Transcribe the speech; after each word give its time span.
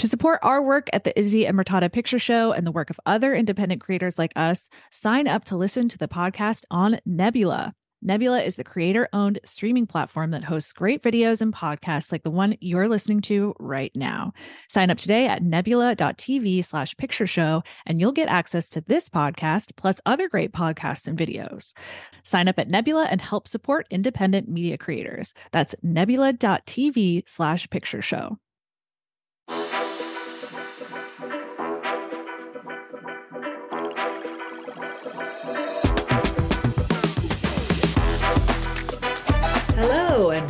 To 0.00 0.08
support 0.08 0.40
our 0.42 0.62
work 0.62 0.88
at 0.94 1.04
the 1.04 1.18
Izzy 1.18 1.46
and 1.46 1.58
Murtada 1.58 1.92
Picture 1.92 2.18
Show 2.18 2.52
and 2.52 2.66
the 2.66 2.72
work 2.72 2.88
of 2.88 2.98
other 3.04 3.34
independent 3.34 3.82
creators 3.82 4.18
like 4.18 4.32
us, 4.34 4.70
sign 4.90 5.28
up 5.28 5.44
to 5.44 5.58
listen 5.58 5.90
to 5.90 5.98
the 5.98 6.08
podcast 6.08 6.64
on 6.70 7.00
Nebula. 7.04 7.74
Nebula 8.00 8.40
is 8.40 8.56
the 8.56 8.64
creator 8.64 9.10
owned 9.12 9.40
streaming 9.44 9.86
platform 9.86 10.30
that 10.30 10.44
hosts 10.44 10.72
great 10.72 11.02
videos 11.02 11.42
and 11.42 11.52
podcasts 11.52 12.12
like 12.12 12.22
the 12.22 12.30
one 12.30 12.56
you're 12.62 12.88
listening 12.88 13.20
to 13.20 13.54
right 13.60 13.94
now. 13.94 14.32
Sign 14.70 14.90
up 14.90 14.96
today 14.96 15.26
at 15.26 15.42
nebula.tv 15.42 16.64
slash 16.64 16.96
picture 16.96 17.26
show, 17.26 17.62
and 17.84 18.00
you'll 18.00 18.10
get 18.10 18.30
access 18.30 18.70
to 18.70 18.80
this 18.80 19.10
podcast 19.10 19.76
plus 19.76 20.00
other 20.06 20.30
great 20.30 20.52
podcasts 20.52 21.08
and 21.08 21.18
videos. 21.18 21.74
Sign 22.22 22.48
up 22.48 22.58
at 22.58 22.70
Nebula 22.70 23.06
and 23.10 23.20
help 23.20 23.46
support 23.46 23.86
independent 23.90 24.48
media 24.48 24.78
creators. 24.78 25.34
That's 25.52 25.74
nebula.tv 25.82 27.24
slash 27.26 27.68
picture 27.68 28.00
show. 28.00 28.38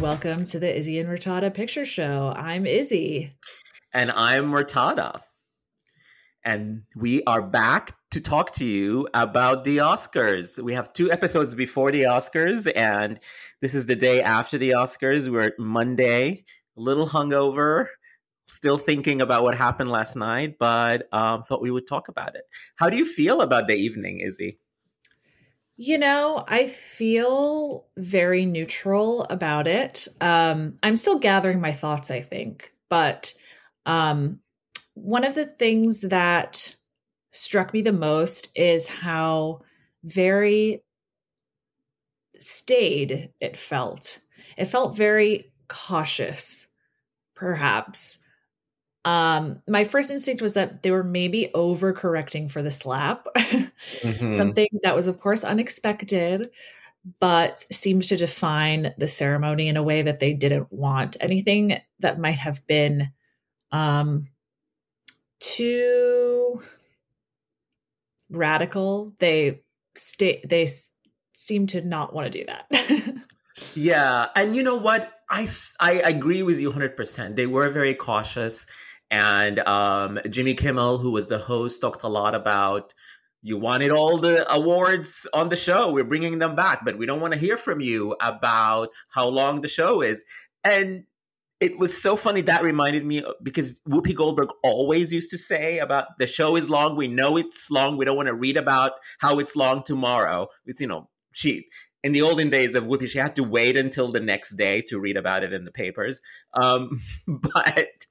Welcome 0.01 0.47
to 0.47 0.59
the 0.59 0.79
Izzy 0.79 0.99
and 0.99 1.11
Murtada 1.11 1.53
Picture 1.53 1.85
Show. 1.85 2.33
I'm 2.35 2.65
Izzy. 2.65 3.35
And 3.93 4.11
I'm 4.11 4.51
Murtada. 4.51 5.21
And 6.43 6.85
we 6.97 7.23
are 7.25 7.43
back 7.43 7.95
to 8.13 8.21
talk 8.23 8.55
to 8.55 8.65
you 8.65 9.09
about 9.13 9.65
the 9.65 9.77
Oscars. 9.77 10.59
We 10.59 10.73
have 10.73 10.95
two 10.95 11.13
episodes 11.13 11.55
before 11.55 11.93
the 11.93 12.05
Oscars, 12.05 12.67
and 12.75 13.21
this 13.61 13.75
is 13.75 13.85
the 13.85 13.95
day 13.95 14.23
after 14.23 14.57
the 14.57 14.71
Oscars. 14.71 15.29
We're 15.29 15.53
Monday, 15.59 16.47
a 16.79 16.81
little 16.81 17.07
hungover, 17.07 17.89
still 18.49 18.79
thinking 18.79 19.21
about 19.21 19.43
what 19.43 19.55
happened 19.55 19.91
last 19.91 20.17
night, 20.17 20.57
but 20.59 21.09
um, 21.13 21.43
thought 21.43 21.61
we 21.61 21.71
would 21.71 21.87
talk 21.87 22.09
about 22.09 22.37
it. 22.37 22.45
How 22.77 22.89
do 22.89 22.97
you 22.97 23.05
feel 23.05 23.43
about 23.43 23.69
the 23.69 23.75
evening, 23.75 24.21
Izzy? 24.21 24.61
You 25.83 25.97
know, 25.97 26.45
I 26.47 26.67
feel 26.67 27.87
very 27.97 28.45
neutral 28.45 29.23
about 29.31 29.67
it. 29.67 30.07
Um, 30.21 30.75
I'm 30.83 30.99
still 30.99 31.19
gathering 31.19 31.59
my 31.59 31.73
thoughts, 31.73 32.11
I 32.11 32.21
think. 32.21 32.75
But 32.91 33.33
um, 33.87 34.41
one 34.93 35.25
of 35.25 35.35
the 35.35 35.47
things 35.47 36.03
that 36.03 36.77
struck 37.31 37.73
me 37.73 37.81
the 37.81 37.95
most 37.95 38.51
is 38.55 38.89
how 38.89 39.63
very 40.05 40.83
staid 42.39 43.31
it 43.41 43.57
felt. 43.57 44.19
It 44.59 44.67
felt 44.67 44.95
very 44.95 45.51
cautious, 45.69 46.69
perhaps 47.35 48.23
um 49.05 49.63
my 49.69 49.85
first 49.85 50.11
instinct 50.11 50.43
was 50.43 50.55
that 50.55 50.83
they 50.83 50.91
were 50.91 51.05
maybe 51.05 51.51
overcorrecting 51.55 52.51
for 52.51 52.63
the 52.63 52.71
slap. 52.71 53.27
Mm-hmm. 54.05 54.31
something 54.31 54.69
that 54.83 54.95
was 54.95 55.09
of 55.09 55.19
course 55.21 55.43
unexpected 55.43 56.51
but 57.19 57.59
seemed 57.59 58.05
to 58.05 58.17
define 58.17 58.95
the 58.99 59.07
ceremony 59.09 59.69
in 59.69 59.77
a 59.77 59.83
way 59.83 60.03
that 60.03 60.21
they 60.21 60.33
didn't 60.33 60.71
want 60.73 61.17
anything 61.21 61.81
that 61.99 62.19
might 62.21 62.39
have 62.39 62.67
been 62.67 63.11
um 63.73 64.27
too 65.41 66.63
radical. 68.31 69.15
They 69.19 69.63
stay 69.97 70.43
they 70.47 70.63
s- 70.65 70.91
seem 71.35 71.67
to 71.69 71.81
not 71.83 72.13
want 72.15 72.31
to 72.33 72.39
do 72.39 72.45
that. 72.47 73.15
Yeah 73.75 74.29
and 74.35 74.57
you 74.57 74.63
know 74.63 74.77
what? 74.77 75.13
I, 75.29 75.47
I 75.79 75.93
agree 75.93 76.43
with 76.43 76.61
you 76.61 76.71
100% 76.71 77.37
they 77.37 77.47
were 77.47 77.69
very 77.69 77.95
cautious 77.95 78.67
and 79.11 79.59
um, 79.61 80.21
Jimmy 80.29 80.55
Kimmel, 80.55 80.99
who 80.99 81.11
was 81.11 81.29
the 81.29 81.39
host, 81.39 81.81
talked 81.81 82.03
a 82.03 82.09
lot 82.09 82.35
about 82.35 82.95
you 83.43 83.57
wanted 83.57 83.91
all 83.91 84.19
the 84.19 84.51
awards 84.53 85.27
on 85.33 85.49
the 85.49 85.57
show. 85.57 85.93
We're 85.93 86.05
bringing 86.05 86.39
them 86.39 86.55
back, 86.55 86.85
but 86.85 86.99
we 86.99 87.07
don't 87.07 87.21
want 87.21 87.33
to 87.33 87.39
hear 87.39 87.57
from 87.57 87.81
you 87.81 88.15
about 88.21 88.91
how 89.09 89.29
long 89.29 89.63
the 89.63 89.69
show 89.69 90.03
is. 90.03 90.25
And 90.63 91.05
it 91.59 91.79
was 91.79 92.01
so 92.01 92.17
funny 92.17 92.43
that 92.43 92.63
reminded 92.63 93.05
me 93.05 93.23
because 93.43 93.81
Whoopi 93.81 94.15
Goldberg 94.15 94.49
always 94.63 95.13
used 95.13 95.31
to 95.31 95.39
say 95.39 95.79
about 95.79 96.19
the 96.19 96.27
show 96.27 96.57
is 96.57 96.71
long. 96.71 96.97
We 96.97 97.09
know 97.09 97.37
it's 97.37 97.71
long. 97.71 97.97
We 97.97 98.05
don't 98.05 98.17
want 98.17 98.29
to 98.29 98.35
read 98.35 98.57
about 98.57 98.93
how 99.19 99.39
it's 99.39 99.57
long 99.57 99.83
tomorrow. 99.85 100.49
Because, 100.65 100.81
you 100.81 100.87
know, 100.87 101.09
she 101.33 101.67
in 102.03 102.13
the 102.13 102.23
olden 102.23 102.49
days 102.51 102.75
of 102.75 102.85
Whoopi, 102.85 103.09
she 103.09 103.19
had 103.19 103.37
to 103.37 103.45
wait 103.45 103.77
until 103.77 104.11
the 104.11 104.21
next 104.21 104.57
day 104.57 104.81
to 104.83 104.99
read 104.99 105.17
about 105.17 105.45
it 105.45 105.53
in 105.53 105.65
the 105.65 105.71
papers. 105.71 106.21
Um, 106.55 107.03
but 107.27 108.07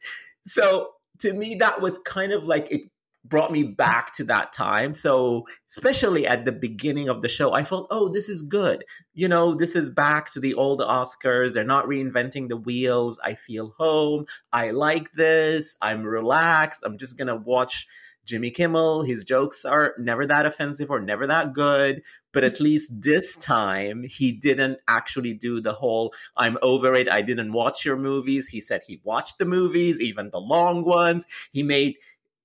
so 0.46 0.90
to 1.20 1.34
me, 1.34 1.56
that 1.56 1.82
was 1.82 1.98
kind 2.00 2.32
of 2.32 2.46
like 2.46 2.72
it 2.72 2.82
brought 3.26 3.52
me 3.52 3.64
back 3.64 4.14
to 4.14 4.24
that 4.24 4.54
time. 4.54 4.94
So, 4.94 5.46
especially 5.70 6.26
at 6.26 6.46
the 6.46 6.52
beginning 6.52 7.10
of 7.10 7.22
the 7.22 7.30
show, 7.30 7.54
I 7.54 7.64
felt, 7.64 7.88
oh, 7.92 8.10
this 8.10 8.30
is 8.30 8.42
good. 8.42 8.84
You 9.14 9.28
know, 9.28 9.54
this 9.56 9.76
is 9.76 9.90
back 9.90 10.32
to 10.32 10.40
the 10.40 10.54
old 10.54 10.80
Oscars. 10.80 11.54
They're 11.54 11.64
not 11.64 11.86
reinventing 11.86 12.50
the 12.50 12.58
wheels. 12.58 13.20
I 13.24 13.36
feel 13.36 13.74
home. 13.78 14.26
I 14.54 14.72
like 14.72 15.12
this. 15.14 15.76
I'm 15.82 16.04
relaxed. 16.04 16.82
I'm 16.86 16.98
just 16.98 17.18
going 17.18 17.28
to 17.28 17.36
watch 17.36 17.88
Jimmy 18.30 18.52
Kimmel. 18.52 19.04
His 19.04 19.24
jokes 19.24 19.66
are 19.66 19.96
never 19.98 20.26
that 20.28 20.46
offensive 20.46 20.92
or 20.92 21.02
never 21.02 21.26
that 21.28 21.54
good. 21.54 22.04
But 22.32 22.44
at 22.44 22.62
least 22.62 22.92
this 23.02 23.36
time, 23.36 24.04
he 24.04 24.32
didn't 24.32 24.78
actually 24.88 25.34
do 25.34 25.60
the 25.60 25.74
whole 25.74 26.14
I'm 26.38 26.58
over 26.62 26.94
it. 26.96 27.10
I 27.10 27.24
didn't 27.24 27.54
watch 27.54 27.84
your 27.84 27.98
movies. 27.98 28.48
He 28.48 28.62
said 28.62 28.82
he 28.86 29.02
watched 29.04 29.40
the 29.40 29.46
movies, 29.46 30.00
even 30.00 30.30
the 30.30 30.40
long 30.40 30.86
ones. 30.86 31.26
He 31.52 31.64
made 31.64 31.96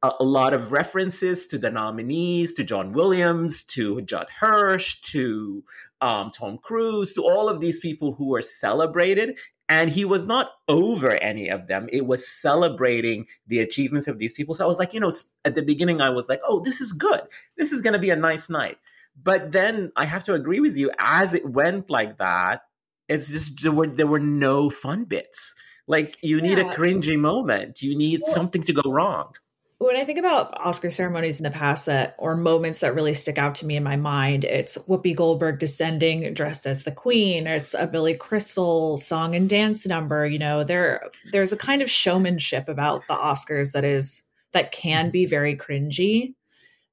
a, 0.02 0.12
a 0.20 0.24
lot 0.24 0.54
of 0.54 0.72
references 0.72 1.46
to 1.48 1.58
the 1.58 1.70
nominees, 1.70 2.54
to 2.54 2.64
John 2.64 2.92
Williams, 2.92 3.62
to 3.64 4.00
Judd 4.00 4.28
Hirsch, 4.40 5.00
to 5.12 5.64
um, 6.00 6.30
Tom 6.30 6.58
Cruise, 6.58 7.12
to 7.14 7.22
all 7.22 7.48
of 7.48 7.60
these 7.60 7.80
people 7.80 8.14
who 8.14 8.28
were 8.28 8.42
celebrated 8.42 9.38
and 9.68 9.90
he 9.90 10.04
was 10.04 10.24
not 10.24 10.52
over 10.68 11.10
any 11.10 11.48
of 11.48 11.68
them. 11.68 11.88
It 11.92 12.06
was 12.06 12.28
celebrating 12.28 13.26
the 13.46 13.60
achievements 13.60 14.08
of 14.08 14.18
these 14.18 14.32
people. 14.32 14.54
So 14.54 14.64
i 14.64 14.68
was 14.68 14.78
like 14.78 14.94
you 14.94 15.00
know 15.00 15.12
at 15.44 15.54
the 15.54 15.62
beginning 15.62 16.00
i 16.00 16.10
was 16.10 16.28
like 16.28 16.40
oh 16.46 16.60
this 16.60 16.80
is 16.80 16.92
good. 16.92 17.22
This 17.56 17.72
is 17.72 17.82
going 17.82 17.94
to 17.94 17.98
be 17.98 18.10
a 18.10 18.16
nice 18.16 18.48
night. 18.48 18.78
But 19.22 19.52
then 19.52 19.92
i 19.96 20.04
have 20.04 20.24
to 20.24 20.34
agree 20.34 20.60
with 20.60 20.76
you 20.76 20.90
as 20.98 21.34
it 21.34 21.48
went 21.48 21.90
like 21.90 22.18
that 22.18 22.62
it's 23.08 23.28
just 23.28 23.62
there 23.62 23.72
were, 23.72 23.86
there 23.86 24.06
were 24.06 24.18
no 24.18 24.70
fun 24.70 25.04
bits. 25.04 25.54
Like 25.86 26.16
you 26.22 26.40
need 26.40 26.58
yeah. 26.58 26.70
a 26.70 26.72
cringy 26.72 27.18
moment. 27.18 27.82
You 27.82 27.96
need 27.96 28.24
something 28.24 28.62
to 28.62 28.72
go 28.72 28.90
wrong 28.90 29.34
when 29.78 29.96
I 29.96 30.04
think 30.04 30.18
about 30.18 30.58
Oscar 30.58 30.90
ceremonies 30.90 31.38
in 31.38 31.44
the 31.44 31.50
past 31.50 31.86
that 31.86 32.14
or 32.18 32.36
moments 32.36 32.78
that 32.78 32.94
really 32.94 33.14
stick 33.14 33.38
out 33.38 33.54
to 33.56 33.66
me 33.66 33.76
in 33.76 33.82
my 33.82 33.96
mind, 33.96 34.44
it's 34.44 34.78
Whoopi 34.78 35.14
Goldberg 35.14 35.58
descending 35.58 36.32
dressed 36.32 36.66
as 36.66 36.84
the 36.84 36.92
queen, 36.92 37.48
or 37.48 37.54
it's 37.54 37.74
a 37.74 37.86
Billy 37.86 38.14
Crystal 38.14 38.96
song 38.96 39.34
and 39.34 39.48
dance 39.48 39.86
number. 39.86 40.26
You 40.26 40.38
know, 40.38 40.64
there 40.64 41.10
there's 41.32 41.52
a 41.52 41.56
kind 41.56 41.82
of 41.82 41.90
showmanship 41.90 42.68
about 42.68 43.06
the 43.08 43.14
Oscars 43.14 43.72
that 43.72 43.84
is 43.84 44.22
that 44.52 44.72
can 44.72 45.10
be 45.10 45.26
very 45.26 45.56
cringy, 45.56 46.34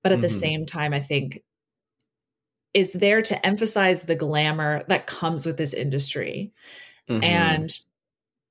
but 0.01 0.11
at 0.11 0.15
mm-hmm. 0.15 0.23
the 0.23 0.29
same 0.29 0.65
time, 0.65 0.93
I 0.93 0.99
think 0.99 1.43
is 2.73 2.93
there 2.93 3.21
to 3.21 3.45
emphasize 3.45 4.03
the 4.03 4.15
glamour 4.15 4.83
that 4.87 5.07
comes 5.07 5.45
with 5.45 5.57
this 5.57 5.73
industry. 5.73 6.51
Mm-hmm. 7.09 7.23
And 7.23 7.77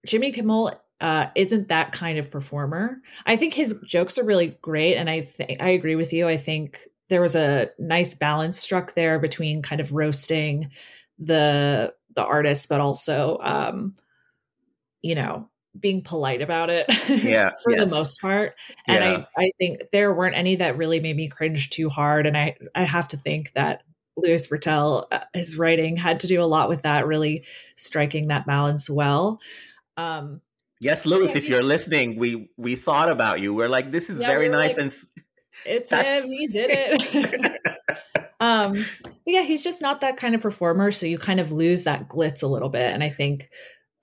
Jimmy 0.07 0.33
Kimmel 0.33 0.81
uh, 1.01 1.27
isn't 1.35 1.69
that 1.69 1.93
kind 1.93 2.19
of 2.19 2.31
performer. 2.31 3.01
I 3.27 3.37
think 3.37 3.55
his 3.55 3.81
jokes 3.87 4.19
are 4.19 4.25
really 4.25 4.59
great, 4.61 4.97
and 4.97 5.09
I 5.09 5.23
think 5.23 5.63
I 5.63 5.71
agree 5.71 5.97
with 5.97 6.13
you. 6.13 6.29
I 6.29 6.37
think 6.37 6.81
there 7.09 7.21
was 7.21 7.35
a 7.35 7.71
nice 7.79 8.15
balance 8.15 8.59
struck 8.59 8.95
there 8.95 9.19
between 9.19 9.63
kind 9.63 9.81
of 9.81 9.93
roasting 9.93 10.71
the 11.19 11.95
the 12.15 12.25
artist, 12.25 12.69
but 12.69 12.81
also, 12.81 13.39
um, 13.41 13.95
you 15.01 15.15
know, 15.15 15.49
being 15.79 16.03
polite 16.03 16.43
about 16.43 16.71
it. 16.71 16.87
Yeah, 17.09 17.51
for 17.63 17.73
yes. 17.73 17.89
the 17.89 17.95
most 17.95 18.21
part. 18.21 18.55
And 18.87 19.03
yeah. 19.03 19.25
I 19.37 19.45
I 19.45 19.51
think 19.59 19.83
there 19.93 20.13
weren't 20.13 20.37
any 20.37 20.57
that 20.57 20.77
really 20.77 21.01
made 21.01 21.17
me 21.17 21.29
cringe 21.29 21.71
too 21.71 21.89
hard, 21.89 22.27
and 22.27 22.37
I 22.37 22.57
I 22.75 22.85
have 22.85 23.09
to 23.09 23.17
think 23.17 23.53
that 23.55 23.83
Louis 24.17 24.47
Virtel, 24.47 25.07
uh, 25.11 25.21
his 25.33 25.57
writing 25.59 25.97
had 25.97 26.21
to 26.21 26.27
do 26.27 26.43
a 26.43 26.45
lot 26.45 26.69
with 26.69 26.83
that, 26.83 27.07
really 27.07 27.45
striking 27.77 28.29
that 28.29 28.47
balance 28.47 28.91
well. 28.91 29.41
Um, 29.97 30.41
Yes, 30.81 31.05
Louis, 31.05 31.37
if 31.37 31.47
you're 31.49 31.63
listening, 31.63 32.17
we 32.19 32.51
we 32.57 32.75
thought 32.75 33.11
about 33.11 33.41
you. 33.41 33.53
We're 33.53 33.69
like, 33.69 33.91
this 33.91 34.09
is 34.09 34.23
yeah, 34.23 34.29
very 34.29 34.49
nice 34.49 34.79
like, 34.79 34.87
and 34.87 34.95
it's 35.67 35.91
him. 35.91 36.31
He 36.31 36.47
did 36.47 36.71
it. 36.73 37.61
um, 38.41 38.83
yeah, 39.27 39.43
he's 39.43 39.63
just 39.63 39.83
not 39.83 40.01
that 40.01 40.17
kind 40.17 40.35
of 40.35 40.41
performer, 40.41 40.91
so 40.91 41.05
you 41.05 41.19
kind 41.19 41.39
of 41.39 41.53
lose 41.53 41.85
that 41.85 42.09
glitz 42.09 42.43
a 42.43 42.47
little 42.47 42.71
bit. 42.71 42.93
And 42.93 43.05
I 43.05 43.11
think 43.11 43.51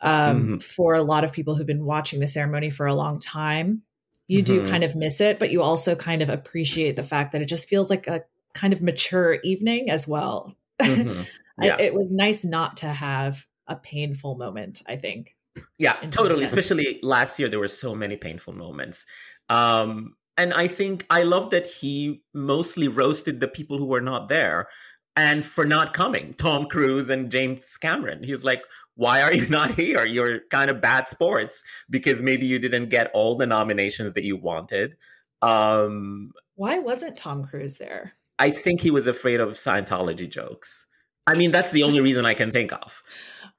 um, 0.02 0.12
mm-hmm. 0.12 0.58
for 0.58 0.94
a 0.94 1.02
lot 1.02 1.24
of 1.24 1.34
people 1.34 1.56
who've 1.56 1.66
been 1.66 1.86
watching 1.86 2.20
the 2.20 2.28
ceremony 2.28 2.70
for 2.70 2.86
a 2.86 2.94
long 2.94 3.20
time, 3.20 3.82
you 4.28 4.44
mm-hmm. 4.44 4.64
do 4.64 4.70
kind 4.70 4.84
of 4.84 4.96
miss 4.96 5.20
it, 5.20 5.40
but 5.40 5.52
you 5.52 5.64
also 5.64 5.96
kind 5.96 6.22
of 6.22 6.30
appreciate 6.30 6.96
the 6.96 7.04
fact 7.04 7.32
that 7.32 7.42
it 7.42 7.46
just 7.46 7.68
feels 7.68 7.90
like 7.90 8.06
a 8.06 8.22
kind 8.54 8.72
of 8.72 8.82
mature 8.82 9.40
evening 9.44 9.90
as 9.90 10.08
well. 10.08 10.54
Mm-hmm. 10.80 11.24
Yeah. 11.60 11.78
it 11.80 11.92
was 11.96 12.14
nice 12.14 12.46
not 12.46 12.78
to 12.78 12.86
have 12.86 13.48
a 13.66 13.76
painful 13.76 14.36
moment. 14.36 14.84
I 14.86 14.96
think. 14.96 15.36
Yeah, 15.78 15.94
totally. 16.12 16.44
Especially 16.44 17.00
last 17.04 17.40
year, 17.40 17.50
there 17.50 17.60
were 17.60 17.68
so 17.68 17.96
many 17.96 18.18
painful 18.18 18.54
moments. 18.54 19.06
Um, 19.50 20.16
and 20.38 20.54
I 20.54 20.68
think 20.68 21.06
I 21.10 21.24
love 21.24 21.50
that 21.50 21.68
he 21.68 22.24
mostly 22.34 22.88
roasted 22.88 23.40
the 23.40 23.48
people 23.48 23.78
who 23.78 23.86
were 23.86 24.02
not 24.02 24.30
there 24.30 24.68
and 25.16 25.44
for 25.44 25.66
not 25.66 25.94
coming. 25.94 26.36
Tom 26.36 26.68
Cruise 26.68 27.10
and 27.10 27.32
James 27.32 27.76
Cameron. 27.78 28.24
He's 28.24 28.44
like, 28.44 28.62
why 28.96 29.22
are 29.22 29.34
you 29.34 29.48
not 29.50 29.72
here? 29.72 30.06
You're 30.06 30.42
kind 30.52 30.70
of 30.70 30.80
bad 30.80 31.08
sports 31.08 31.64
because 31.90 32.22
maybe 32.22 32.46
you 32.46 32.60
didn't 32.60 32.90
get 32.90 33.10
all 33.14 33.36
the 33.36 33.48
nominations 33.48 34.14
that 34.14 34.24
you 34.24 34.38
wanted. 34.38 34.96
Um, 35.42 36.32
why 36.56 36.80
wasn't 36.80 37.18
Tom 37.18 37.46
Cruise 37.46 37.78
there? 37.78 38.14
I 38.40 38.52
think 38.52 38.82
he 38.82 38.92
was 38.92 39.08
afraid 39.08 39.40
of 39.40 39.54
Scientology 39.54 40.30
jokes. 40.30 40.86
I 41.26 41.34
mean, 41.34 41.52
that's 41.52 41.72
the 41.72 41.84
only 41.84 42.00
reason 42.00 42.26
I 42.26 42.36
can 42.36 42.52
think 42.52 42.72
of. 42.72 43.04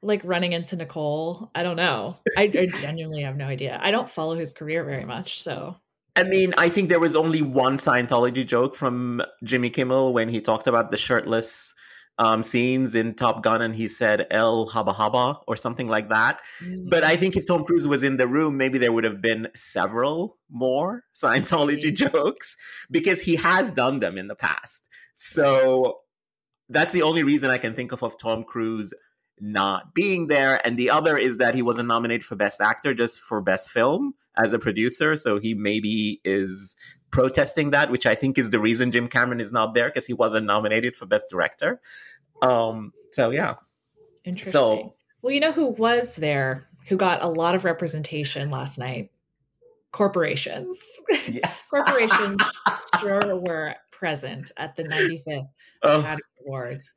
Like 0.03 0.21
running 0.25 0.53
into 0.53 0.77
Nicole. 0.77 1.51
I 1.55 1.63
don't 1.63 1.77
know. 1.77 2.17
I, 2.37 2.43
I 2.43 2.67
genuinely 2.81 3.23
have 3.23 3.37
no 3.37 3.47
idea. 3.47 3.79
I 3.83 3.91
don't 3.91 4.09
follow 4.09 4.37
his 4.37 4.53
career 4.53 4.85
very 4.85 5.05
much, 5.05 5.43
so 5.43 5.77
I 6.19 6.25
mean, 6.25 6.53
I 6.59 6.69
think 6.69 6.89
there 6.89 6.99
was 6.99 7.15
only 7.15 7.43
one 7.43 7.77
Scientology 7.79 8.45
joke 8.45 8.75
from 8.75 9.23
Jimmy 9.45 9.71
Kimmel 9.71 10.13
when 10.13 10.29
he 10.29 10.41
talked 10.41 10.67
about 10.67 10.91
the 10.91 10.97
shirtless 10.97 11.75
um, 12.19 12.43
scenes 12.43 12.97
in 12.97 13.15
Top 13.15 13.43
Gun 13.45 13.63
and 13.63 13.75
he 13.75 13.87
said 13.87 14.27
El 14.33 14.69
Haba 14.69 14.93
Haba 14.93 15.41
or 15.47 15.57
something 15.57 15.87
like 15.87 16.09
that. 16.09 16.41
Mm-hmm. 16.61 16.89
But 16.89 17.05
I 17.05 17.17
think 17.17 17.37
if 17.37 17.47
Tom 17.47 17.65
Cruise 17.65 17.87
was 17.87 18.03
in 18.03 18.17
the 18.17 18.27
room, 18.27 18.57
maybe 18.57 18.79
there 18.79 18.91
would 18.91 19.05
have 19.05 19.23
been 19.23 19.47
several 19.55 20.39
more 20.51 21.05
Scientology 21.15 21.93
mm-hmm. 21.93 22.17
jokes 22.17 22.57
because 22.91 23.21
he 23.21 23.37
has 23.37 23.71
done 23.71 24.01
them 24.01 24.19
in 24.19 24.27
the 24.27 24.35
past. 24.35 24.83
So 25.15 26.01
that's 26.69 26.93
the 26.93 27.03
only 27.03 27.23
reason 27.23 27.51
I 27.51 27.59
can 27.59 27.75
think 27.75 27.93
of 27.93 28.03
of 28.03 28.19
Tom 28.19 28.43
Cruise 28.43 28.93
not 29.41 29.95
being 29.95 30.27
there. 30.27 30.61
And 30.67 30.79
the 30.79 30.91
other 30.91 31.17
is 31.17 31.39
that 31.39 31.55
he 31.55 31.63
wasn't 31.63 31.89
nominated 31.89 32.25
for 32.25 32.37
Best 32.37 32.61
Actor, 32.61 32.95
just 32.95 33.21
for 33.21 33.41
Best 33.41 33.71
Film 33.71 34.15
as 34.37 34.53
a 34.53 34.59
producer. 34.59 35.17
So 35.17 35.39
he 35.39 35.55
maybe 35.55 36.21
is 36.25 36.77
protesting 37.11 37.71
that, 37.71 37.91
which 37.91 38.07
I 38.07 38.15
think 38.15 38.39
is 38.39 38.51
the 38.51 38.59
reason 38.59 38.91
Jim 38.91 39.09
Cameron 39.09 39.41
is 39.41 39.53
not 39.53 39.75
there 39.75 39.89
because 39.89 40.07
he 40.07 40.13
wasn't 40.13 40.47
nominated 40.47 40.97
for 40.97 41.07
Best 41.07 41.29
Director. 41.31 41.81
Um, 42.43 42.93
so 43.13 43.31
yeah. 43.31 43.55
Interesting. 44.25 44.53
So, 44.53 44.95
well, 45.23 45.33
you 45.33 45.41
know 45.41 45.53
who 45.53 45.69
was 45.69 46.17
there, 46.17 46.69
who 46.87 46.97
got 46.97 47.23
a 47.23 47.29
lot 47.29 47.55
of 47.55 47.65
representation 47.65 48.51
last 48.51 48.79
night? 48.79 49.11
Corporations. 49.91 50.87
Yeah. 51.27 51.51
Corporations 51.71 52.41
sure 53.01 53.37
were 53.37 53.75
present 53.91 54.53
at 54.57 54.77
the 54.77 54.85
95th 54.85 55.49
oh. 55.83 56.01
Academy 56.01 56.23
Awards. 56.47 56.95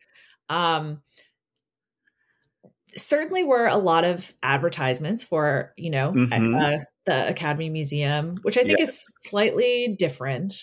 Um, 0.50 1.02
certainly 2.98 3.44
were 3.44 3.68
a 3.68 3.78
lot 3.78 4.04
of 4.04 4.34
advertisements 4.44 5.24
for 5.24 5.72
you 5.78 5.90
know 5.90 6.12
mm-hmm. 6.12 6.56
uh, 6.56 6.78
the 7.06 7.30
Academy 7.30 7.70
Museum, 7.70 8.36
which 8.44 8.58
I 8.58 8.64
think 8.64 8.80
yes. 8.80 8.90
is 8.90 9.14
slightly 9.20 9.96
different. 9.98 10.54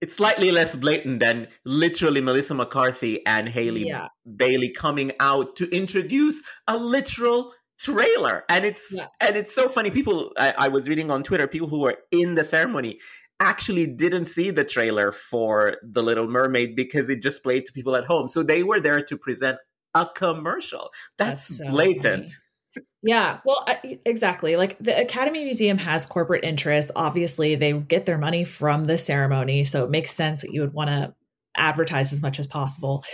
It's 0.00 0.14
slightly 0.14 0.52
less 0.52 0.76
blatant 0.76 1.18
than 1.18 1.48
literally 1.64 2.20
Melissa 2.20 2.54
McCarthy 2.54 3.26
and 3.26 3.48
Haley 3.48 3.88
yeah. 3.88 4.06
Bailey 4.36 4.70
coming 4.70 5.10
out 5.18 5.56
to 5.56 5.68
introduce 5.74 6.40
a 6.68 6.76
literal 6.76 7.52
trailer, 7.78 8.44
and 8.48 8.64
it's 8.64 8.92
yeah. 8.92 9.08
and 9.20 9.36
it's 9.36 9.54
so 9.54 9.68
funny. 9.68 9.90
People, 9.90 10.32
I, 10.36 10.54
I 10.56 10.68
was 10.68 10.88
reading 10.88 11.10
on 11.10 11.22
Twitter, 11.22 11.48
people 11.48 11.68
who 11.68 11.80
were 11.80 11.96
in 12.12 12.34
the 12.34 12.44
ceremony 12.44 12.98
actually 13.40 13.86
didn't 13.86 14.26
see 14.26 14.50
the 14.50 14.64
trailer 14.64 15.12
for 15.12 15.76
The 15.82 16.02
Little 16.02 16.26
Mermaid 16.26 16.74
because 16.74 17.08
it 17.08 17.22
just 17.22 17.42
played 17.42 17.66
to 17.66 17.72
people 17.72 17.94
at 17.94 18.04
home. 18.04 18.28
So 18.28 18.42
they 18.42 18.64
were 18.64 18.80
there 18.80 19.02
to 19.02 19.16
present 19.16 19.58
a 19.94 20.06
commercial. 20.14 20.90
That's, 21.16 21.48
That's 21.48 21.58
so 21.58 21.70
blatant. 21.70 22.32
Funny. 22.74 22.86
Yeah, 23.02 23.38
well, 23.44 23.64
I, 23.66 23.98
exactly. 24.04 24.56
Like 24.56 24.78
the 24.78 25.00
Academy 25.00 25.44
Museum 25.44 25.78
has 25.78 26.04
corporate 26.04 26.44
interests. 26.44 26.90
Obviously, 26.94 27.54
they 27.54 27.72
get 27.72 28.06
their 28.06 28.18
money 28.18 28.44
from 28.44 28.84
the 28.84 28.98
ceremony, 28.98 29.64
so 29.64 29.84
it 29.84 29.90
makes 29.90 30.10
sense 30.10 30.42
that 30.42 30.52
you 30.52 30.60
would 30.60 30.74
want 30.74 30.90
to 30.90 31.14
advertise 31.56 32.12
as 32.12 32.22
much 32.22 32.38
as 32.38 32.46
possible. 32.46 33.04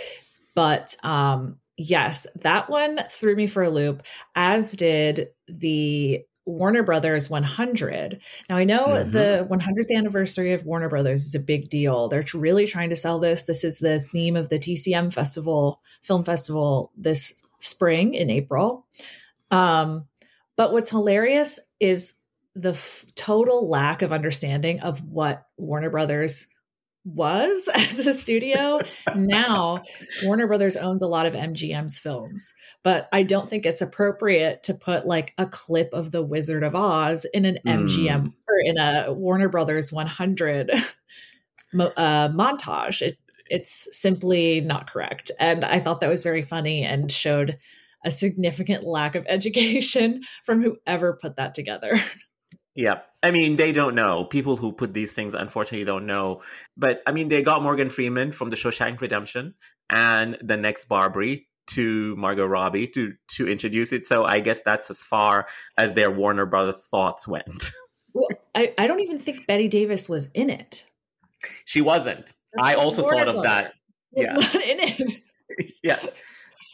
But 0.53 0.95
um 1.03 1.57
yes, 1.77 2.25
that 2.41 2.69
one 2.69 2.99
threw 3.09 3.35
me 3.35 3.47
for 3.47 3.63
a 3.63 3.69
loop, 3.69 4.03
as 4.35 4.73
did 4.73 5.29
the 5.47 6.23
Warner 6.45 6.83
Brothers 6.83 7.29
100. 7.29 8.19
Now, 8.49 8.57
I 8.57 8.63
know 8.63 8.85
mm-hmm. 8.85 9.11
the 9.11 9.47
100th 9.49 9.95
anniversary 9.95 10.53
of 10.53 10.65
Warner 10.65 10.89
Brothers 10.89 11.25
is 11.25 11.35
a 11.35 11.39
big 11.39 11.69
deal. 11.69 12.07
They're 12.07 12.25
really 12.33 12.67
trying 12.67 12.89
to 12.89 12.95
sell 12.95 13.19
this. 13.19 13.45
This 13.45 13.63
is 13.63 13.79
the 13.79 13.99
theme 13.99 14.35
of 14.35 14.49
the 14.49 14.59
TCM 14.59 15.11
Festival, 15.13 15.81
Film 16.03 16.23
Festival 16.23 16.91
this 16.95 17.43
spring 17.59 18.13
in 18.13 18.29
April. 18.29 18.85
Um, 19.51 20.05
but 20.55 20.71
what's 20.71 20.89
hilarious 20.89 21.59
is 21.79 22.15
the 22.55 22.71
f- 22.71 23.05
total 23.15 23.69
lack 23.69 24.01
of 24.01 24.13
understanding 24.13 24.79
of 24.79 25.03
what 25.03 25.47
Warner 25.57 25.89
Brothers 25.89 26.47
was 27.05 27.69
as 27.73 28.05
a 28.05 28.13
studio. 28.13 28.79
now, 29.15 29.83
Warner 30.23 30.47
Brothers 30.47 30.75
owns 30.75 31.01
a 31.01 31.07
lot 31.07 31.25
of 31.25 31.33
MGM's 31.33 31.99
films, 31.99 32.53
but 32.83 33.07
I 33.13 33.23
don't 33.23 33.49
think 33.49 33.65
it's 33.65 33.81
appropriate 33.81 34.63
to 34.63 34.73
put 34.73 35.05
like 35.05 35.33
a 35.37 35.45
clip 35.45 35.89
of 35.93 36.11
The 36.11 36.23
Wizard 36.23 36.63
of 36.63 36.75
Oz 36.75 37.25
in 37.33 37.45
an 37.45 37.59
mm. 37.65 37.85
MGM 37.85 38.33
or 38.47 38.59
in 38.63 38.77
a 38.77 39.13
Warner 39.13 39.49
Brothers 39.49 39.91
100 39.91 40.71
uh, 40.71 42.29
montage. 42.29 43.01
It, 43.01 43.17
it's 43.47 43.87
simply 43.91 44.61
not 44.61 44.89
correct. 44.89 45.31
And 45.39 45.63
I 45.63 45.79
thought 45.79 45.99
that 45.99 46.09
was 46.09 46.23
very 46.23 46.41
funny 46.41 46.83
and 46.83 47.11
showed 47.11 47.59
a 48.03 48.11
significant 48.11 48.83
lack 48.83 49.15
of 49.15 49.25
education 49.29 50.23
from 50.43 50.61
whoever 50.61 51.13
put 51.13 51.35
that 51.37 51.53
together. 51.53 51.99
Yeah. 52.75 53.01
I 53.23 53.31
mean, 53.31 53.55
they 53.55 53.71
don't 53.71 53.95
know. 53.95 54.25
People 54.25 54.57
who 54.57 54.71
put 54.71 54.93
these 54.93 55.13
things 55.13 55.33
unfortunately 55.33 55.85
don't 55.85 56.05
know. 56.05 56.41
But 56.77 57.01
I 57.07 57.11
mean, 57.11 57.29
they 57.29 57.41
got 57.41 57.63
Morgan 57.63 57.89
Freeman 57.89 58.31
from 58.31 58.49
the 58.49 58.55
Shawshank 58.55 59.01
Redemption 59.01 59.55
and 59.89 60.37
the 60.41 60.57
next 60.57 60.85
Barbie 60.85 61.47
to 61.67 62.15
Margot 62.17 62.45
Robbie 62.45 62.87
to 62.89 63.13
to 63.29 63.47
introduce 63.47 63.91
it. 63.91 64.07
So 64.07 64.25
I 64.25 64.39
guess 64.39 64.61
that's 64.61 64.89
as 64.89 65.01
far 65.01 65.47
as 65.77 65.93
their 65.93 66.11
Warner 66.11 66.45
Brother 66.45 66.73
thoughts 66.73 67.27
went. 67.27 67.71
well, 68.13 68.27
I, 68.53 68.73
I 68.77 68.87
don't 68.87 68.99
even 68.99 69.17
think 69.19 69.47
Bette 69.47 69.67
Davis 69.67 70.07
was 70.07 70.29
in 70.31 70.49
it. 70.49 70.85
She 71.63 71.81
wasn't. 71.81 72.33
I 72.59 72.75
also 72.75 73.01
Warner 73.01 73.25
thought 73.25 73.35
of 73.35 73.43
that. 73.43 73.73
Was 74.11 74.25
yeah. 74.25 74.33
not 74.33 74.55
in 74.55 74.79
it. 74.79 75.21
yes. 75.83 76.17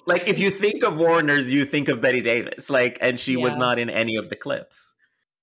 Like 0.06 0.28
if 0.28 0.40
you 0.40 0.50
think 0.50 0.84
of 0.84 0.98
Warner's, 0.98 1.50
you 1.50 1.64
think 1.66 1.88
of 1.88 2.02
Bette 2.02 2.22
Davis. 2.22 2.70
Like, 2.70 2.98
and 3.02 3.20
she 3.20 3.34
yeah. 3.34 3.44
was 3.44 3.56
not 3.56 3.80
in 3.80 3.90
any 3.90 4.16
of 4.16 4.30
the 4.30 4.36
clips. 4.36 4.91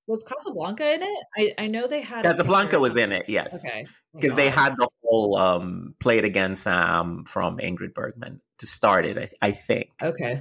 Was 0.08 0.22
Casablanca 0.22 0.94
in 0.94 1.02
it? 1.02 1.24
I, 1.36 1.64
I 1.64 1.66
know 1.66 1.86
they 1.86 2.00
had 2.00 2.22
Casablanca 2.22 2.80
was 2.80 2.96
in 2.96 3.12
it, 3.12 3.28
yes. 3.28 3.54
Okay. 3.54 3.86
Because 4.14 4.34
they 4.34 4.48
had 4.48 4.74
the 4.78 4.88
whole 5.04 5.36
um 5.36 5.94
play 6.00 6.16
it 6.16 6.24
again 6.24 6.56
Sam 6.56 7.24
from 7.26 7.58
Ingrid 7.58 7.92
Bergman 7.92 8.40
to 8.58 8.66
start 8.66 9.04
it, 9.04 9.18
I, 9.42 9.48
I 9.48 9.52
think. 9.52 9.90
Okay. 10.02 10.40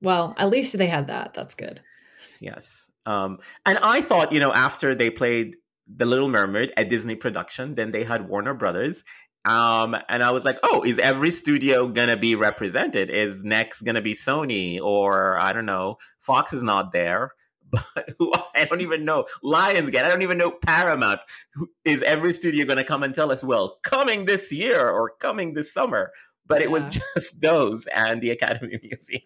Well, 0.00 0.34
at 0.38 0.50
least 0.50 0.78
they 0.78 0.86
had 0.86 1.08
that. 1.08 1.34
That's 1.34 1.56
good. 1.56 1.80
Yes. 2.38 2.88
Um 3.06 3.40
and 3.66 3.78
I 3.78 4.02
thought, 4.02 4.30
you 4.30 4.38
know, 4.38 4.52
after 4.52 4.94
they 4.94 5.10
played 5.10 5.56
The 5.88 6.04
Little 6.06 6.28
Mermaid, 6.28 6.72
at 6.76 6.88
Disney 6.88 7.16
production, 7.16 7.74
then 7.74 7.90
they 7.90 8.04
had 8.04 8.28
Warner 8.28 8.54
Brothers. 8.54 9.02
Um, 9.44 9.96
and 10.08 10.22
I 10.22 10.30
was 10.30 10.44
like, 10.44 10.58
oh, 10.62 10.84
is 10.84 10.98
every 10.98 11.30
studio 11.30 11.88
gonna 11.88 12.16
be 12.16 12.36
represented? 12.36 13.10
Is 13.10 13.42
next 13.42 13.82
gonna 13.82 14.02
be 14.02 14.14
Sony 14.14 14.80
or 14.80 15.36
I 15.40 15.52
don't 15.52 15.66
know, 15.66 15.96
Fox 16.20 16.52
is 16.52 16.62
not 16.62 16.92
there 16.92 17.32
but 17.70 18.10
who 18.18 18.32
I 18.54 18.64
don't 18.64 18.80
even 18.80 19.04
know. 19.04 19.26
Lionsgate, 19.42 20.04
I 20.04 20.08
don't 20.08 20.22
even 20.22 20.38
know 20.38 20.50
Paramount. 20.50 21.20
Is 21.84 22.02
every 22.02 22.32
studio 22.32 22.64
going 22.64 22.78
to 22.78 22.84
come 22.84 23.02
and 23.02 23.14
tell 23.14 23.30
us, 23.30 23.44
well, 23.44 23.78
coming 23.82 24.24
this 24.24 24.52
year 24.52 24.88
or 24.88 25.12
coming 25.20 25.54
this 25.54 25.72
summer? 25.72 26.12
But 26.46 26.60
yeah. 26.60 26.66
it 26.66 26.70
was 26.70 27.00
just 27.16 27.40
those 27.40 27.86
and 27.88 28.22
the 28.22 28.30
Academy 28.30 28.78
Museum. 28.82 29.22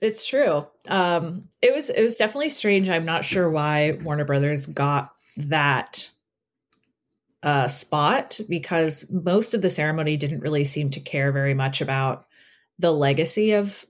It's 0.00 0.24
true. 0.24 0.66
Um, 0.88 1.48
it 1.60 1.74
was 1.74 1.90
it 1.90 2.02
was 2.02 2.16
definitely 2.16 2.48
strange. 2.48 2.88
I'm 2.88 3.04
not 3.04 3.24
sure 3.24 3.50
why 3.50 3.98
Warner 4.02 4.24
Brothers 4.24 4.66
got 4.66 5.12
that 5.36 6.08
uh, 7.42 7.68
spot 7.68 8.40
because 8.48 9.10
most 9.10 9.52
of 9.52 9.60
the 9.60 9.68
ceremony 9.68 10.16
didn't 10.16 10.40
really 10.40 10.64
seem 10.64 10.90
to 10.90 11.00
care 11.00 11.32
very 11.32 11.54
much 11.54 11.82
about 11.82 12.26
the 12.78 12.92
legacy 12.92 13.52
of 13.52 13.84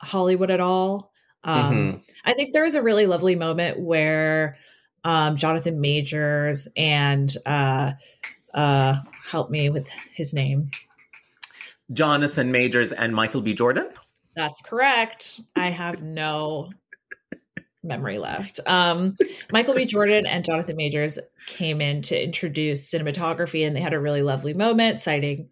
Hollywood 0.00 0.50
at 0.50 0.60
all. 0.60 1.11
Um, 1.44 1.74
mm-hmm. 1.74 1.98
I 2.24 2.34
think 2.34 2.52
there 2.52 2.64
was 2.64 2.74
a 2.74 2.82
really 2.82 3.06
lovely 3.06 3.36
moment 3.36 3.80
where 3.80 4.56
um, 5.04 5.36
Jonathan 5.36 5.80
Majors 5.80 6.68
and 6.76 7.34
uh, 7.46 7.92
uh, 8.54 8.96
help 9.28 9.50
me 9.50 9.70
with 9.70 9.88
his 9.88 10.32
name. 10.32 10.70
Jonathan 11.92 12.52
Majors 12.52 12.92
and 12.92 13.14
Michael 13.14 13.42
B. 13.42 13.54
Jordan. 13.54 13.88
That's 14.34 14.62
correct. 14.62 15.40
I 15.56 15.70
have 15.70 16.02
no 16.02 16.70
memory 17.82 18.18
left. 18.18 18.60
Um, 18.66 19.16
Michael 19.52 19.74
B. 19.74 19.84
Jordan 19.84 20.24
and 20.26 20.44
Jonathan 20.44 20.76
Majors 20.76 21.18
came 21.46 21.80
in 21.80 22.02
to 22.02 22.22
introduce 22.22 22.90
cinematography, 22.90 23.66
and 23.66 23.74
they 23.74 23.80
had 23.80 23.92
a 23.92 24.00
really 24.00 24.22
lovely 24.22 24.54
moment, 24.54 25.00
citing 25.00 25.48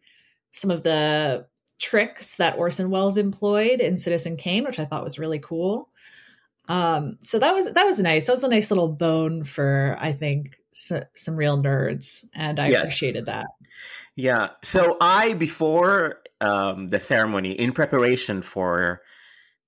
some 0.53 0.71
of 0.71 0.83
the 0.83 1.47
tricks 1.81 2.37
that 2.37 2.57
Orson 2.59 2.91
Welles 2.91 3.17
employed 3.17 3.81
in 3.81 3.97
Citizen 3.97 4.37
Kane, 4.37 4.65
which 4.65 4.79
I 4.79 4.85
thought 4.85 5.03
was 5.03 5.19
really 5.19 5.41
cool. 5.41 5.89
Um, 6.69 7.19
so 7.23 7.39
that 7.41 7.53
was 7.53 7.73
that 7.73 7.85
was 7.85 7.99
nice. 7.99 8.27
That 8.27 8.33
was 8.33 8.45
a 8.45 8.49
nice 8.49 8.71
little 8.71 8.89
bone 8.89 9.43
for 9.43 9.97
I 9.99 10.13
think 10.13 10.57
so, 10.71 11.03
some 11.15 11.37
real 11.37 11.61
nerds, 11.61 12.25
and 12.35 12.61
I 12.61 12.69
yes. 12.69 12.83
appreciated 12.83 13.27
that. 13.27 13.47
Yeah. 14.15 14.51
So 14.63 14.97
I 15.01 15.35
before 15.35 16.21
um, 16.41 16.91
the 16.91 17.01
ceremony, 17.01 17.53
in 17.53 17.73
preparation 17.73 18.43
for 18.43 19.01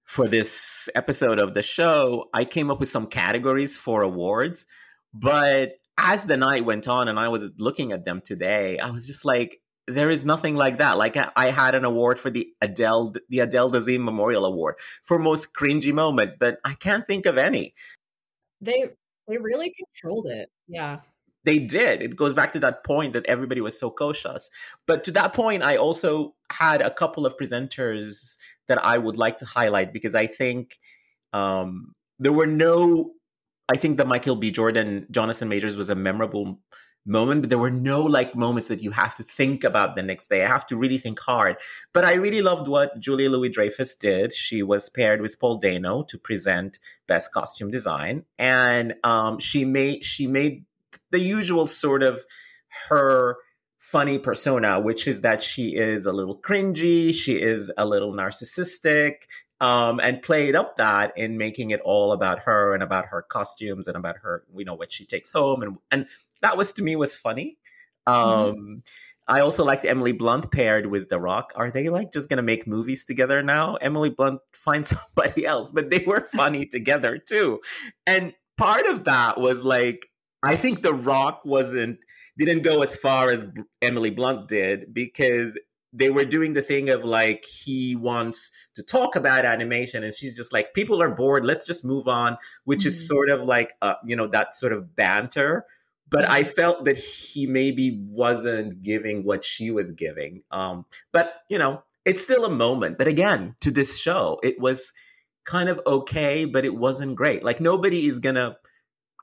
for 0.04 0.28
this 0.28 0.90
episode 0.94 1.38
of 1.38 1.54
the 1.54 1.62
show, 1.62 2.28
I 2.34 2.44
came 2.44 2.70
up 2.70 2.78
with 2.78 2.90
some 2.90 3.06
categories 3.06 3.76
for 3.76 4.02
awards. 4.02 4.66
But 5.14 5.78
as 5.96 6.26
the 6.26 6.36
night 6.36 6.66
went 6.66 6.86
on, 6.86 7.08
and 7.08 7.18
I 7.18 7.28
was 7.28 7.50
looking 7.58 7.92
at 7.92 8.04
them 8.04 8.20
today, 8.22 8.78
I 8.78 8.90
was 8.90 9.06
just 9.06 9.24
like, 9.24 9.61
there 9.88 10.10
is 10.10 10.24
nothing 10.24 10.54
like 10.54 10.78
that. 10.78 10.96
Like 10.98 11.16
I 11.36 11.50
had 11.50 11.74
an 11.74 11.84
award 11.84 12.20
for 12.20 12.30
the 12.30 12.48
Adele, 12.60 13.14
the 13.28 13.40
Adele 13.40 13.72
Dazeem 13.72 14.04
Memorial 14.04 14.44
Award 14.44 14.76
for 15.02 15.18
most 15.18 15.54
cringy 15.54 15.92
moment, 15.92 16.34
but 16.38 16.58
I 16.64 16.74
can't 16.74 17.06
think 17.06 17.26
of 17.26 17.36
any. 17.36 17.74
They 18.60 18.90
they 19.28 19.38
really 19.38 19.72
controlled 19.76 20.26
it. 20.26 20.50
Yeah. 20.68 21.00
They 21.44 21.58
did. 21.58 22.02
It 22.02 22.14
goes 22.14 22.34
back 22.34 22.52
to 22.52 22.60
that 22.60 22.84
point 22.84 23.14
that 23.14 23.26
everybody 23.26 23.60
was 23.60 23.78
so 23.78 23.90
cautious. 23.90 24.48
But 24.86 25.02
to 25.04 25.10
that 25.12 25.32
point, 25.32 25.64
I 25.64 25.76
also 25.76 26.34
had 26.50 26.80
a 26.80 26.90
couple 26.90 27.26
of 27.26 27.36
presenters 27.36 28.36
that 28.68 28.84
I 28.84 28.96
would 28.96 29.16
like 29.16 29.38
to 29.38 29.44
highlight 29.44 29.92
because 29.92 30.14
I 30.14 30.26
think 30.28 30.78
um, 31.32 31.94
there 32.18 32.32
were 32.32 32.46
no. 32.46 33.12
I 33.68 33.76
think 33.76 33.96
the 33.96 34.04
Michael 34.04 34.36
B. 34.36 34.50
Jordan, 34.50 35.06
Jonathan 35.10 35.48
Majors 35.48 35.76
was 35.76 35.88
a 35.88 35.94
memorable 35.94 36.60
moment, 37.04 37.42
but 37.42 37.50
there 37.50 37.58
were 37.58 37.70
no 37.70 38.02
like 38.02 38.34
moments 38.34 38.68
that 38.68 38.82
you 38.82 38.90
have 38.90 39.14
to 39.16 39.22
think 39.22 39.64
about 39.64 39.96
the 39.96 40.02
next 40.02 40.28
day. 40.28 40.44
I 40.44 40.48
have 40.48 40.66
to 40.68 40.76
really 40.76 40.98
think 40.98 41.18
hard. 41.18 41.56
But 41.92 42.04
I 42.04 42.14
really 42.14 42.42
loved 42.42 42.68
what 42.68 42.98
Julia 43.00 43.30
Louis 43.30 43.48
Dreyfus 43.48 43.94
did. 43.94 44.32
She 44.32 44.62
was 44.62 44.88
paired 44.88 45.20
with 45.20 45.38
Paul 45.38 45.58
Dano 45.58 46.02
to 46.04 46.18
present 46.18 46.78
Best 47.06 47.32
Costume 47.32 47.70
Design, 47.70 48.24
and 48.38 48.94
um, 49.04 49.38
she 49.38 49.64
made 49.64 50.04
she 50.04 50.26
made 50.26 50.64
the 51.10 51.20
usual 51.20 51.66
sort 51.66 52.02
of 52.02 52.24
her 52.88 53.36
funny 53.78 54.18
persona, 54.18 54.80
which 54.80 55.08
is 55.08 55.22
that 55.22 55.42
she 55.42 55.74
is 55.74 56.06
a 56.06 56.12
little 56.12 56.38
cringy, 56.38 57.12
she 57.12 57.40
is 57.40 57.70
a 57.76 57.84
little 57.84 58.12
narcissistic, 58.12 59.24
um, 59.62 60.00
and 60.00 60.20
played 60.20 60.56
up 60.56 60.76
that 60.78 61.16
in 61.16 61.38
making 61.38 61.70
it 61.70 61.80
all 61.84 62.12
about 62.12 62.40
her 62.40 62.74
and 62.74 62.82
about 62.82 63.06
her 63.06 63.22
costumes 63.22 63.86
and 63.86 63.96
about 63.96 64.16
her, 64.18 64.42
you 64.56 64.64
know, 64.64 64.74
what 64.74 64.92
she 64.92 65.06
takes 65.06 65.30
home, 65.30 65.62
and 65.62 65.78
and 65.92 66.08
that 66.40 66.56
was 66.56 66.72
to 66.74 66.82
me 66.82 66.96
was 66.96 67.14
funny. 67.14 67.58
Mm-hmm. 68.06 68.20
Um, 68.20 68.54
mm-hmm. 68.54 68.74
I 69.28 69.40
also 69.40 69.64
liked 69.64 69.84
Emily 69.84 70.10
Blunt 70.10 70.50
paired 70.50 70.86
with 70.86 71.08
The 71.08 71.20
Rock. 71.20 71.52
Are 71.54 71.70
they 71.70 71.88
like 71.88 72.12
just 72.12 72.28
gonna 72.28 72.42
make 72.42 72.66
movies 72.66 73.04
together 73.04 73.40
now? 73.40 73.76
Emily 73.76 74.10
Blunt 74.10 74.40
find 74.52 74.84
somebody 74.84 75.46
else, 75.46 75.70
but 75.70 75.90
they 75.90 76.02
were 76.04 76.20
funny 76.20 76.66
together 76.70 77.16
too. 77.16 77.60
And 78.04 78.34
part 78.58 78.86
of 78.86 79.04
that 79.04 79.40
was 79.40 79.62
like 79.62 80.08
I 80.42 80.56
think 80.56 80.82
The 80.82 80.92
Rock 80.92 81.42
wasn't 81.44 82.00
didn't 82.36 82.62
go 82.62 82.82
as 82.82 82.96
far 82.96 83.30
as 83.30 83.44
Emily 83.80 84.10
Blunt 84.10 84.48
did 84.48 84.92
because 84.92 85.56
they 85.92 86.10
were 86.10 86.24
doing 86.24 86.54
the 86.54 86.62
thing 86.62 86.88
of 86.88 87.04
like 87.04 87.44
he 87.44 87.94
wants 87.94 88.50
to 88.74 88.82
talk 88.82 89.14
about 89.14 89.44
animation 89.44 90.02
and 90.02 90.14
she's 90.14 90.34
just 90.34 90.52
like 90.52 90.72
people 90.74 91.02
are 91.02 91.10
bored 91.10 91.44
let's 91.44 91.66
just 91.66 91.84
move 91.84 92.08
on 92.08 92.36
which 92.64 92.80
mm-hmm. 92.80 92.88
is 92.88 93.06
sort 93.06 93.28
of 93.28 93.42
like 93.42 93.74
uh, 93.82 93.94
you 94.04 94.16
know 94.16 94.26
that 94.26 94.56
sort 94.56 94.72
of 94.72 94.96
banter. 94.96 95.66
But 96.10 96.28
i 96.28 96.44
felt 96.44 96.84
that 96.84 96.98
he 96.98 97.46
maybe 97.46 97.98
wasn't 98.06 98.82
giving 98.82 99.24
what 99.24 99.44
she 99.44 99.70
was 99.70 99.90
giving. 99.92 100.42
Um 100.50 100.84
but 101.12 101.34
you 101.48 101.58
know 101.58 101.82
it's 102.04 102.22
still 102.22 102.44
a 102.44 102.50
moment. 102.50 102.98
But 102.98 103.08
again 103.08 103.54
to 103.60 103.70
this 103.70 103.98
show 103.98 104.38
it 104.42 104.58
was 104.60 104.92
kind 105.44 105.68
of 105.68 105.80
okay 105.86 106.44
but 106.44 106.64
it 106.64 106.74
wasn't 106.74 107.16
great. 107.16 107.42
Like 107.42 107.60
nobody 107.60 108.06
is 108.06 108.18
gonna 108.18 108.56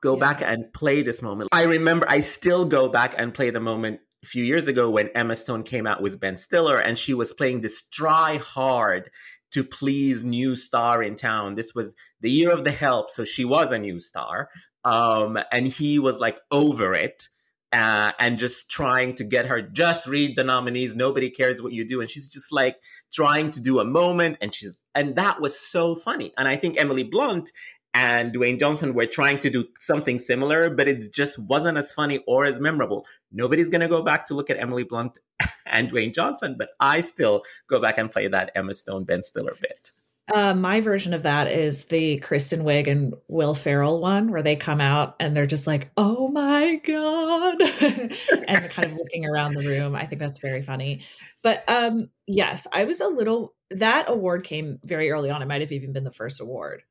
go 0.02 0.16
yeah. 0.16 0.20
back 0.20 0.42
and 0.42 0.72
play 0.74 1.02
this 1.02 1.22
moment. 1.22 1.50
I 1.52 1.64
remember 1.64 2.08
i 2.10 2.20
still 2.20 2.66
go 2.66 2.90
back 2.90 3.14
and 3.18 3.34
play 3.34 3.50
the 3.50 3.60
moment 3.60 4.00
a 4.24 4.26
few 4.26 4.44
years 4.44 4.68
ago 4.68 4.90
when 4.90 5.10
Emma 5.16 5.36
Stone 5.36 5.64
came 5.64 5.88
out 5.88 6.02
with 6.02 6.20
Ben 6.20 6.38
Stiller 6.38 6.78
and 6.78 6.98
she 6.98 7.14
was 7.14 7.34
playing 7.34 7.62
this 7.62 7.84
try 7.88 8.38
hard 8.38 9.10
to 9.52 9.64
please 9.64 10.24
new 10.24 10.56
star 10.56 11.02
in 11.02 11.16
town. 11.16 11.56
This 11.56 11.74
was 11.74 11.96
the 12.22 12.30
year 12.30 12.52
of 12.52 12.64
the 12.64 12.72
help, 12.72 13.10
so 13.10 13.26
she 13.26 13.46
was 13.46 13.72
a 13.72 13.80
new 13.80 14.00
star. 14.00 14.50
Um, 14.86 15.40
and 15.52 15.68
he 15.68 16.00
was 16.00 16.20
like 16.20 16.38
over 16.52 16.94
it. 16.94 17.30
Uh, 17.72 18.12
and 18.20 18.40
just 18.40 18.72
trying 18.72 19.14
to 19.14 19.24
get 19.24 19.46
her 19.46 19.62
just 19.62 20.08
read 20.08 20.36
the 20.36 20.44
nominees 20.44 20.96
nobody 20.96 21.30
cares 21.30 21.62
what 21.62 21.72
you 21.72 21.88
do 21.88 22.02
and 22.02 22.10
she's 22.10 22.28
just 22.28 22.52
like 22.52 22.78
trying 23.14 23.52
to 23.52 23.62
do 23.62 23.78
a 23.78 23.86
moment 23.86 24.40
and 24.42 24.56
she's 24.56 24.82
and 24.96 25.18
that 25.18 25.40
was 25.40 25.56
so 25.56 25.94
funny 25.94 26.34
and 26.36 26.48
i 26.48 26.56
think 26.56 26.82
emily 26.82 27.04
blunt 27.04 27.52
and 27.94 28.34
Dwayne 28.34 28.60
Johnson 28.60 28.94
were 28.94 29.06
trying 29.06 29.40
to 29.40 29.50
do 29.50 29.66
something 29.80 30.20
similar, 30.20 30.70
but 30.70 30.88
it 30.88 31.14
just 31.14 31.40
wasn't 31.40 31.78
as 31.78 31.92
funny 31.92 32.24
or 32.28 32.46
as 32.46 32.60
memorable. 32.60 33.06
Nobody's 33.32 33.70
going 33.70 33.82
to 33.82 33.88
go 33.88 34.04
back 34.04 34.28
to 34.28 34.36
look 34.36 34.50
at 34.50 34.60
Emily 34.60 34.84
Blunt 34.84 35.18
and 35.66 35.92
Dwayne 35.92 36.14
Johnson, 36.14 36.56
but 36.58 36.70
I 36.80 37.02
still 37.02 37.44
go 37.68 37.82
back 37.82 37.98
and 37.98 38.12
play 38.12 38.28
that 38.28 38.52
Emma 38.56 38.74
Stone, 38.74 39.06
Ben 39.06 39.24
Stiller 39.24 39.56
bit. 39.60 39.92
Uh, 40.34 40.54
my 40.54 40.80
version 40.80 41.14
of 41.14 41.24
that 41.24 41.52
is 41.52 41.86
the 41.86 42.20
Kristen 42.20 42.62
Wiig 42.62 42.88
and 42.88 43.16
Will 43.28 43.56
Ferrell 43.56 44.00
one, 44.00 44.32
where 44.32 44.44
they 44.44 44.56
come 44.56 44.80
out 44.80 45.16
and 45.20 45.36
they're 45.36 45.48
just 45.48 45.66
like, 45.66 45.90
"Oh 45.98 46.28
my 46.28 46.76
god," 46.86 47.62
and 48.48 48.70
kind 48.70 48.92
of 48.92 48.94
looking 48.94 49.26
around 49.26 49.56
the 49.56 49.66
room. 49.66 49.96
I 49.96 50.06
think 50.06 50.20
that's 50.20 50.40
very 50.40 50.62
funny. 50.62 51.02
But 51.42 51.68
um, 51.68 52.10
yes, 52.28 52.68
I 52.72 52.84
was 52.84 53.02
a 53.02 53.08
little. 53.08 53.56
That 53.72 54.10
award 54.10 54.44
came 54.44 54.80
very 54.84 55.10
early 55.10 55.32
on. 55.32 55.42
It 55.42 55.48
might 55.48 55.62
have 55.62 55.72
even 55.72 55.94
been 55.94 56.04
the 56.04 56.12
first 56.12 56.42
award. 56.42 56.84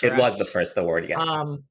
Correct? 0.00 0.18
It 0.18 0.22
was 0.22 0.38
the 0.38 0.44
first 0.44 0.76
award, 0.76 1.06
yes. 1.08 1.26
Um, 1.26 1.64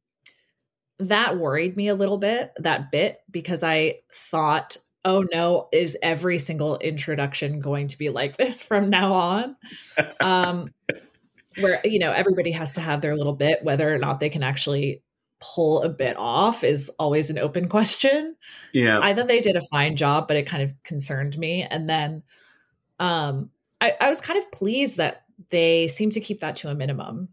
that 0.99 1.37
worried 1.37 1.75
me 1.75 1.87
a 1.87 1.95
little 1.95 2.17
bit, 2.17 2.51
that 2.59 2.91
bit, 2.91 3.17
because 3.29 3.63
I 3.63 3.99
thought, 4.13 4.77
oh 5.05 5.25
no, 5.31 5.67
is 5.71 5.97
every 6.01 6.39
single 6.39 6.77
introduction 6.77 7.59
going 7.59 7.87
to 7.87 7.97
be 7.97 8.09
like 8.09 8.37
this 8.37 8.63
from 8.63 8.89
now 8.89 9.13
on? 9.13 9.55
um, 10.19 10.69
where, 11.59 11.81
you 11.83 11.99
know, 11.99 12.11
everybody 12.11 12.51
has 12.51 12.73
to 12.73 12.81
have 12.81 13.01
their 13.01 13.15
little 13.15 13.35
bit, 13.35 13.59
whether 13.63 13.93
or 13.93 13.97
not 13.97 14.19
they 14.19 14.29
can 14.29 14.43
actually 14.43 15.03
pull 15.41 15.83
a 15.83 15.89
bit 15.89 16.15
off 16.17 16.63
is 16.63 16.89
always 16.97 17.29
an 17.29 17.37
open 17.37 17.67
question. 17.67 18.35
Yeah. 18.71 18.99
I 19.01 19.13
thought 19.13 19.27
they 19.27 19.41
did 19.41 19.57
a 19.57 19.61
fine 19.69 19.97
job, 19.97 20.27
but 20.27 20.37
it 20.37 20.47
kind 20.47 20.63
of 20.63 20.71
concerned 20.83 21.37
me. 21.37 21.63
And 21.63 21.89
then 21.89 22.23
um 22.97 23.49
I, 23.81 23.93
I 23.99 24.07
was 24.07 24.21
kind 24.21 24.39
of 24.39 24.49
pleased 24.53 24.97
that 24.97 25.23
they 25.49 25.87
seemed 25.87 26.13
to 26.13 26.21
keep 26.21 26.39
that 26.39 26.55
to 26.57 26.69
a 26.69 26.75
minimum 26.75 27.27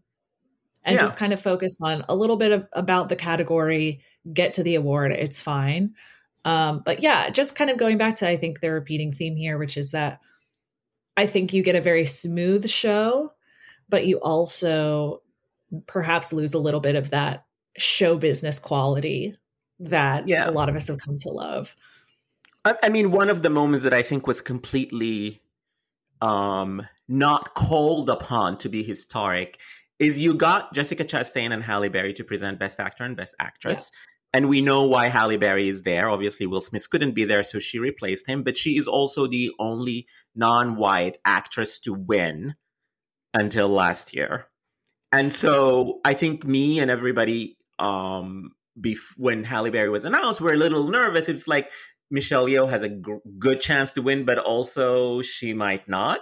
and 0.83 0.95
yeah. 0.95 1.01
just 1.01 1.17
kind 1.17 1.33
of 1.33 1.41
focus 1.41 1.75
on 1.81 2.03
a 2.09 2.15
little 2.15 2.37
bit 2.37 2.51
of, 2.51 2.67
about 2.73 3.09
the 3.09 3.15
category, 3.15 4.01
get 4.33 4.55
to 4.55 4.63
the 4.63 4.75
award. 4.75 5.11
It's 5.11 5.39
fine. 5.39 5.95
Um, 6.43 6.81
but 6.83 7.03
yeah, 7.03 7.29
just 7.29 7.55
kind 7.55 7.69
of 7.69 7.77
going 7.77 7.97
back 7.97 8.15
to 8.15 8.27
I 8.27 8.37
think 8.37 8.59
the 8.59 8.71
repeating 8.71 9.13
theme 9.13 9.35
here, 9.35 9.57
which 9.57 9.77
is 9.77 9.91
that 9.91 10.19
I 11.15 11.27
think 11.27 11.53
you 11.53 11.61
get 11.61 11.75
a 11.75 11.81
very 11.81 12.05
smooth 12.05 12.69
show, 12.69 13.33
but 13.89 14.05
you 14.05 14.17
also 14.17 15.21
perhaps 15.87 16.33
lose 16.33 16.53
a 16.53 16.59
little 16.59 16.79
bit 16.79 16.95
of 16.95 17.11
that 17.11 17.45
show 17.77 18.17
business 18.17 18.59
quality 18.59 19.37
that 19.79 20.27
yeah. 20.27 20.49
a 20.49 20.51
lot 20.51 20.69
of 20.69 20.75
us 20.75 20.87
have 20.87 20.99
come 20.99 21.17
to 21.17 21.29
love. 21.29 21.75
I, 22.65 22.75
I 22.83 22.89
mean, 22.89 23.11
one 23.11 23.29
of 23.29 23.43
the 23.43 23.49
moments 23.49 23.83
that 23.83 23.93
I 23.93 24.01
think 24.01 24.27
was 24.27 24.41
completely 24.41 25.41
um, 26.21 26.85
not 27.07 27.55
called 27.55 28.09
upon 28.09 28.57
to 28.59 28.69
be 28.69 28.83
historic 28.83 29.59
is 30.01 30.19
you 30.19 30.33
got 30.33 30.73
Jessica 30.73 31.05
Chastain 31.05 31.53
and 31.53 31.61
Halle 31.63 31.87
Berry 31.87 32.11
to 32.15 32.23
present 32.23 32.59
Best 32.59 32.79
Actor 32.79 33.03
and 33.03 33.15
Best 33.15 33.35
Actress. 33.39 33.91
Yeah. 33.93 33.97
And 34.33 34.49
we 34.49 34.61
know 34.61 34.83
why 34.83 35.09
Halle 35.09 35.37
Berry 35.37 35.67
is 35.67 35.83
there. 35.83 36.09
Obviously, 36.09 36.47
Will 36.47 36.61
Smith 36.61 36.89
couldn't 36.89 37.13
be 37.13 37.23
there, 37.23 37.43
so 37.43 37.59
she 37.59 37.77
replaced 37.77 38.27
him. 38.27 38.41
But 38.41 38.57
she 38.57 38.77
is 38.77 38.87
also 38.87 39.27
the 39.27 39.51
only 39.59 40.07
non 40.35 40.75
white 40.75 41.17
actress 41.23 41.77
to 41.81 41.93
win 41.93 42.55
until 43.35 43.69
last 43.69 44.15
year. 44.15 44.47
And 45.11 45.31
so 45.31 45.99
I 46.03 46.15
think 46.15 46.45
me 46.45 46.79
and 46.79 46.89
everybody, 46.89 47.57
um, 47.77 48.53
bef- 48.79 49.19
when 49.19 49.43
Halle 49.43 49.69
Berry 49.69 49.89
was 49.89 50.05
announced, 50.05 50.41
were 50.41 50.53
a 50.53 50.57
little 50.57 50.87
nervous. 50.87 51.29
It's 51.29 51.47
like 51.47 51.69
Michelle 52.09 52.47
Yeoh 52.47 52.69
has 52.69 52.81
a 52.81 52.89
g- 52.89 53.19
good 53.37 53.61
chance 53.61 53.93
to 53.93 54.01
win, 54.01 54.25
but 54.25 54.39
also 54.39 55.21
she 55.21 55.53
might 55.53 55.87
not. 55.87 56.21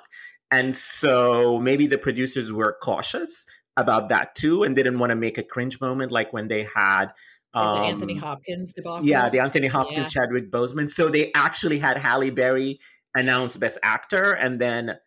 And 0.51 0.75
so 0.75 1.59
maybe 1.59 1.87
the 1.87 1.99
producers 1.99 2.51
were 2.51 2.75
cautious 2.81 3.45
about 3.79 4.09
that 4.09 4.35
too 4.35 4.63
and 4.63 4.75
didn't 4.75 4.99
want 4.99 5.11
to 5.11 5.15
make 5.15 5.37
a 5.37 5.43
cringe 5.43 5.79
moment 5.81 6.11
like 6.11 6.33
when 6.33 6.47
they 6.47 6.67
had 6.75 7.07
um, 7.53 7.79
the 7.79 7.87
Anthony 7.87 8.15
Hopkins 8.15 8.73
debacle. 8.73 9.05
Yeah, 9.05 9.29
the 9.29 9.39
Anthony 9.39 9.67
Hopkins 9.67 10.13
yeah. 10.13 10.21
Chadwick 10.21 10.51
Boseman. 10.51 10.89
So 10.89 11.09
they 11.09 11.31
actually 11.33 11.79
had 11.79 11.97
Halle 11.97 12.29
Berry 12.29 12.79
announce 13.15 13.57
Best 13.57 13.79
Actor 13.81 14.33
and 14.33 14.59
then 14.61 14.97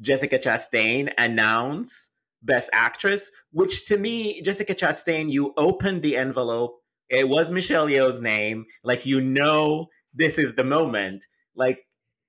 Jessica 0.00 0.38
Chastain 0.38 1.12
announce 1.18 2.10
Best 2.42 2.70
Actress, 2.72 3.30
which 3.52 3.86
to 3.86 3.98
me, 3.98 4.40
Jessica 4.42 4.74
Chastain, 4.74 5.30
you 5.30 5.52
opened 5.56 6.02
the 6.02 6.16
envelope. 6.16 6.80
It 7.08 7.28
was 7.28 7.50
Michelle 7.50 7.88
Yeoh's 7.88 8.20
name. 8.20 8.66
Like 8.84 9.04
you 9.04 9.20
know, 9.20 9.88
this 10.14 10.38
is 10.38 10.54
the 10.54 10.64
moment. 10.64 11.26
Like 11.54 11.80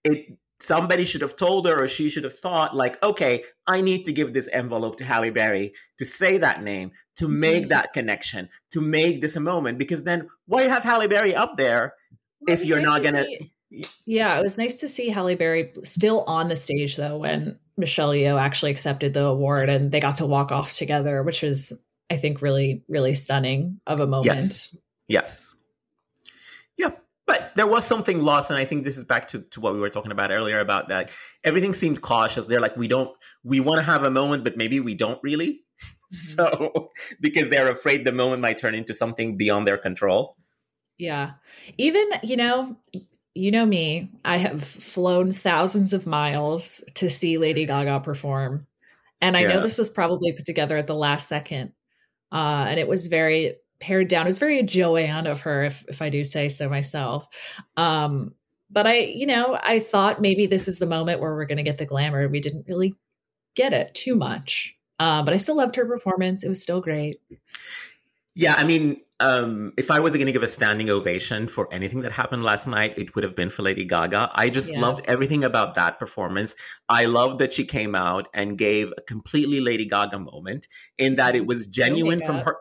it 0.03 0.38
somebody 0.61 1.05
should 1.05 1.21
have 1.21 1.35
told 1.35 1.65
her 1.67 1.83
or 1.83 1.87
she 1.87 2.09
should 2.09 2.23
have 2.23 2.33
thought 2.33 2.75
like 2.75 3.01
okay 3.03 3.43
i 3.67 3.81
need 3.81 4.03
to 4.03 4.13
give 4.13 4.33
this 4.33 4.49
envelope 4.53 4.97
to 4.97 5.03
halle 5.03 5.29
berry 5.31 5.73
to 5.97 6.05
say 6.05 6.37
that 6.37 6.63
name 6.63 6.91
to 7.17 7.27
make 7.27 7.63
mm-hmm. 7.63 7.69
that 7.69 7.93
connection 7.93 8.49
to 8.71 8.81
make 8.81 9.21
this 9.21 9.35
a 9.35 9.39
moment 9.39 9.77
because 9.77 10.03
then 10.03 10.27
why 10.45 10.63
have 10.63 10.83
halle 10.83 11.07
berry 11.07 11.35
up 11.35 11.57
there 11.57 11.93
well, 12.41 12.53
if 12.53 12.65
you're 12.65 12.77
nice 12.77 12.85
not 12.85 13.03
gonna 13.03 13.25
see, 13.25 13.85
yeah 14.05 14.37
it 14.37 14.41
was 14.41 14.57
nice 14.57 14.79
to 14.79 14.87
see 14.87 15.09
halle 15.09 15.35
berry 15.35 15.71
still 15.83 16.23
on 16.25 16.47
the 16.47 16.55
stage 16.55 16.95
though 16.95 17.17
when 17.17 17.57
michelle 17.77 18.09
yeoh 18.11 18.39
actually 18.39 18.71
accepted 18.71 19.13
the 19.13 19.25
award 19.25 19.69
and 19.69 19.91
they 19.91 19.99
got 19.99 20.17
to 20.17 20.25
walk 20.25 20.51
off 20.51 20.73
together 20.73 21.23
which 21.23 21.41
was 21.41 21.73
i 22.09 22.17
think 22.17 22.41
really 22.41 22.83
really 22.87 23.13
stunning 23.13 23.79
of 23.87 23.99
a 23.99 24.07
moment. 24.07 24.25
Yes 24.25 24.75
yes 25.07 25.55
but 27.31 27.51
there 27.55 27.67
was 27.67 27.85
something 27.85 28.19
lost 28.19 28.50
and 28.50 28.59
i 28.59 28.65
think 28.65 28.83
this 28.83 28.97
is 28.97 29.05
back 29.05 29.29
to, 29.29 29.39
to 29.51 29.61
what 29.61 29.73
we 29.73 29.79
were 29.79 29.89
talking 29.89 30.11
about 30.11 30.31
earlier 30.31 30.59
about 30.59 30.89
that 30.89 31.09
everything 31.43 31.73
seemed 31.73 32.01
cautious. 32.01 32.45
They're 32.45 32.61
like 32.61 32.77
we 32.77 32.88
don't 32.88 33.15
we 33.43 33.59
want 33.59 33.79
to 33.79 33.83
have 33.83 34.03
a 34.03 34.11
moment 34.11 34.43
but 34.43 34.57
maybe 34.57 34.79
we 34.79 34.95
don't 34.95 35.19
really. 35.23 35.61
So 36.13 36.89
because 37.21 37.50
they're 37.50 37.69
afraid 37.69 38.03
the 38.03 38.11
moment 38.11 38.41
might 38.41 38.57
turn 38.57 38.75
into 38.75 38.93
something 38.93 39.38
beyond 39.38 39.65
their 39.65 39.77
control. 39.77 40.35
Yeah. 40.97 41.31
Even 41.77 42.05
you 42.21 42.35
know 42.35 42.75
you 43.33 43.50
know 43.50 43.65
me 43.65 44.11
i 44.25 44.35
have 44.35 44.61
flown 44.61 45.31
thousands 45.31 45.93
of 45.93 46.05
miles 46.05 46.83
to 46.95 47.09
see 47.09 47.38
lady 47.38 47.65
gaga 47.65 48.01
perform. 48.01 48.67
And 49.21 49.38
i 49.38 49.41
yeah. 49.41 49.47
know 49.47 49.59
this 49.61 49.77
was 49.77 49.89
probably 49.89 50.33
put 50.33 50.45
together 50.45 50.75
at 50.75 50.88
the 50.88 50.95
last 50.95 51.29
second. 51.29 51.71
Uh, 52.29 52.65
and 52.67 52.77
it 52.77 52.89
was 52.89 53.07
very 53.07 53.55
pared 53.81 54.07
down. 54.07 54.25
It 54.25 54.29
was 54.29 54.39
very 54.39 54.63
Joanne 54.63 55.27
of 55.27 55.41
her, 55.41 55.63
if 55.65 55.83
if 55.88 56.01
I 56.01 56.09
do 56.09 56.23
say 56.23 56.47
so 56.47 56.69
myself. 56.69 57.27
Um, 57.75 58.33
but 58.69 58.88
I, 58.88 59.00
you 59.00 59.27
know, 59.27 59.59
I 59.61 59.79
thought 59.79 60.21
maybe 60.21 60.45
this 60.45 60.67
is 60.67 60.79
the 60.79 60.85
moment 60.85 61.19
where 61.19 61.33
we're 61.33 61.45
going 61.45 61.57
to 61.57 61.63
get 61.63 61.77
the 61.77 61.85
glamour. 61.85 62.27
We 62.29 62.39
didn't 62.39 62.67
really 62.67 62.95
get 63.55 63.73
it 63.73 63.93
too 63.93 64.15
much, 64.15 64.75
uh, 65.00 65.23
but 65.23 65.33
I 65.33 65.38
still 65.38 65.57
loved 65.57 65.75
her 65.75 65.85
performance. 65.85 66.43
It 66.43 66.50
was 66.50 66.61
still 66.61 66.79
great. 66.79 67.17
Yeah, 68.33 68.55
I 68.57 68.63
mean, 68.63 69.01
um, 69.19 69.73
if 69.77 69.91
I 69.91 70.00
was 70.00 70.13
going 70.13 70.27
to 70.27 70.31
give 70.31 70.41
a 70.41 70.47
standing 70.47 70.89
ovation 70.89 71.47
for 71.47 71.71
anything 71.73 72.01
that 72.01 72.13
happened 72.13 72.43
last 72.43 72.65
night, 72.65 72.97
it 72.97 73.13
would 73.13 73.25
have 73.25 73.35
been 73.35 73.50
for 73.50 73.61
Lady 73.61 73.83
Gaga. 73.83 74.31
I 74.33 74.50
just 74.50 74.71
yeah. 74.71 74.79
loved 74.79 75.05
everything 75.05 75.43
about 75.43 75.75
that 75.75 76.00
performance. 76.00 76.55
I 76.88 77.05
loved 77.05 77.39
that 77.39 77.51
she 77.51 77.65
came 77.65 77.93
out 77.93 78.29
and 78.33 78.57
gave 78.57 78.93
a 78.97 79.01
completely 79.01 79.59
Lady 79.59 79.85
Gaga 79.85 80.19
moment 80.19 80.69
in 80.97 81.15
that 81.15 81.35
it 81.35 81.45
was 81.45 81.67
genuine 81.67 82.21
from 82.21 82.39
her 82.39 82.57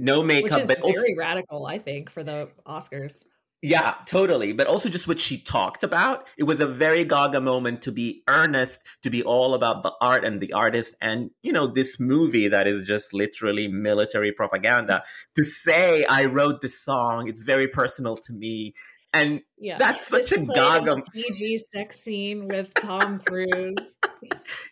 no 0.00 0.22
makeup, 0.22 0.52
Which 0.52 0.60
is 0.62 0.68
but 0.68 0.78
very 0.80 0.92
also, 0.92 1.14
radical, 1.16 1.66
I 1.66 1.78
think, 1.78 2.10
for 2.10 2.22
the 2.22 2.48
Oscars. 2.66 3.24
Yeah, 3.60 3.94
totally. 4.06 4.52
But 4.52 4.68
also 4.68 4.88
just 4.88 5.08
what 5.08 5.18
she 5.18 5.38
talked 5.38 5.82
about. 5.82 6.28
It 6.36 6.44
was 6.44 6.60
a 6.60 6.66
very 6.66 7.04
Gaga 7.04 7.40
moment 7.40 7.82
to 7.82 7.92
be 7.92 8.22
earnest, 8.28 8.80
to 9.02 9.10
be 9.10 9.24
all 9.24 9.54
about 9.54 9.82
the 9.82 9.92
art 10.00 10.24
and 10.24 10.40
the 10.40 10.52
artist. 10.52 10.94
And, 11.00 11.30
you 11.42 11.52
know, 11.52 11.66
this 11.66 11.98
movie 11.98 12.48
that 12.48 12.68
is 12.68 12.86
just 12.86 13.12
literally 13.12 13.66
military 13.66 14.30
propaganda. 14.30 15.02
to 15.34 15.42
say, 15.42 16.04
I 16.04 16.26
wrote 16.26 16.60
this 16.60 16.80
song, 16.80 17.28
it's 17.28 17.42
very 17.42 17.66
personal 17.66 18.16
to 18.16 18.32
me. 18.32 18.74
And 19.12 19.40
yeah. 19.58 19.78
that's 19.78 20.06
such 20.06 20.32
a 20.32 20.38
Gaga 20.38 21.02
PG 21.12 21.58
sex 21.72 21.98
scene 21.98 22.46
with 22.46 22.72
Tom 22.74 23.20
Cruise. 23.24 23.96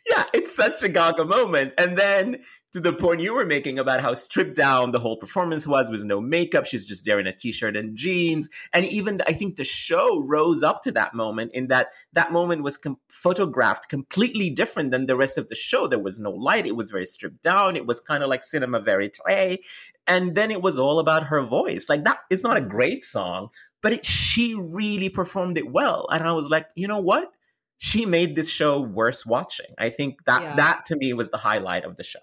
yeah, 0.08 0.24
it's 0.34 0.54
such 0.54 0.82
a 0.82 0.88
Gaga 0.88 1.24
moment. 1.24 1.72
And 1.78 1.96
then 1.96 2.42
to 2.76 2.80
the 2.82 2.92
point 2.92 3.22
you 3.22 3.32
were 3.32 3.46
making 3.46 3.78
about 3.78 4.02
how 4.02 4.12
stripped 4.12 4.54
down 4.54 4.90
the 4.90 4.98
whole 4.98 5.16
performance 5.16 5.66
was 5.66 5.90
with 5.90 6.04
no 6.04 6.20
makeup. 6.20 6.66
She's 6.66 6.86
just 6.86 7.06
there 7.06 7.18
in 7.18 7.26
a 7.26 7.34
t-shirt 7.34 7.74
and 7.74 7.96
jeans. 7.96 8.50
And 8.74 8.84
even 8.84 9.22
I 9.26 9.32
think 9.32 9.56
the 9.56 9.64
show 9.64 10.22
rose 10.22 10.62
up 10.62 10.82
to 10.82 10.92
that 10.92 11.14
moment 11.14 11.52
in 11.54 11.68
that 11.68 11.88
that 12.12 12.32
moment 12.32 12.62
was 12.62 12.76
com- 12.76 12.98
photographed 13.08 13.88
completely 13.88 14.50
different 14.50 14.90
than 14.90 15.06
the 15.06 15.16
rest 15.16 15.38
of 15.38 15.48
the 15.48 15.54
show. 15.54 15.86
There 15.86 15.98
was 15.98 16.18
no 16.18 16.30
light. 16.30 16.66
It 16.66 16.76
was 16.76 16.90
very 16.90 17.06
stripped 17.06 17.42
down. 17.42 17.76
It 17.76 17.86
was 17.86 18.02
kind 18.02 18.22
of 18.22 18.28
like 18.28 18.44
cinema 18.44 18.80
verite. 18.80 19.58
And 20.06 20.34
then 20.34 20.50
it 20.50 20.60
was 20.60 20.78
all 20.78 20.98
about 20.98 21.24
her 21.28 21.40
voice. 21.40 21.88
Like 21.88 22.04
that 22.04 22.18
is 22.28 22.42
not 22.42 22.58
a 22.58 22.60
great 22.60 23.04
song, 23.04 23.48
but 23.80 23.94
it, 23.94 24.04
she 24.04 24.54
really 24.54 25.08
performed 25.08 25.56
it 25.56 25.72
well. 25.72 26.08
And 26.12 26.24
I 26.24 26.32
was 26.32 26.50
like, 26.50 26.66
you 26.74 26.88
know 26.88 27.00
what? 27.00 27.32
She 27.78 28.04
made 28.04 28.36
this 28.36 28.50
show 28.50 28.80
worth 28.80 29.24
watching. 29.24 29.74
I 29.78 29.88
think 29.88 30.26
that 30.26 30.42
yeah. 30.42 30.56
that 30.56 30.86
to 30.86 30.96
me 30.96 31.14
was 31.14 31.30
the 31.30 31.38
highlight 31.38 31.84
of 31.84 31.96
the 31.96 32.04
show. 32.04 32.20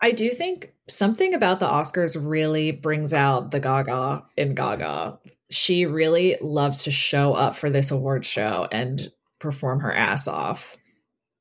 I 0.00 0.12
do 0.12 0.30
think 0.30 0.72
something 0.88 1.34
about 1.34 1.60
the 1.60 1.66
Oscars 1.66 2.16
really 2.20 2.70
brings 2.70 3.12
out 3.12 3.50
the 3.50 3.60
Gaga 3.60 4.24
in 4.36 4.54
Gaga. 4.54 5.18
She 5.50 5.86
really 5.86 6.36
loves 6.40 6.82
to 6.84 6.90
show 6.90 7.34
up 7.34 7.56
for 7.56 7.70
this 7.70 7.90
award 7.90 8.24
show 8.24 8.68
and 8.70 9.10
perform 9.38 9.80
her 9.80 9.92
ass 9.92 10.28
off. 10.28 10.76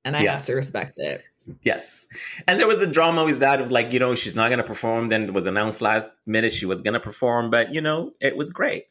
And 0.03 0.15
I 0.15 0.23
yes. 0.23 0.39
have 0.39 0.45
to 0.47 0.55
respect 0.55 0.97
it. 0.97 1.21
Yes. 1.61 2.07
And 2.47 2.59
there 2.59 2.67
was 2.67 2.81
a 2.81 2.87
drama 2.87 3.23
with 3.23 3.39
that 3.39 3.61
of 3.61 3.71
like, 3.71 3.93
you 3.93 3.99
know, 3.99 4.15
she's 4.15 4.35
not 4.35 4.49
going 4.49 4.59
to 4.59 4.63
perform. 4.63 5.09
Then 5.09 5.23
it 5.23 5.33
was 5.33 5.45
announced 5.45 5.81
last 5.81 6.09
minute 6.25 6.51
she 6.51 6.65
was 6.65 6.81
going 6.81 6.93
to 6.93 6.99
perform, 6.99 7.49
but, 7.49 7.73
you 7.73 7.81
know, 7.81 8.11
it 8.19 8.35
was 8.35 8.51
great. 8.51 8.85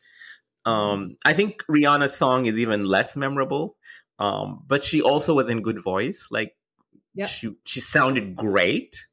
Um, 0.64 1.16
I 1.24 1.32
think 1.32 1.62
Rihanna's 1.68 2.16
song 2.16 2.46
is 2.46 2.58
even 2.58 2.84
less 2.84 3.16
memorable, 3.16 3.76
um, 4.18 4.64
but 4.66 4.82
she 4.82 5.02
also 5.02 5.34
was 5.34 5.48
in 5.48 5.62
good 5.62 5.82
voice. 5.82 6.28
Like, 6.30 6.56
yep. 7.14 7.28
she, 7.28 7.56
she 7.64 7.80
sounded 7.80 8.34
great 8.34 9.06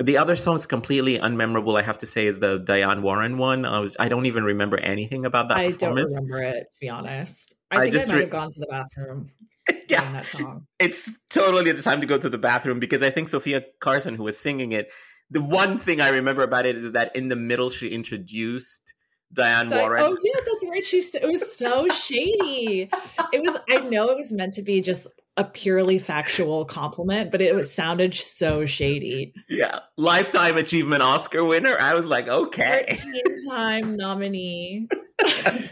the 0.00 0.16
other 0.16 0.36
song's 0.36 0.66
completely 0.66 1.18
unmemorable. 1.18 1.78
I 1.78 1.82
have 1.82 1.98
to 1.98 2.06
say, 2.06 2.26
is 2.26 2.38
the 2.38 2.58
Diane 2.58 3.02
Warren 3.02 3.38
one. 3.38 3.64
I 3.64 3.80
was 3.80 3.96
I 4.00 4.08
don't 4.08 4.26
even 4.26 4.44
remember 4.44 4.78
anything 4.78 5.26
about 5.26 5.48
that. 5.48 5.58
I 5.58 5.68
don't 5.70 5.94
remember 5.94 6.42
it 6.42 6.70
to 6.72 6.76
be 6.80 6.88
honest. 6.88 7.54
I, 7.70 7.76
I 7.76 7.80
think 7.82 7.92
just 7.92 8.08
I 8.08 8.12
might 8.12 8.16
re- 8.16 8.22
have 8.24 8.30
gone 8.30 8.50
to 8.50 8.60
the 8.60 8.66
bathroom. 8.66 9.30
yeah, 9.88 10.12
that 10.12 10.26
song. 10.26 10.66
It's 10.78 11.10
totally 11.28 11.70
the 11.72 11.82
time 11.82 12.00
to 12.00 12.06
go 12.06 12.18
to 12.18 12.28
the 12.28 12.38
bathroom 12.38 12.80
because 12.80 13.02
I 13.02 13.10
think 13.10 13.28
Sofia 13.28 13.62
Carson, 13.80 14.14
who 14.14 14.24
was 14.24 14.38
singing 14.38 14.72
it, 14.72 14.90
the 15.30 15.42
one 15.42 15.78
thing 15.78 16.00
I 16.00 16.08
remember 16.08 16.42
about 16.42 16.66
it 16.66 16.76
is 16.76 16.92
that 16.92 17.14
in 17.14 17.28
the 17.28 17.36
middle 17.36 17.70
she 17.70 17.88
introduced 17.88 18.94
Diane 19.32 19.68
Di- 19.68 19.80
Warren. 19.80 20.02
Oh 20.02 20.16
yeah, 20.22 20.40
that's 20.44 20.66
right. 20.68 20.84
She 20.84 20.98
it 20.98 21.30
was 21.30 21.56
so 21.56 21.88
shady. 21.90 22.90
It 23.32 23.42
was. 23.42 23.56
I 23.68 23.78
know 23.80 24.08
it 24.08 24.16
was 24.16 24.32
meant 24.32 24.54
to 24.54 24.62
be 24.62 24.80
just 24.80 25.06
a 25.36 25.44
purely 25.44 25.98
factual 25.98 26.64
compliment, 26.64 27.30
but 27.30 27.40
it 27.40 27.54
was 27.54 27.72
sounded 27.72 28.14
so 28.14 28.66
shady. 28.66 29.32
Yeah. 29.48 29.80
Lifetime 29.96 30.56
Achievement 30.56 31.02
Oscar 31.02 31.44
winner. 31.44 31.76
I 31.78 31.94
was 31.94 32.06
like, 32.06 32.28
okay. 32.28 32.86
13 32.90 33.48
time 33.48 33.96
nominee. 33.96 34.88
I 35.22 35.68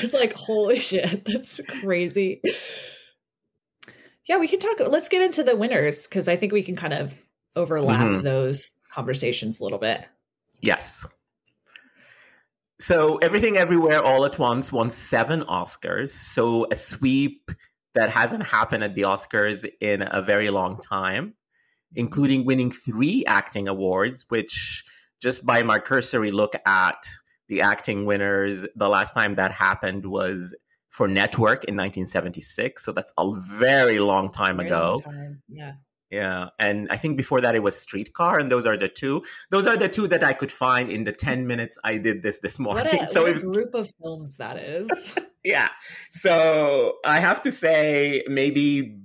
was 0.00 0.14
like, 0.14 0.32
holy 0.34 0.78
shit, 0.78 1.24
that's 1.24 1.60
crazy. 1.80 2.40
Yeah, 4.26 4.38
we 4.38 4.48
can 4.48 4.58
talk. 4.58 4.78
Let's 4.80 5.08
get 5.08 5.22
into 5.22 5.42
the 5.42 5.56
winners 5.56 6.06
because 6.06 6.28
I 6.28 6.36
think 6.36 6.52
we 6.52 6.62
can 6.62 6.76
kind 6.76 6.92
of 6.92 7.14
overlap 7.54 8.00
mm-hmm. 8.00 8.22
those 8.22 8.72
conversations 8.92 9.60
a 9.60 9.64
little 9.64 9.78
bit. 9.78 10.06
Yes. 10.60 11.06
So, 12.78 13.14
Everything 13.16 13.56
Everywhere 13.56 14.02
All 14.02 14.26
at 14.26 14.38
Once 14.38 14.70
won 14.70 14.90
seven 14.90 15.42
Oscars. 15.44 16.10
So, 16.10 16.66
a 16.70 16.74
sweep 16.74 17.50
that 17.96 18.10
hasn't 18.10 18.44
happened 18.44 18.84
at 18.84 18.94
the 18.94 19.02
Oscars 19.02 19.66
in 19.80 20.06
a 20.08 20.22
very 20.22 20.50
long 20.50 20.78
time, 20.78 21.28
mm-hmm. 21.28 21.96
including 21.96 22.44
winning 22.44 22.70
three 22.70 23.24
acting 23.26 23.66
awards, 23.66 24.26
which 24.28 24.84
just 25.20 25.44
by 25.44 25.62
my 25.62 25.78
cursory 25.78 26.30
look 26.30 26.54
at 26.66 27.08
the 27.48 27.62
acting 27.62 28.04
winners, 28.04 28.66
the 28.76 28.88
last 28.88 29.14
time 29.14 29.34
that 29.36 29.50
happened 29.50 30.06
was 30.06 30.54
for 30.90 31.08
Network 31.08 31.64
in 31.64 31.74
1976. 31.74 32.84
So 32.84 32.92
that's 32.92 33.12
a 33.18 33.32
very 33.34 33.98
long 33.98 34.30
time 34.30 34.58
very 34.58 34.68
ago. 34.68 35.00
Long 35.04 35.14
time. 35.14 35.42
Yeah. 35.48 35.72
Yeah. 36.10 36.50
And 36.58 36.88
I 36.90 36.96
think 36.96 37.16
before 37.16 37.40
that 37.40 37.54
it 37.54 37.62
was 37.62 37.78
Streetcar. 37.78 38.38
And 38.38 38.50
those 38.50 38.66
are 38.66 38.76
the 38.76 38.88
two. 38.88 39.24
Those 39.50 39.66
are 39.66 39.76
the 39.76 39.88
two 39.88 40.06
that 40.08 40.22
I 40.22 40.32
could 40.32 40.52
find 40.52 40.88
in 40.90 41.04
the 41.04 41.12
10 41.12 41.46
minutes 41.46 41.78
I 41.82 41.98
did 41.98 42.22
this 42.22 42.38
this 42.38 42.58
morning. 42.58 42.96
What 42.96 43.08
a, 43.08 43.10
so 43.12 43.22
what 43.24 43.36
a 43.36 43.40
group 43.40 43.74
of 43.74 43.90
films 44.00 44.36
that 44.36 44.56
is. 44.56 45.18
yeah. 45.44 45.68
So 46.10 46.94
I 47.04 47.18
have 47.18 47.42
to 47.42 47.52
say, 47.52 48.22
maybe 48.28 48.98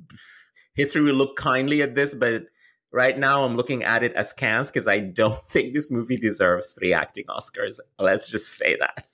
history 0.76 1.02
will 1.02 1.16
look 1.16 1.38
kindly 1.38 1.82
at 1.82 1.96
this, 1.96 2.14
but 2.14 2.44
right 2.92 3.18
now 3.18 3.44
I'm 3.44 3.56
looking 3.56 3.84
at 3.84 4.04
it 4.04 4.14
as 4.14 4.34
cans 4.34 4.70
because 4.70 4.88
I 4.88 5.00
don't 5.00 5.42
think 5.50 5.74
this 5.74 5.90
movie 5.90 6.18
deserves 6.18 6.74
three 6.74 6.94
acting 6.94 7.26
Oscars. 7.30 7.80
Let's 7.98 8.30
just 8.30 8.58
say 8.58 8.78
that. 8.80 9.08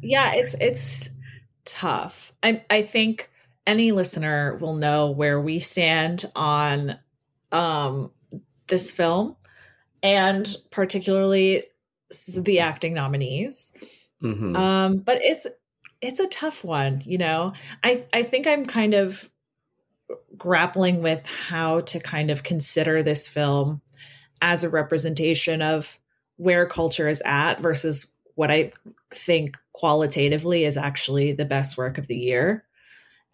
yeah, 0.00 0.32
it's 0.32 0.54
it's 0.54 1.10
tough. 1.66 2.32
I 2.42 2.64
I 2.70 2.80
think 2.80 3.30
any 3.66 3.92
listener 3.92 4.56
will 4.56 4.74
know 4.74 5.10
where 5.10 5.40
we 5.40 5.58
stand 5.58 6.24
on 6.34 6.98
um, 7.52 8.10
this 8.68 8.90
film 8.90 9.36
and 10.02 10.56
particularly 10.70 11.64
the 12.36 12.60
acting 12.60 12.94
nominees. 12.94 13.72
Mm-hmm. 14.22 14.56
Um, 14.56 14.96
but 14.98 15.18
it's 15.22 15.46
it's 16.00 16.20
a 16.20 16.28
tough 16.28 16.62
one, 16.62 17.02
you 17.04 17.18
know. 17.18 17.52
I 17.82 18.04
I 18.12 18.22
think 18.22 18.46
I'm 18.46 18.66
kind 18.66 18.94
of 18.94 19.28
grappling 20.36 21.02
with 21.02 21.24
how 21.26 21.80
to 21.80 21.98
kind 21.98 22.30
of 22.30 22.42
consider 22.42 23.02
this 23.02 23.28
film 23.28 23.80
as 24.40 24.64
a 24.64 24.70
representation 24.70 25.62
of 25.62 25.98
where 26.36 26.66
culture 26.66 27.08
is 27.08 27.22
at 27.24 27.60
versus 27.60 28.06
what 28.34 28.50
I 28.50 28.72
think 29.10 29.56
qualitatively 29.72 30.64
is 30.64 30.76
actually 30.76 31.32
the 31.32 31.46
best 31.46 31.76
work 31.76 31.98
of 31.98 32.06
the 32.06 32.16
year. 32.16 32.64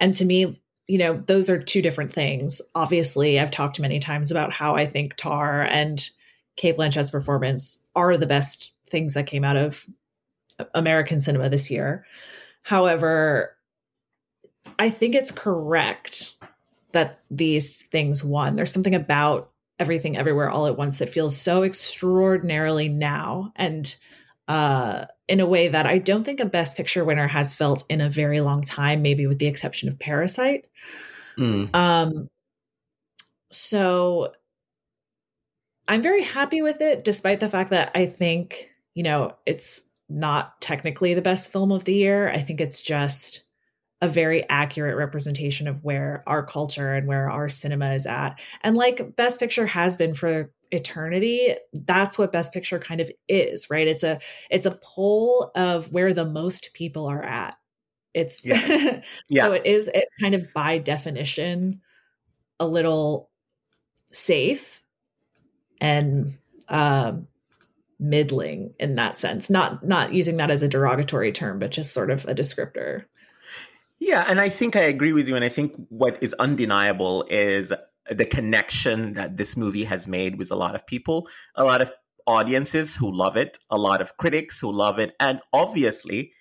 And 0.02 0.12
to 0.14 0.24
me, 0.24 0.60
you 0.88 0.98
know, 0.98 1.22
those 1.26 1.48
are 1.48 1.62
two 1.62 1.80
different 1.80 2.12
things. 2.12 2.60
Obviously, 2.74 3.38
I've 3.38 3.52
talked 3.52 3.78
many 3.78 4.00
times 4.00 4.32
about 4.32 4.52
how 4.52 4.74
I 4.74 4.84
think 4.84 5.16
TÁR 5.16 5.64
and 5.70 6.10
Cate 6.56 6.76
Blanchett's 6.76 7.12
performance 7.12 7.78
are 7.94 8.16
the 8.16 8.26
best 8.26 8.72
things 8.90 9.14
that 9.14 9.28
came 9.28 9.44
out 9.44 9.56
of 9.56 9.86
American 10.74 11.20
cinema 11.20 11.48
this 11.48 11.70
year. 11.70 12.04
However, 12.62 13.56
I 14.76 14.90
think 14.90 15.14
it's 15.14 15.30
correct 15.30 16.34
that 16.90 17.20
these 17.30 17.82
things 17.84 18.24
won. 18.24 18.56
There's 18.56 18.72
something 18.72 18.96
about 18.96 19.52
everything 19.78 20.16
everywhere 20.16 20.50
all 20.50 20.66
at 20.66 20.76
once 20.76 20.98
that 20.98 21.10
feels 21.10 21.36
so 21.36 21.62
extraordinarily 21.62 22.88
now 22.88 23.52
and 23.54 23.96
uh, 24.48 25.04
in 25.28 25.40
a 25.40 25.46
way 25.46 25.68
that 25.68 25.86
I 25.86 25.98
don't 25.98 26.24
think 26.24 26.40
a 26.40 26.44
Best 26.44 26.76
Picture 26.76 27.04
winner 27.04 27.28
has 27.28 27.54
felt 27.54 27.84
in 27.88 28.00
a 28.00 28.10
very 28.10 28.40
long 28.40 28.62
time, 28.62 29.02
maybe 29.02 29.26
with 29.26 29.38
the 29.38 29.46
exception 29.46 29.88
of 29.88 29.98
Parasite. 29.98 30.66
Mm. 31.38 31.74
Um, 31.74 32.28
so 33.50 34.32
I'm 35.88 36.02
very 36.02 36.22
happy 36.22 36.62
with 36.62 36.80
it, 36.80 37.04
despite 37.04 37.40
the 37.40 37.48
fact 37.48 37.70
that 37.70 37.90
I 37.94 38.06
think, 38.06 38.70
you 38.94 39.02
know, 39.02 39.36
it's 39.46 39.82
not 40.08 40.60
technically 40.60 41.14
the 41.14 41.22
best 41.22 41.50
film 41.50 41.72
of 41.72 41.84
the 41.84 41.94
year. 41.94 42.30
I 42.30 42.40
think 42.40 42.60
it's 42.60 42.82
just 42.82 43.44
a 44.00 44.08
very 44.08 44.46
accurate 44.48 44.96
representation 44.96 45.68
of 45.68 45.84
where 45.84 46.24
our 46.26 46.44
culture 46.44 46.92
and 46.94 47.06
where 47.06 47.30
our 47.30 47.48
cinema 47.48 47.92
is 47.92 48.06
at. 48.06 48.40
And 48.62 48.76
like 48.76 49.14
Best 49.16 49.38
Picture 49.38 49.66
has 49.66 49.96
been 49.96 50.12
for 50.12 50.50
eternity, 50.72 51.54
that's 51.72 52.18
what 52.18 52.32
Best 52.32 52.52
Picture 52.52 52.78
kind 52.78 53.00
of 53.00 53.10
is, 53.28 53.70
right? 53.70 53.86
It's 53.86 54.02
a 54.02 54.18
it's 54.50 54.66
a 54.66 54.78
poll 54.82 55.50
of 55.54 55.92
where 55.92 56.12
the 56.12 56.24
most 56.24 56.70
people 56.74 57.06
are 57.06 57.22
at. 57.22 57.56
It's 58.14 58.44
yeah. 58.44 59.00
yeah. 59.28 59.42
so 59.42 59.52
it 59.52 59.66
is 59.66 59.88
it 59.88 60.08
kind 60.20 60.34
of 60.34 60.52
by 60.52 60.78
definition 60.78 61.80
a 62.58 62.66
little 62.66 63.30
safe 64.10 64.82
and 65.80 66.36
um 66.68 67.26
middling 67.98 68.74
in 68.80 68.96
that 68.96 69.16
sense 69.16 69.48
not 69.48 69.86
not 69.86 70.12
using 70.12 70.36
that 70.36 70.50
as 70.50 70.62
a 70.62 70.68
derogatory 70.68 71.32
term 71.32 71.58
but 71.58 71.70
just 71.70 71.94
sort 71.94 72.10
of 72.10 72.24
a 72.26 72.34
descriptor 72.34 73.04
yeah, 74.02 74.24
and 74.26 74.40
I 74.40 74.48
think 74.48 74.74
I 74.74 74.80
agree 74.80 75.12
with 75.12 75.28
you. 75.28 75.36
And 75.36 75.44
I 75.44 75.48
think 75.48 75.76
what 75.88 76.20
is 76.20 76.34
undeniable 76.40 77.24
is 77.30 77.72
the 78.10 78.24
connection 78.24 79.14
that 79.14 79.36
this 79.36 79.56
movie 79.56 79.84
has 79.84 80.08
made 80.08 80.36
with 80.36 80.50
a 80.50 80.56
lot 80.56 80.74
of 80.74 80.86
people, 80.86 81.28
a 81.54 81.64
lot 81.64 81.80
of 81.80 81.90
audiences 82.26 82.94
who 82.94 83.10
love 83.10 83.36
it, 83.36 83.58
a 83.70 83.78
lot 83.78 84.00
of 84.00 84.16
critics 84.16 84.60
who 84.60 84.72
love 84.72 84.98
it, 84.98 85.14
and 85.20 85.40
obviously 85.52 86.32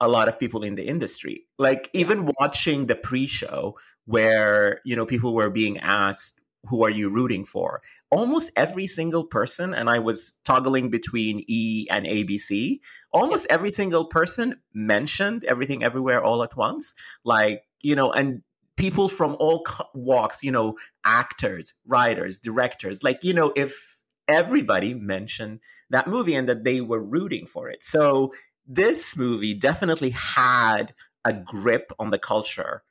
a 0.00 0.08
lot 0.08 0.28
of 0.28 0.38
people 0.38 0.62
in 0.62 0.74
the 0.74 0.86
industry. 0.86 1.46
Like 1.58 1.90
even 1.92 2.30
watching 2.40 2.86
the 2.86 2.96
pre-show 2.96 3.76
where, 4.06 4.80
you 4.84 4.96
know, 4.96 5.06
people 5.06 5.34
were 5.34 5.50
being 5.50 5.78
asked 5.78 6.40
who 6.68 6.84
are 6.84 6.90
you 6.90 7.08
rooting 7.08 7.44
for? 7.44 7.82
Almost 8.10 8.50
every 8.56 8.86
single 8.86 9.24
person, 9.24 9.72
and 9.72 9.88
I 9.88 9.98
was 9.98 10.36
toggling 10.44 10.90
between 10.90 11.44
E 11.48 11.86
and 11.90 12.06
ABC, 12.06 12.80
almost 13.12 13.46
every 13.48 13.70
single 13.70 14.04
person 14.04 14.60
mentioned 14.74 15.44
everything 15.44 15.82
everywhere 15.82 16.22
all 16.22 16.42
at 16.42 16.56
once. 16.56 16.94
Like, 17.24 17.64
you 17.80 17.94
know, 17.94 18.12
and 18.12 18.42
people 18.80 19.08
from 19.08 19.36
all 19.38 19.64
walks, 19.94 20.42
you 20.42 20.50
know, 20.50 20.76
actors, 21.04 21.74
writers, 21.86 22.38
directors, 22.38 23.02
like, 23.02 23.22
you 23.22 23.34
know, 23.34 23.52
if 23.54 23.98
everybody 24.28 24.94
mentioned 24.94 25.60
that 25.90 26.08
movie 26.08 26.34
and 26.34 26.48
that 26.48 26.64
they 26.64 26.80
were 26.80 27.02
rooting 27.02 27.46
for 27.46 27.68
it. 27.68 27.84
So 27.84 28.32
this 28.66 29.16
movie 29.16 29.54
definitely 29.54 30.10
had 30.10 30.94
a 31.24 31.32
grip 31.32 31.92
on 31.98 32.10
the 32.10 32.18
culture 32.18 32.82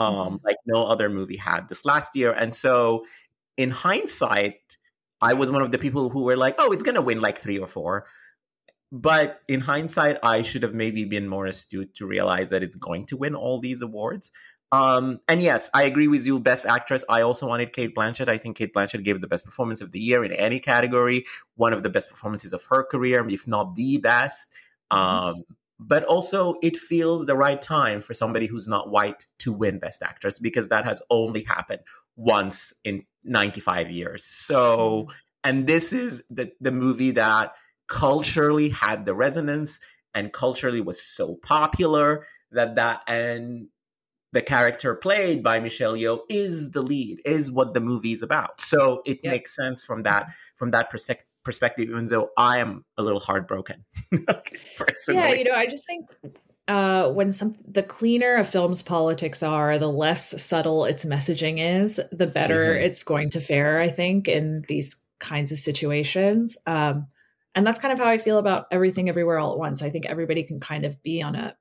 um, 0.00 0.14
mm-hmm. 0.14 0.36
like 0.44 0.56
no 0.66 0.86
other 0.86 1.08
movie 1.08 1.36
had 1.36 1.68
this 1.68 1.84
last 1.84 2.16
year. 2.16 2.32
And 2.32 2.54
so, 2.54 3.04
in 3.56 3.70
hindsight, 3.70 4.78
I 5.20 5.34
was 5.34 5.50
one 5.50 5.62
of 5.62 5.72
the 5.72 5.78
people 5.78 6.08
who 6.08 6.22
were 6.22 6.36
like, 6.36 6.54
"Oh, 6.58 6.72
it's 6.72 6.82
gonna 6.82 7.02
win 7.02 7.20
like 7.20 7.38
three 7.38 7.58
or 7.58 7.66
four. 7.66 8.06
But 8.92 9.40
in 9.46 9.60
hindsight, 9.60 10.18
I 10.22 10.42
should 10.42 10.64
have 10.64 10.74
maybe 10.74 11.04
been 11.04 11.28
more 11.28 11.46
astute 11.46 11.94
to 11.96 12.06
realize 12.06 12.50
that 12.50 12.62
it's 12.64 12.76
going 12.76 13.06
to 13.06 13.16
win 13.16 13.36
all 13.36 13.60
these 13.60 13.82
awards. 13.82 14.32
Um, 14.72 15.20
and 15.26 15.42
yes, 15.42 15.68
I 15.74 15.82
agree 15.82 16.06
with 16.06 16.26
you. 16.26 16.38
Best 16.38 16.64
actress. 16.64 17.02
I 17.08 17.22
also 17.22 17.46
wanted 17.46 17.72
Cate 17.72 17.94
Blanchett. 17.94 18.28
I 18.28 18.38
think 18.38 18.56
Cate 18.56 18.72
Blanchett 18.72 19.02
gave 19.02 19.20
the 19.20 19.26
best 19.26 19.44
performance 19.44 19.80
of 19.80 19.90
the 19.92 19.98
year 19.98 20.24
in 20.24 20.32
any 20.32 20.60
category. 20.60 21.26
One 21.56 21.72
of 21.72 21.82
the 21.82 21.90
best 21.90 22.08
performances 22.08 22.52
of 22.52 22.64
her 22.66 22.84
career, 22.84 23.28
if 23.28 23.48
not 23.48 23.74
the 23.74 23.98
best. 23.98 24.48
Mm-hmm. 24.92 24.98
Um, 24.98 25.44
but 25.80 26.04
also 26.04 26.56
it 26.62 26.76
feels 26.76 27.24
the 27.24 27.34
right 27.34 27.60
time 27.62 28.02
for 28.02 28.12
somebody 28.12 28.46
who's 28.46 28.68
not 28.68 28.90
white 28.90 29.26
to 29.38 29.50
win 29.50 29.78
best 29.78 30.02
actress 30.02 30.38
because 30.38 30.68
that 30.68 30.84
has 30.84 31.02
only 31.08 31.42
happened 31.42 31.80
once 32.16 32.74
in 32.84 33.02
95 33.24 33.90
years 33.90 34.22
so 34.24 35.06
mm-hmm. 35.08 35.10
and 35.44 35.66
this 35.66 35.92
is 35.92 36.22
the 36.28 36.52
the 36.60 36.70
movie 36.70 37.12
that 37.12 37.54
culturally 37.88 38.68
had 38.68 39.06
the 39.06 39.14
resonance 39.14 39.80
and 40.14 40.32
culturally 40.32 40.82
was 40.82 41.00
so 41.00 41.36
popular 41.42 42.26
that 42.52 42.74
that 42.74 43.00
and 43.06 43.68
the 44.32 44.42
character 44.42 44.94
played 44.94 45.42
by 45.42 45.60
Michelle 45.60 45.94
Yeoh 45.94 46.20
is 46.28 46.70
the 46.70 46.82
lead, 46.82 47.20
is 47.24 47.50
what 47.50 47.74
the 47.74 47.80
movie 47.80 48.12
is 48.12 48.22
about. 48.22 48.60
So 48.60 49.02
it 49.04 49.20
yep. 49.22 49.32
makes 49.32 49.56
sense 49.56 49.84
from 49.84 50.04
that 50.04 50.28
from 50.56 50.70
that 50.70 50.90
perspective 50.90 51.26
perspective, 51.44 51.88
even 51.88 52.06
though 52.06 52.30
I 52.36 52.58
am 52.58 52.84
a 52.98 53.02
little 53.02 53.20
heartbroken. 53.20 53.84
yeah, 55.08 55.30
you 55.30 55.44
know, 55.44 55.54
I 55.54 55.66
just 55.66 55.86
think 55.86 56.08
uh, 56.68 57.10
when 57.10 57.30
some 57.30 57.56
the 57.66 57.82
cleaner 57.82 58.36
a 58.36 58.44
film's 58.44 58.82
politics 58.82 59.42
are, 59.42 59.78
the 59.78 59.88
less 59.88 60.42
subtle 60.42 60.84
its 60.84 61.04
messaging 61.04 61.58
is, 61.58 62.00
the 62.12 62.26
better 62.26 62.74
mm-hmm. 62.74 62.84
it's 62.84 63.02
going 63.02 63.30
to 63.30 63.40
fare. 63.40 63.80
I 63.80 63.88
think 63.88 64.28
in 64.28 64.62
these 64.68 65.02
kinds 65.18 65.52
of 65.52 65.58
situations, 65.58 66.56
um, 66.66 67.06
and 67.54 67.66
that's 67.66 67.80
kind 67.80 67.92
of 67.92 67.98
how 67.98 68.08
I 68.08 68.18
feel 68.18 68.38
about 68.38 68.66
everything, 68.70 69.08
everywhere, 69.08 69.38
all 69.38 69.52
at 69.52 69.58
once. 69.58 69.82
I 69.82 69.90
think 69.90 70.06
everybody 70.06 70.44
can 70.44 70.60
kind 70.60 70.84
of 70.84 71.02
be 71.02 71.22
on 71.22 71.34
a 71.34 71.56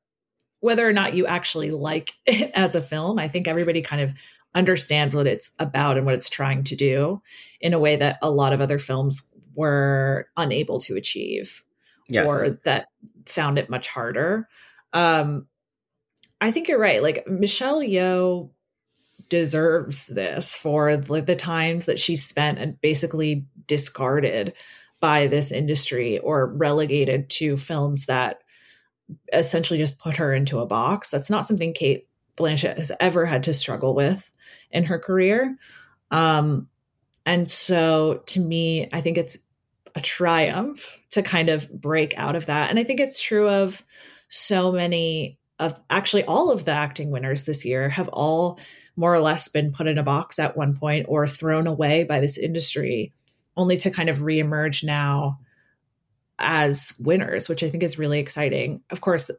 whether 0.59 0.87
or 0.87 0.93
not 0.93 1.13
you 1.13 1.25
actually 1.25 1.71
like 1.71 2.13
it 2.25 2.51
as 2.53 2.75
a 2.75 2.81
film. 2.81 3.19
I 3.19 3.27
think 3.27 3.47
everybody 3.47 3.81
kind 3.81 4.01
of 4.01 4.13
understands 4.55 5.13
what 5.13 5.27
it's 5.27 5.51
about 5.59 5.97
and 5.97 6.05
what 6.05 6.15
it's 6.15 6.29
trying 6.29 6.63
to 6.63 6.75
do 6.75 7.21
in 7.61 7.73
a 7.73 7.79
way 7.79 7.95
that 7.95 8.17
a 8.21 8.31
lot 8.31 8.53
of 8.53 8.61
other 8.61 8.79
films 8.79 9.29
were 9.53 10.27
unable 10.37 10.79
to 10.79 10.95
achieve 10.95 11.63
yes. 12.07 12.27
or 12.27 12.57
that 12.65 12.87
found 13.25 13.59
it 13.59 13.69
much 13.69 13.87
harder. 13.87 14.47
Um, 14.93 15.47
I 16.41 16.51
think 16.51 16.67
you're 16.67 16.79
right. 16.79 17.03
Like 17.03 17.27
Michelle 17.27 17.81
Yeoh 17.81 18.49
deserves 19.29 20.07
this 20.07 20.55
for 20.55 20.97
like 20.97 21.25
the 21.25 21.35
times 21.35 21.85
that 21.85 21.99
she 21.99 22.15
spent 22.15 22.57
and 22.57 22.81
basically 22.81 23.45
discarded 23.67 24.53
by 24.99 25.27
this 25.27 25.51
industry 25.51 26.17
or 26.17 26.47
relegated 26.47 27.29
to 27.29 27.55
films 27.55 28.07
that 28.07 28.39
essentially 29.33 29.79
just 29.79 29.99
put 29.99 30.15
her 30.15 30.33
into 30.33 30.59
a 30.59 30.65
box. 30.65 31.09
That's 31.09 31.29
not 31.29 31.45
something 31.45 31.73
Cate 31.73 32.07
Blanchett 32.37 32.77
has 32.77 32.91
ever 32.99 33.25
had 33.25 33.43
to 33.43 33.53
struggle 33.53 33.93
with 33.93 34.31
in 34.71 34.85
her 34.85 34.99
career. 34.99 35.57
Um, 36.11 36.67
and 37.25 37.47
so 37.47 38.23
to 38.27 38.39
me, 38.39 38.89
I 38.91 39.01
think 39.01 39.17
it's 39.17 39.39
a 39.95 40.01
triumph 40.01 40.97
to 41.11 41.21
kind 41.21 41.49
of 41.49 41.69
break 41.71 42.13
out 42.17 42.35
of 42.35 42.45
that. 42.47 42.69
And 42.69 42.79
I 42.79 42.83
think 42.83 42.99
it's 42.99 43.21
true 43.21 43.49
of 43.49 43.83
so 44.29 44.71
many 44.71 45.37
of 45.59 45.79
actually 45.89 46.23
all 46.23 46.51
of 46.51 46.65
the 46.65 46.71
acting 46.71 47.11
winners 47.11 47.43
this 47.43 47.65
year 47.65 47.89
have 47.89 48.07
all 48.09 48.59
more 48.95 49.13
or 49.13 49.19
less 49.19 49.47
been 49.47 49.71
put 49.71 49.87
in 49.87 49.97
a 49.97 50.03
box 50.03 50.39
at 50.39 50.55
one 50.55 50.75
point 50.75 51.05
or 51.09 51.27
thrown 51.27 51.67
away 51.67 52.03
by 52.03 52.19
this 52.19 52.37
industry 52.37 53.11
only 53.57 53.75
to 53.77 53.91
kind 53.91 54.09
of 54.09 54.19
reemerge 54.19 54.83
now 54.83 55.39
as 56.39 56.93
winners, 56.99 57.49
which 57.49 57.63
I 57.63 57.69
think 57.69 57.83
is 57.83 57.99
really 57.99 58.19
exciting. 58.19 58.81
Of 58.89 59.01
course, 59.01 59.29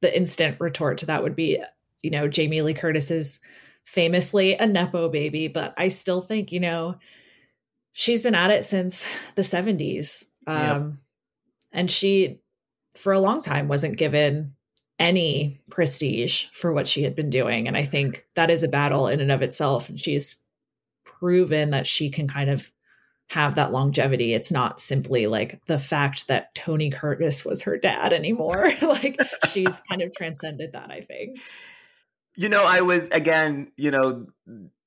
the 0.00 0.16
instant 0.16 0.60
retort 0.60 0.98
to 0.98 1.06
that 1.06 1.22
would 1.22 1.36
be, 1.36 1.62
you 2.02 2.10
know, 2.10 2.28
Jamie 2.28 2.62
Lee 2.62 2.74
Curtis 2.74 3.10
is 3.10 3.40
famously 3.84 4.54
a 4.54 4.66
Nepo 4.66 5.08
baby, 5.08 5.48
but 5.48 5.74
I 5.76 5.88
still 5.88 6.20
think, 6.20 6.52
you 6.52 6.60
know, 6.60 6.96
she's 7.92 8.22
been 8.22 8.34
at 8.34 8.50
it 8.50 8.64
since 8.64 9.06
the 9.36 9.42
70s. 9.42 10.24
Um, 10.46 10.58
yep. 10.58 10.92
And 11.72 11.90
she, 11.90 12.40
for 12.94 13.12
a 13.12 13.20
long 13.20 13.40
time, 13.40 13.68
wasn't 13.68 13.96
given 13.96 14.54
any 14.98 15.60
prestige 15.70 16.46
for 16.52 16.72
what 16.72 16.88
she 16.88 17.02
had 17.02 17.14
been 17.14 17.30
doing. 17.30 17.68
And 17.68 17.76
I 17.76 17.84
think 17.84 18.26
that 18.34 18.50
is 18.50 18.62
a 18.62 18.68
battle 18.68 19.08
in 19.08 19.20
and 19.20 19.30
of 19.30 19.42
itself. 19.42 19.88
And 19.88 20.00
she's 20.00 20.36
proven 21.04 21.70
that 21.70 21.86
she 21.86 22.10
can 22.10 22.28
kind 22.28 22.50
of 22.50 22.70
have 23.28 23.56
that 23.56 23.72
longevity. 23.72 24.34
It's 24.34 24.52
not 24.52 24.80
simply 24.80 25.26
like 25.26 25.60
the 25.66 25.78
fact 25.78 26.28
that 26.28 26.54
Tony 26.54 26.90
Curtis 26.90 27.44
was 27.44 27.62
her 27.62 27.76
dad 27.76 28.12
anymore. 28.12 28.70
like 28.82 29.18
she's 29.48 29.80
kind 29.88 30.02
of 30.02 30.14
transcended 30.14 30.72
that, 30.72 30.90
I 30.90 31.00
think. 31.00 31.40
You 32.34 32.48
know, 32.48 32.64
I 32.64 32.82
was 32.82 33.08
again, 33.10 33.72
you 33.76 33.90
know, 33.90 34.26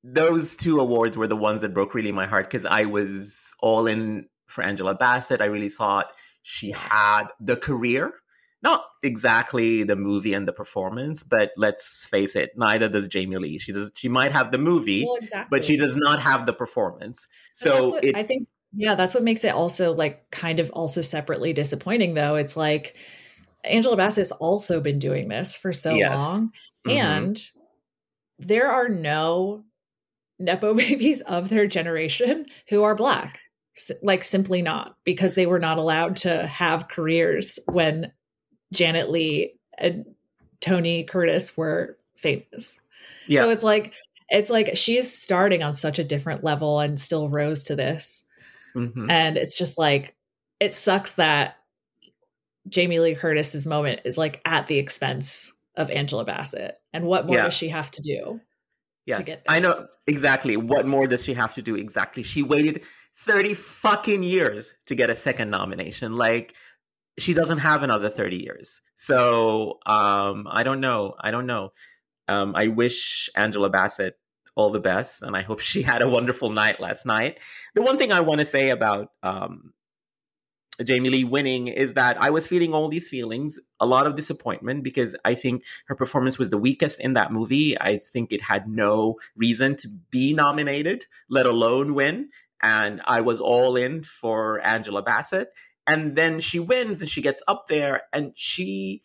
those 0.03 0.55
two 0.55 0.79
awards 0.79 1.17
were 1.17 1.27
the 1.27 1.35
ones 1.35 1.61
that 1.61 1.73
broke 1.73 1.93
really 1.93 2.11
my 2.11 2.25
heart 2.25 2.45
because 2.45 2.65
I 2.65 2.85
was 2.85 3.53
all 3.59 3.87
in 3.87 4.27
for 4.47 4.63
Angela 4.63 4.95
Bassett. 4.95 5.41
I 5.41 5.45
really 5.45 5.69
thought 5.69 6.13
She 6.41 6.71
had 6.71 7.25
the 7.39 7.57
career, 7.57 8.13
not 8.61 8.83
exactly 9.03 9.83
the 9.83 9.95
movie 9.95 10.33
and 10.33 10.47
the 10.47 10.53
performance, 10.53 11.23
but 11.23 11.51
let's 11.55 12.07
face 12.07 12.35
it, 12.35 12.51
neither 12.57 12.89
does 12.89 13.07
Jamie 13.07 13.37
Lee. 13.37 13.57
She 13.57 13.71
does. 13.71 13.91
She 13.95 14.09
might 14.09 14.31
have 14.31 14.51
the 14.51 14.57
movie, 14.57 15.05
well, 15.05 15.15
exactly. 15.15 15.47
but 15.49 15.63
she 15.63 15.77
does 15.77 15.95
not 15.95 16.19
have 16.19 16.45
the 16.45 16.53
performance. 16.53 17.27
So 17.53 17.91
what, 17.91 18.03
it, 18.03 18.15
I 18.15 18.23
think, 18.23 18.47
yeah, 18.73 18.95
that's 18.95 19.13
what 19.13 19.23
makes 19.23 19.45
it 19.45 19.53
also 19.53 19.93
like 19.93 20.29
kind 20.31 20.59
of 20.59 20.69
also 20.71 21.01
separately 21.01 21.53
disappointing. 21.53 22.15
Though 22.15 22.35
it's 22.35 22.57
like 22.57 22.97
Angela 23.63 23.95
Bassett's 23.95 24.33
also 24.33 24.81
been 24.81 24.99
doing 24.99 25.29
this 25.29 25.55
for 25.55 25.71
so 25.71 25.93
yes. 25.93 26.17
long, 26.17 26.51
mm-hmm. 26.85 26.97
and 26.97 27.41
there 28.39 28.69
are 28.69 28.89
no 28.89 29.63
nepo 30.37 30.73
babies 30.75 31.21
of 31.21 31.47
their 31.49 31.67
generation 31.67 32.45
who 32.69 32.83
are 32.83 32.95
black 32.95 33.39
like 34.03 34.25
simply 34.25 34.61
not 34.61 34.97
because 35.05 35.35
they 35.35 35.45
were 35.45 35.59
not 35.59 35.77
allowed 35.77 36.17
to 36.17 36.45
have 36.47 36.89
careers 36.89 37.59
when 37.71 38.11
Janet 38.71 39.09
Leigh 39.09 39.53
and 39.77 40.05
Tony 40.61 41.03
Curtis 41.03 41.57
were 41.57 41.97
famous. 42.15 42.81
Yeah. 43.27 43.41
So 43.41 43.49
it's 43.49 43.63
like 43.63 43.93
it's 44.29 44.49
like 44.49 44.75
she's 44.75 45.11
starting 45.11 45.63
on 45.63 45.73
such 45.73 45.99
a 45.99 46.03
different 46.03 46.43
level 46.43 46.79
and 46.79 46.99
still 46.99 47.29
rose 47.29 47.63
to 47.63 47.75
this. 47.75 48.25
Mm-hmm. 48.75 49.09
And 49.09 49.37
it's 49.37 49.57
just 49.57 49.77
like 49.77 50.15
it 50.59 50.75
sucks 50.75 51.13
that 51.13 51.57
Jamie 52.67 52.99
Lee 52.99 53.15
Curtis's 53.15 53.65
moment 53.65 54.01
is 54.05 54.17
like 54.17 54.41
at 54.45 54.67
the 54.67 54.77
expense 54.77 55.53
of 55.75 55.89
Angela 55.89 56.25
Bassett. 56.25 56.79
And 56.93 57.05
what 57.05 57.25
more 57.25 57.37
yeah. 57.37 57.45
does 57.45 57.53
she 57.53 57.69
have 57.69 57.89
to 57.91 58.01
do? 58.01 58.39
Yes. 59.05 59.25
To 59.25 59.37
I 59.47 59.59
know 59.59 59.87
exactly. 60.05 60.57
What 60.57 60.85
more 60.85 61.07
does 61.07 61.23
she 61.23 61.33
have 61.33 61.53
to 61.55 61.61
do? 61.61 61.75
Exactly. 61.75 62.21
She 62.21 62.43
waited 62.43 62.83
30 63.19 63.53
fucking 63.53 64.23
years 64.23 64.73
to 64.85 64.95
get 64.95 65.09
a 65.09 65.15
second 65.15 65.49
nomination. 65.49 66.15
Like 66.15 66.53
she 67.19 67.33
doesn't 67.33 67.59
have 67.59 67.83
another 67.83 68.09
30 68.09 68.37
years. 68.37 68.81
So 68.95 69.79
um, 69.85 70.47
I 70.49 70.63
don't 70.63 70.79
know. 70.79 71.15
I 71.19 71.31
don't 71.31 71.45
know. 71.45 71.73
Um, 72.27 72.55
I 72.55 72.67
wish 72.67 73.29
Angela 73.35 73.69
Bassett 73.69 74.17
all 74.55 74.69
the 74.69 74.79
best, 74.79 75.21
and 75.23 75.35
I 75.35 75.41
hope 75.41 75.59
she 75.59 75.81
had 75.81 76.01
a 76.01 76.09
wonderful 76.09 76.49
night 76.49 76.79
last 76.79 77.05
night. 77.05 77.39
The 77.75 77.81
one 77.81 77.97
thing 77.97 78.11
I 78.11 78.21
want 78.21 78.39
to 78.39 78.45
say 78.45 78.69
about 78.69 79.11
um, 79.23 79.73
Jamie 80.83 81.09
Lee 81.09 81.23
winning 81.23 81.67
is 81.67 81.93
that 81.93 82.21
I 82.21 82.29
was 82.29 82.47
feeling 82.47 82.73
all 82.73 82.87
these 82.87 83.09
feelings, 83.09 83.59
a 83.79 83.85
lot 83.85 84.07
of 84.07 84.15
disappointment 84.15 84.83
because 84.83 85.15
I 85.25 85.35
think 85.35 85.63
her 85.87 85.95
performance 85.95 86.37
was 86.37 86.49
the 86.49 86.57
weakest 86.57 86.99
in 86.99 87.13
that 87.13 87.31
movie. 87.31 87.79
I 87.79 87.97
think 87.97 88.31
it 88.31 88.41
had 88.41 88.67
no 88.67 89.19
reason 89.35 89.75
to 89.77 89.89
be 90.09 90.33
nominated, 90.33 91.05
let 91.29 91.45
alone 91.45 91.95
win. 91.95 92.29
And 92.61 93.01
I 93.05 93.21
was 93.21 93.39
all 93.39 93.75
in 93.75 94.03
for 94.03 94.65
Angela 94.65 95.01
Bassett. 95.01 95.49
And 95.87 96.15
then 96.15 96.39
she 96.39 96.59
wins 96.59 97.01
and 97.01 97.09
she 97.09 97.21
gets 97.21 97.41
up 97.47 97.67
there 97.67 98.03
and 98.13 98.33
she 98.35 99.03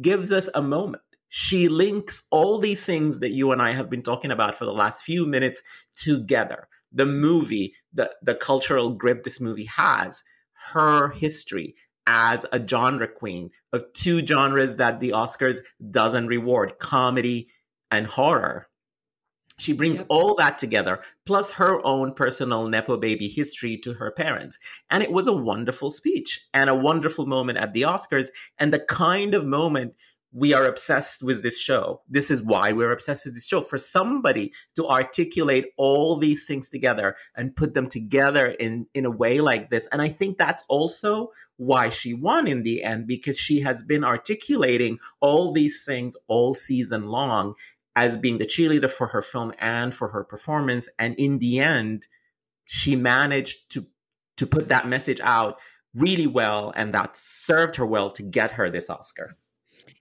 gives 0.00 0.30
us 0.32 0.48
a 0.54 0.62
moment. 0.62 1.02
She 1.28 1.68
links 1.68 2.26
all 2.30 2.58
these 2.58 2.84
things 2.84 3.20
that 3.20 3.32
you 3.32 3.52
and 3.52 3.60
I 3.60 3.72
have 3.72 3.90
been 3.90 4.02
talking 4.02 4.30
about 4.30 4.54
for 4.54 4.64
the 4.64 4.72
last 4.72 5.02
few 5.02 5.26
minutes 5.26 5.62
together. 5.96 6.68
The 6.92 7.06
movie, 7.06 7.74
the, 7.92 8.10
the 8.22 8.34
cultural 8.34 8.90
grip 8.90 9.24
this 9.24 9.40
movie 9.40 9.66
has, 9.66 10.22
her 10.72 11.10
history 11.10 11.74
as 12.06 12.46
a 12.52 12.66
genre 12.66 13.08
queen 13.08 13.50
of 13.72 13.92
two 13.92 14.24
genres 14.26 14.76
that 14.76 15.00
the 15.00 15.10
Oscars 15.10 15.58
doesn't 15.90 16.26
reward 16.26 16.78
comedy 16.78 17.48
and 17.90 18.06
horror. 18.06 18.67
She 19.58 19.72
brings 19.72 19.98
yep. 19.98 20.06
all 20.08 20.34
that 20.36 20.58
together, 20.58 21.00
plus 21.26 21.52
her 21.52 21.84
own 21.84 22.14
personal 22.14 22.68
Nepo 22.68 22.96
baby 22.96 23.28
history 23.28 23.76
to 23.78 23.94
her 23.94 24.10
parents. 24.10 24.58
And 24.88 25.02
it 25.02 25.12
was 25.12 25.26
a 25.26 25.32
wonderful 25.32 25.90
speech 25.90 26.46
and 26.54 26.70
a 26.70 26.74
wonderful 26.74 27.26
moment 27.26 27.58
at 27.58 27.72
the 27.72 27.82
Oscars, 27.82 28.28
and 28.58 28.72
the 28.72 28.78
kind 28.78 29.34
of 29.34 29.44
moment 29.44 29.94
we 30.30 30.52
are 30.52 30.66
obsessed 30.66 31.22
with 31.22 31.42
this 31.42 31.58
show. 31.58 32.02
This 32.06 32.30
is 32.30 32.42
why 32.42 32.72
we're 32.72 32.92
obsessed 32.92 33.24
with 33.24 33.34
this 33.34 33.46
show. 33.46 33.62
For 33.62 33.78
somebody 33.78 34.52
to 34.76 34.86
articulate 34.86 35.66
all 35.78 36.18
these 36.18 36.46
things 36.46 36.68
together 36.68 37.16
and 37.34 37.56
put 37.56 37.72
them 37.72 37.88
together 37.88 38.48
in, 38.48 38.86
in 38.92 39.06
a 39.06 39.10
way 39.10 39.40
like 39.40 39.70
this. 39.70 39.88
And 39.90 40.02
I 40.02 40.08
think 40.08 40.36
that's 40.36 40.64
also 40.68 41.32
why 41.56 41.88
she 41.88 42.12
won 42.12 42.46
in 42.46 42.62
the 42.62 42.84
end, 42.84 43.06
because 43.06 43.38
she 43.38 43.60
has 43.62 43.82
been 43.82 44.04
articulating 44.04 44.98
all 45.20 45.50
these 45.52 45.82
things 45.84 46.14
all 46.28 46.52
season 46.52 47.06
long 47.06 47.54
as 47.98 48.16
being 48.16 48.38
the 48.38 48.46
cheerleader 48.46 48.88
for 48.88 49.08
her 49.08 49.20
film 49.20 49.52
and 49.58 49.92
for 49.92 50.06
her 50.06 50.22
performance. 50.22 50.88
And 51.00 51.16
in 51.16 51.40
the 51.40 51.58
end, 51.58 52.06
she 52.64 52.94
managed 52.94 53.72
to 53.72 53.86
to 54.36 54.46
put 54.46 54.68
that 54.68 54.86
message 54.86 55.20
out 55.20 55.58
really 55.94 56.28
well, 56.28 56.72
and 56.76 56.94
that 56.94 57.16
served 57.16 57.74
her 57.74 57.84
well 57.84 58.08
to 58.12 58.22
get 58.22 58.52
her 58.52 58.70
this 58.70 58.88
Oscar. 58.88 59.36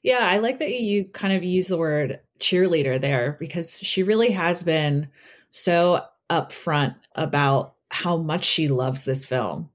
Yeah, 0.04 0.20
I 0.22 0.38
like 0.38 0.60
that 0.60 0.70
you 0.70 1.06
kind 1.06 1.34
of 1.34 1.44
use 1.44 1.68
the 1.68 1.78
word 1.78 2.20
cheerleader 2.40 3.02
there 3.02 3.36
because 3.40 3.80
she 3.80 4.04
really 4.04 4.30
has 4.32 4.62
been 4.62 5.08
so 5.50 6.06
upfront 6.30 6.96
about 7.16 7.74
how 7.90 8.18
much 8.18 8.46
she 8.46 8.68
loves 8.68 9.06
this 9.06 9.26
film. 9.26 9.72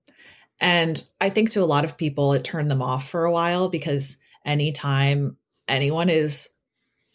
And 0.61 1.04
I 1.20 1.28
think 1.28 1.50
to 1.50 1.64
a 1.64 1.66
lot 1.66 1.85
of 1.85 1.96
people, 1.96 2.35
it 2.35 2.44
turned 2.44 2.70
them 2.70 2.82
off 2.82 3.08
for 3.08 3.24
a 3.24 3.32
while 3.32 3.68
because 3.68 4.18
anytime 4.46 5.37
anyone 5.66 6.08
is 6.08 6.50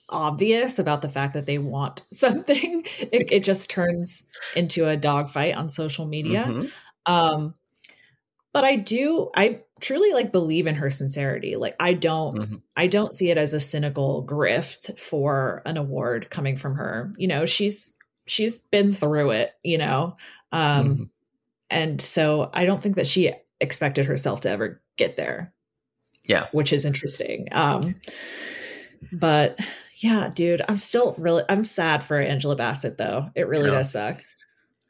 obvious 0.09 0.79
about 0.79 1.01
the 1.01 1.09
fact 1.09 1.33
that 1.33 1.45
they 1.45 1.57
want 1.57 2.03
something, 2.11 2.83
it, 2.99 3.31
it 3.31 3.43
just 3.43 3.69
turns 3.69 4.27
into 4.55 4.87
a 4.87 4.97
dogfight 4.97 5.55
on 5.55 5.69
social 5.69 6.05
media. 6.05 6.45
Mm-hmm. 6.47 7.13
Um, 7.13 7.55
but 8.53 8.63
I 8.63 8.75
do, 8.75 9.29
I 9.35 9.61
truly 9.79 10.13
like 10.13 10.31
believe 10.31 10.67
in 10.67 10.75
her 10.75 10.89
sincerity. 10.89 11.55
Like 11.55 11.75
I 11.79 11.93
don't, 11.93 12.37
mm-hmm. 12.37 12.55
I 12.75 12.87
don't 12.87 13.13
see 13.13 13.29
it 13.29 13.37
as 13.37 13.53
a 13.53 13.59
cynical 13.59 14.25
grift 14.25 14.97
for 14.99 15.61
an 15.65 15.77
award 15.77 16.29
coming 16.29 16.57
from 16.57 16.75
her. 16.75 17.13
You 17.17 17.27
know, 17.27 17.45
she's 17.45 17.95
she's 18.25 18.59
been 18.59 18.93
through 18.93 19.31
it. 19.31 19.53
You 19.63 19.77
know, 19.77 20.17
um, 20.51 20.95
mm-hmm. 20.95 21.03
and 21.69 22.01
so 22.01 22.49
I 22.53 22.65
don't 22.65 22.81
think 22.81 22.95
that 22.95 23.07
she 23.07 23.31
expected 23.59 24.05
herself 24.05 24.41
to 24.41 24.49
ever 24.49 24.81
get 24.97 25.17
there. 25.17 25.53
Yeah, 26.27 26.47
which 26.51 26.73
is 26.73 26.85
interesting. 26.85 27.47
Um, 27.51 27.95
but 29.11 29.59
yeah, 29.99 30.29
dude, 30.33 30.61
I'm 30.67 30.77
still 30.77 31.15
really 31.17 31.43
I'm 31.49 31.65
sad 31.65 32.03
for 32.03 32.19
Angela 32.19 32.55
Bassett 32.55 32.97
though. 32.97 33.29
It 33.35 33.47
really 33.47 33.69
does 33.69 33.91
suck. 33.91 34.21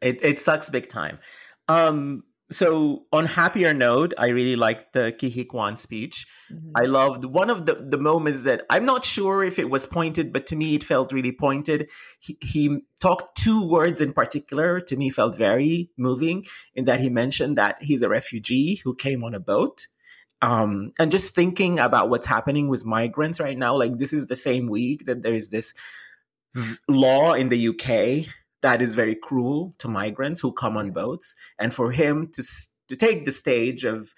It 0.02 0.24
it 0.24 0.42
sucks 0.42 0.70
big 0.70 0.90
time. 0.90 1.20
Um 1.68 2.24
so 2.50 3.06
on 3.12 3.26
happier 3.26 3.74
note, 3.74 4.14
I 4.18 4.28
really 4.28 4.56
liked 4.56 4.94
the 4.94 5.14
Huy 5.20 5.46
Quan 5.46 5.76
speech. 5.76 6.26
Mm-hmm. 6.52 6.72
I 6.76 6.84
loved 6.84 7.26
one 7.26 7.50
of 7.50 7.66
the, 7.66 7.76
the 7.76 7.98
moments 7.98 8.44
that 8.44 8.66
I'm 8.70 8.86
not 8.86 9.04
sure 9.04 9.44
if 9.44 9.60
it 9.60 9.70
was 9.70 9.86
pointed, 9.86 10.32
but 10.32 10.48
to 10.48 10.56
me 10.56 10.76
it 10.76 10.84
felt 10.84 11.12
really 11.12 11.34
pointed. 11.34 11.90
He, 12.20 12.38
he 12.42 12.80
talked 13.02 13.38
two 13.38 13.68
words 13.68 14.00
in 14.00 14.14
particular 14.14 14.80
to 14.82 14.96
me 14.96 15.10
felt 15.10 15.38
very 15.38 15.90
moving 15.98 16.46
in 16.74 16.86
that 16.86 17.02
he 17.02 17.10
mentioned 17.10 17.58
that 17.58 17.78
he's 17.82 18.02
a 18.02 18.10
refugee 18.10 18.82
who 18.84 18.96
came 18.96 19.24
on 19.24 19.34
a 19.34 19.42
boat 19.42 19.88
um, 20.42 20.92
and 21.00 21.12
just 21.12 21.34
thinking 21.34 21.80
about 21.80 22.10
what's 22.10 22.28
happening 22.28 22.68
with 22.68 22.86
migrants 22.86 23.40
right 23.40 23.58
now, 23.58 23.76
like 23.76 23.98
this 23.98 24.14
is 24.14 24.28
the 24.28 24.36
same 24.36 24.68
week 24.68 25.06
that 25.06 25.24
there 25.24 25.34
is 25.34 25.50
this 25.50 25.74
v- 26.54 26.78
law 26.88 27.34
in 27.34 27.50
the 27.50 27.70
UK 27.70 28.32
that 28.62 28.82
is 28.82 28.96
very 28.96 29.16
cruel 29.16 29.76
to 29.80 29.88
migrants 29.88 30.40
who 30.40 30.52
come 30.52 30.78
on 30.78 30.92
boats, 30.92 31.36
and 31.60 31.74
for 31.74 31.92
him 31.92 32.30
to 32.34 32.44
to 32.90 32.96
take 32.96 33.26
the 33.26 33.32
stage 33.32 33.84
of 33.84 34.14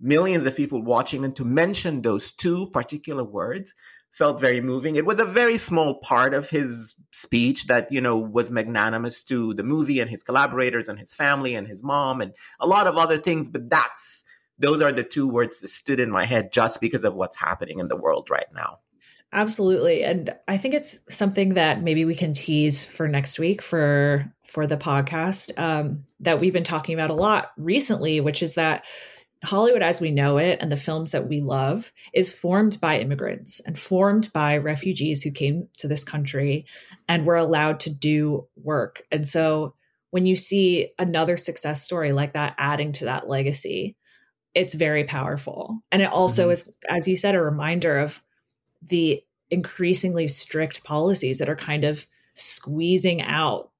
millions 0.00 0.46
of 0.46 0.56
people 0.56 0.82
watching 0.82 1.24
and 1.24 1.36
to 1.36 1.44
mention 1.44 2.02
those 2.02 2.32
two 2.32 2.68
particular 2.70 3.24
words 3.24 3.74
felt 4.10 4.40
very 4.40 4.60
moving. 4.60 4.96
It 4.96 5.06
was 5.06 5.20
a 5.20 5.24
very 5.24 5.56
small 5.56 5.94
part 6.00 6.34
of 6.34 6.50
his 6.50 6.94
speech 7.12 7.66
that, 7.68 7.90
you 7.90 8.00
know, 8.00 8.18
was 8.18 8.50
magnanimous 8.50 9.24
to 9.24 9.54
the 9.54 9.62
movie 9.62 10.00
and 10.00 10.10
his 10.10 10.22
collaborators 10.22 10.88
and 10.88 10.98
his 10.98 11.14
family 11.14 11.54
and 11.54 11.66
his 11.66 11.82
mom 11.82 12.20
and 12.20 12.32
a 12.60 12.66
lot 12.66 12.86
of 12.86 12.96
other 12.96 13.16
things, 13.16 13.48
but 13.48 13.70
that's 13.70 14.24
those 14.58 14.80
are 14.80 14.92
the 14.92 15.02
two 15.02 15.28
words 15.28 15.60
that 15.60 15.68
stood 15.68 16.00
in 16.00 16.10
my 16.10 16.24
head 16.24 16.52
just 16.52 16.80
because 16.80 17.04
of 17.04 17.14
what's 17.14 17.36
happening 17.36 17.78
in 17.78 17.88
the 17.88 17.96
world 17.96 18.30
right 18.30 18.46
now. 18.54 18.78
Absolutely. 19.32 20.04
And 20.04 20.34
I 20.46 20.58
think 20.58 20.74
it's 20.74 20.98
something 21.08 21.50
that 21.54 21.82
maybe 21.82 22.04
we 22.04 22.14
can 22.14 22.34
tease 22.34 22.84
for 22.84 23.08
next 23.08 23.38
week 23.38 23.62
for 23.62 24.30
for 24.46 24.66
the 24.66 24.76
podcast 24.76 25.58
um, 25.58 26.04
that 26.20 26.38
we've 26.38 26.52
been 26.52 26.62
talking 26.62 26.94
about 26.94 27.08
a 27.08 27.14
lot 27.14 27.52
recently, 27.56 28.20
which 28.20 28.42
is 28.42 28.54
that 28.54 28.84
Hollywood 29.44 29.82
as 29.82 30.00
we 30.00 30.10
know 30.10 30.36
it 30.36 30.58
and 30.60 30.70
the 30.70 30.76
films 30.76 31.12
that 31.12 31.26
we 31.26 31.40
love 31.40 31.90
is 32.12 32.30
formed 32.30 32.78
by 32.80 32.98
immigrants 32.98 33.60
and 33.60 33.78
formed 33.78 34.30
by 34.32 34.58
refugees 34.58 35.22
who 35.22 35.30
came 35.30 35.68
to 35.78 35.88
this 35.88 36.04
country 36.04 36.66
and 37.08 37.24
were 37.24 37.36
allowed 37.36 37.80
to 37.80 37.90
do 37.90 38.46
work. 38.56 39.02
And 39.10 39.26
so 39.26 39.74
when 40.10 40.26
you 40.26 40.36
see 40.36 40.90
another 40.98 41.38
success 41.38 41.82
story 41.82 42.12
like 42.12 42.34
that 42.34 42.54
adding 42.58 42.92
to 42.92 43.06
that 43.06 43.28
legacy, 43.28 43.96
it's 44.54 44.74
very 44.74 45.04
powerful. 45.04 45.82
And 45.90 46.02
it 46.02 46.10
also 46.10 46.44
mm-hmm. 46.44 46.52
is, 46.52 46.74
as 46.88 47.08
you 47.08 47.16
said, 47.16 47.34
a 47.34 47.42
reminder 47.42 47.98
of 47.98 48.22
the 48.82 49.22
increasingly 49.50 50.28
strict 50.28 50.84
policies 50.84 51.38
that 51.38 51.48
are 51.48 51.56
kind 51.56 51.84
of 51.84 52.06
squeezing 52.34 53.22
out 53.22 53.70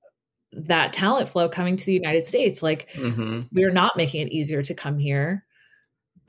that 0.53 0.93
talent 0.93 1.29
flow 1.29 1.49
coming 1.49 1.77
to 1.77 1.87
the 1.87 1.95
United 1.95 2.27
States. 2.27 2.63
Like, 2.63 2.91
mm-hmm. 2.93 3.41
we're 3.53 3.73
not 3.73 3.97
making 3.97 4.27
it 4.27 4.33
easier 4.33 4.63
to 4.63 4.75
come 4.75 4.99
here. 4.99 5.45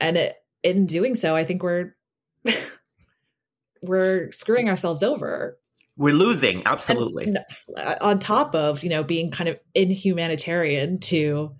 and 0.00 0.16
it, 0.16 0.36
in 0.62 0.86
doing 0.86 1.14
so, 1.14 1.36
I 1.36 1.44
think 1.44 1.62
we're 1.62 1.94
we're 3.82 4.32
screwing 4.32 4.68
ourselves 4.68 5.02
over. 5.02 5.58
We're 5.96 6.14
losing, 6.14 6.66
absolutely. 6.66 7.26
And 7.26 7.38
on 8.00 8.18
top 8.18 8.54
of 8.54 8.82
you 8.82 8.90
know 8.90 9.04
being 9.04 9.30
kind 9.30 9.48
of 9.48 9.58
inhumanitarian 9.74 10.98
to 11.00 11.54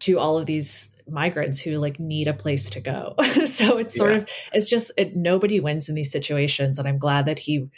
to 0.00 0.18
all 0.18 0.38
of 0.38 0.46
these 0.46 0.96
migrants 1.10 1.60
who 1.60 1.78
like 1.78 1.98
need 1.98 2.28
a 2.28 2.32
place 2.32 2.70
to 2.70 2.80
go. 2.80 3.14
so 3.44 3.78
it's 3.78 3.96
sort 3.96 4.12
yeah. 4.12 4.18
of 4.18 4.28
it's 4.52 4.68
just 4.68 4.92
it, 4.96 5.16
nobody 5.16 5.60
wins 5.60 5.88
in 5.88 5.94
these 5.94 6.12
situations, 6.12 6.78
and 6.78 6.88
I'm 6.88 6.98
glad 6.98 7.26
that 7.26 7.38
he 7.38 7.68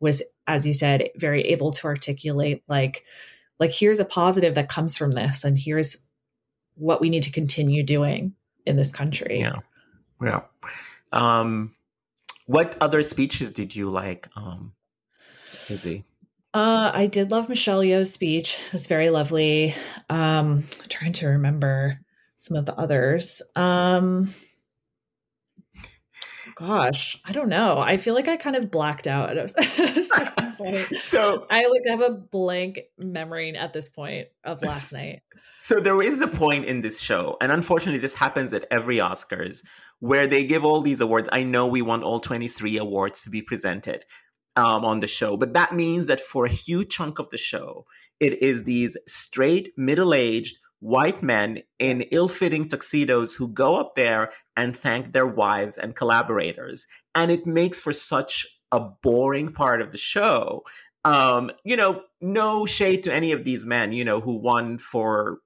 was, 0.00 0.22
as 0.46 0.66
you 0.66 0.72
said, 0.72 1.10
very 1.16 1.42
able 1.42 1.72
to 1.72 1.86
articulate 1.86 2.62
like 2.68 3.04
like 3.58 3.72
here's 3.72 4.00
a 4.00 4.04
positive 4.04 4.54
that 4.54 4.68
comes 4.68 4.96
from 4.96 5.12
this, 5.12 5.44
and 5.44 5.58
here's 5.58 6.06
what 6.76 7.00
we 7.00 7.10
need 7.10 7.22
to 7.24 7.30
continue 7.30 7.82
doing 7.82 8.34
in 8.66 8.76
this 8.76 8.92
country. 8.92 9.40
Yeah, 9.40 9.60
yeah. 10.22 10.40
Um, 11.12 11.74
what 12.46 12.76
other 12.80 13.02
speeches 13.02 13.52
did 13.52 13.74
you 13.74 13.90
like, 13.90 14.28
um, 14.36 14.72
Izzy? 15.70 16.04
Uh, 16.54 16.92
I 16.94 17.06
did 17.06 17.32
love 17.32 17.48
Michelle 17.48 17.80
Yeoh's 17.80 18.12
speech. 18.12 18.58
It 18.68 18.72
was 18.72 18.86
very 18.86 19.10
lovely. 19.10 19.74
Um, 20.08 20.64
trying 20.88 21.12
to 21.14 21.28
remember 21.28 21.98
some 22.44 22.56
of 22.56 22.66
the 22.66 22.74
others. 22.74 23.42
Um, 23.56 24.28
gosh, 26.54 27.20
I 27.24 27.32
don't 27.32 27.48
know. 27.48 27.78
I 27.78 27.96
feel 27.96 28.14
like 28.14 28.28
I 28.28 28.36
kind 28.36 28.56
of 28.56 28.70
blacked 28.70 29.06
out 29.06 29.30
at 29.30 29.36
a 29.36 29.48
certain 30.04 30.52
point. 30.56 30.98
So 30.98 31.46
I 31.50 31.66
like 31.66 31.82
have 31.86 32.00
a 32.00 32.10
blank 32.10 32.80
memory 32.98 33.56
at 33.56 33.72
this 33.72 33.88
point 33.88 34.28
of 34.44 34.62
last 34.62 34.92
night. 34.92 35.22
So 35.60 35.80
there 35.80 36.00
is 36.02 36.20
a 36.20 36.28
point 36.28 36.66
in 36.66 36.82
this 36.82 37.00
show, 37.00 37.36
and 37.40 37.50
unfortunately, 37.50 38.00
this 38.00 38.14
happens 38.14 38.52
at 38.52 38.66
every 38.70 38.98
Oscars 38.98 39.62
where 40.00 40.26
they 40.26 40.44
give 40.44 40.64
all 40.64 40.82
these 40.82 41.00
awards. 41.00 41.28
I 41.32 41.42
know 41.42 41.66
we 41.66 41.82
want 41.82 42.02
all 42.02 42.20
23 42.20 42.76
awards 42.76 43.22
to 43.22 43.30
be 43.30 43.40
presented 43.40 44.04
um, 44.56 44.84
on 44.84 45.00
the 45.00 45.06
show, 45.06 45.36
but 45.36 45.54
that 45.54 45.74
means 45.74 46.06
that 46.06 46.20
for 46.20 46.44
a 46.44 46.50
huge 46.50 46.90
chunk 46.90 47.18
of 47.18 47.30
the 47.30 47.38
show, 47.38 47.86
it 48.20 48.42
is 48.42 48.64
these 48.64 48.96
straight, 49.06 49.72
middle 49.76 50.12
aged, 50.12 50.58
white 50.84 51.22
men 51.22 51.62
in 51.78 52.02
ill 52.10 52.28
fitting 52.28 52.68
tuxedos 52.68 53.32
who 53.32 53.48
go 53.48 53.76
up 53.76 53.94
there 53.94 54.30
and 54.54 54.76
thank 54.76 55.12
their 55.12 55.26
wives 55.26 55.78
and 55.78 55.96
collaborators. 55.96 56.86
And 57.14 57.30
it 57.30 57.46
makes 57.46 57.80
for 57.80 57.94
such 57.94 58.46
a 58.70 58.80
boring 58.80 59.50
part 59.50 59.80
of 59.80 59.92
the 59.92 59.98
show. 59.98 60.62
Um, 61.02 61.50
you 61.64 61.76
know, 61.76 62.02
no 62.20 62.66
shade 62.66 63.02
to 63.04 63.14
any 63.14 63.32
of 63.32 63.44
these 63.44 63.64
men, 63.64 63.92
you 63.92 64.04
know, 64.04 64.20
who 64.20 64.36
won 64.36 64.76
for 64.76 65.38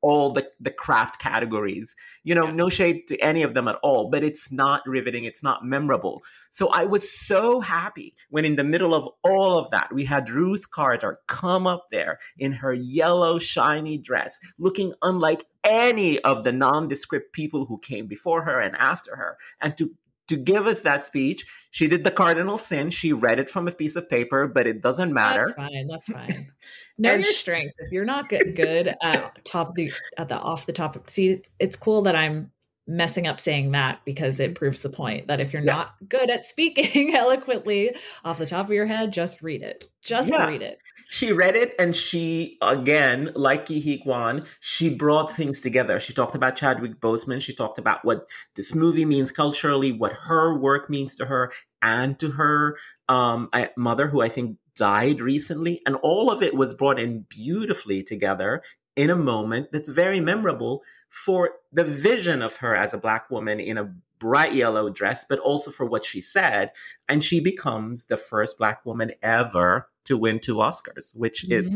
all 0.00 0.30
the, 0.30 0.48
the 0.60 0.70
craft 0.70 1.20
categories. 1.20 1.94
You 2.22 2.34
know, 2.34 2.46
yeah. 2.46 2.52
no 2.52 2.68
shade 2.68 3.08
to 3.08 3.18
any 3.18 3.42
of 3.42 3.54
them 3.54 3.68
at 3.68 3.78
all, 3.82 4.10
but 4.10 4.24
it's 4.24 4.50
not 4.52 4.82
riveting. 4.86 5.24
It's 5.24 5.42
not 5.42 5.64
memorable. 5.64 6.22
So 6.50 6.68
I 6.68 6.84
was 6.84 7.10
so 7.10 7.60
happy 7.60 8.14
when 8.30 8.44
in 8.44 8.56
the 8.56 8.64
middle 8.64 8.94
of 8.94 9.08
all 9.22 9.58
of 9.58 9.70
that, 9.70 9.92
we 9.92 10.04
had 10.04 10.30
Ruth 10.30 10.70
Carter 10.70 11.18
come 11.26 11.66
up 11.66 11.88
there 11.90 12.18
in 12.38 12.52
her 12.52 12.72
yellow, 12.72 13.38
shiny 13.38 13.98
dress, 13.98 14.38
looking 14.58 14.94
unlike 15.02 15.44
any 15.64 16.18
of 16.20 16.44
the 16.44 16.52
nondescript 16.52 17.32
people 17.32 17.66
who 17.66 17.78
came 17.78 18.06
before 18.06 18.42
her 18.42 18.60
and 18.60 18.76
after 18.76 19.16
her, 19.16 19.36
and 19.60 19.76
to 19.76 19.90
to 20.28 20.36
give 20.36 20.66
us 20.66 20.82
that 20.82 21.04
speech. 21.04 21.46
She 21.70 21.88
did 21.88 22.04
the 22.04 22.10
cardinal 22.10 22.58
sin. 22.58 22.90
She 22.90 23.12
read 23.12 23.40
it 23.40 23.50
from 23.50 23.66
a 23.66 23.72
piece 23.72 23.96
of 23.96 24.08
paper, 24.08 24.46
but 24.46 24.66
it 24.66 24.82
doesn't 24.82 25.12
matter. 25.12 25.46
That's 25.46 25.56
fine. 25.56 25.86
That's 25.88 26.08
fine. 26.12 26.52
know 26.98 27.14
your 27.14 27.22
strengths. 27.22 27.76
If 27.78 27.92
you're 27.92 28.04
not 28.04 28.28
good, 28.28 28.54
good 28.54 28.94
at 29.02 29.44
top 29.44 29.70
of 29.70 29.74
the 29.74 29.92
at 30.16 30.28
the 30.28 30.36
off 30.36 30.66
the 30.66 30.72
top. 30.72 31.08
See, 31.08 31.40
it's 31.58 31.76
cool 31.76 32.02
that 32.02 32.16
I'm 32.16 32.50
messing 32.88 33.26
up 33.26 33.38
saying 33.38 33.72
that 33.72 34.00
because 34.06 34.40
it 34.40 34.54
proves 34.54 34.80
the 34.80 34.88
point 34.88 35.28
that 35.28 35.40
if 35.40 35.52
you're 35.52 35.62
yeah. 35.62 35.74
not 35.74 35.94
good 36.08 36.30
at 36.30 36.44
speaking 36.44 37.14
eloquently 37.14 37.94
off 38.24 38.38
the 38.38 38.46
top 38.46 38.66
of 38.66 38.72
your 38.72 38.86
head, 38.86 39.12
just 39.12 39.42
read 39.42 39.62
it. 39.62 39.88
Just 40.02 40.32
yeah. 40.32 40.46
read 40.46 40.62
it. 40.62 40.78
She 41.10 41.32
read 41.32 41.54
it 41.54 41.74
and 41.78 41.94
she, 41.94 42.56
again, 42.62 43.30
like 43.34 43.66
Ke 43.66 43.82
Huy 43.82 43.98
Quan, 44.02 44.44
she 44.60 44.94
brought 44.94 45.32
things 45.32 45.60
together. 45.60 46.00
She 46.00 46.14
talked 46.14 46.34
about 46.34 46.56
Chadwick 46.56 46.98
Boseman. 47.00 47.40
She 47.42 47.54
talked 47.54 47.78
about 47.78 48.04
what 48.04 48.26
this 48.56 48.74
movie 48.74 49.04
means 49.04 49.30
culturally, 49.30 49.92
what 49.92 50.12
her 50.12 50.58
work 50.58 50.88
means 50.88 51.14
to 51.16 51.26
her 51.26 51.52
and 51.82 52.18
to 52.18 52.30
her 52.32 52.78
um, 53.08 53.50
mother, 53.76 54.08
who 54.08 54.22
I 54.22 54.28
think 54.28 54.56
died 54.76 55.20
recently. 55.20 55.82
And 55.86 55.96
all 55.96 56.30
of 56.30 56.42
it 56.42 56.54
was 56.54 56.74
brought 56.74 56.98
in 56.98 57.26
beautifully 57.28 58.02
together 58.02 58.62
in 58.98 59.10
a 59.10 59.16
moment 59.16 59.70
that's 59.70 59.88
very 59.88 60.18
memorable 60.18 60.82
for 61.08 61.52
the 61.72 61.84
vision 61.84 62.42
of 62.42 62.56
her 62.56 62.74
as 62.74 62.92
a 62.92 62.98
black 62.98 63.30
woman 63.30 63.60
in 63.60 63.78
a 63.78 63.94
bright 64.18 64.52
yellow 64.52 64.90
dress, 64.90 65.24
but 65.28 65.38
also 65.38 65.70
for 65.70 65.86
what 65.86 66.04
she 66.04 66.20
said. 66.20 66.72
And 67.08 67.22
she 67.22 67.38
becomes 67.38 68.06
the 68.06 68.16
first 68.16 68.58
black 68.58 68.84
woman 68.84 69.12
ever 69.22 69.88
to 70.06 70.18
win 70.18 70.40
two 70.40 70.56
Oscars, 70.56 71.16
which 71.16 71.44
mm-hmm. 71.44 71.52
is 71.52 71.70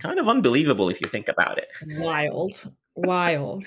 kind 0.00 0.18
of 0.18 0.28
unbelievable 0.28 0.88
if 0.88 1.00
you 1.00 1.08
think 1.08 1.28
about 1.28 1.58
it. 1.58 1.68
Wild, 1.98 2.72
wild. 2.96 3.64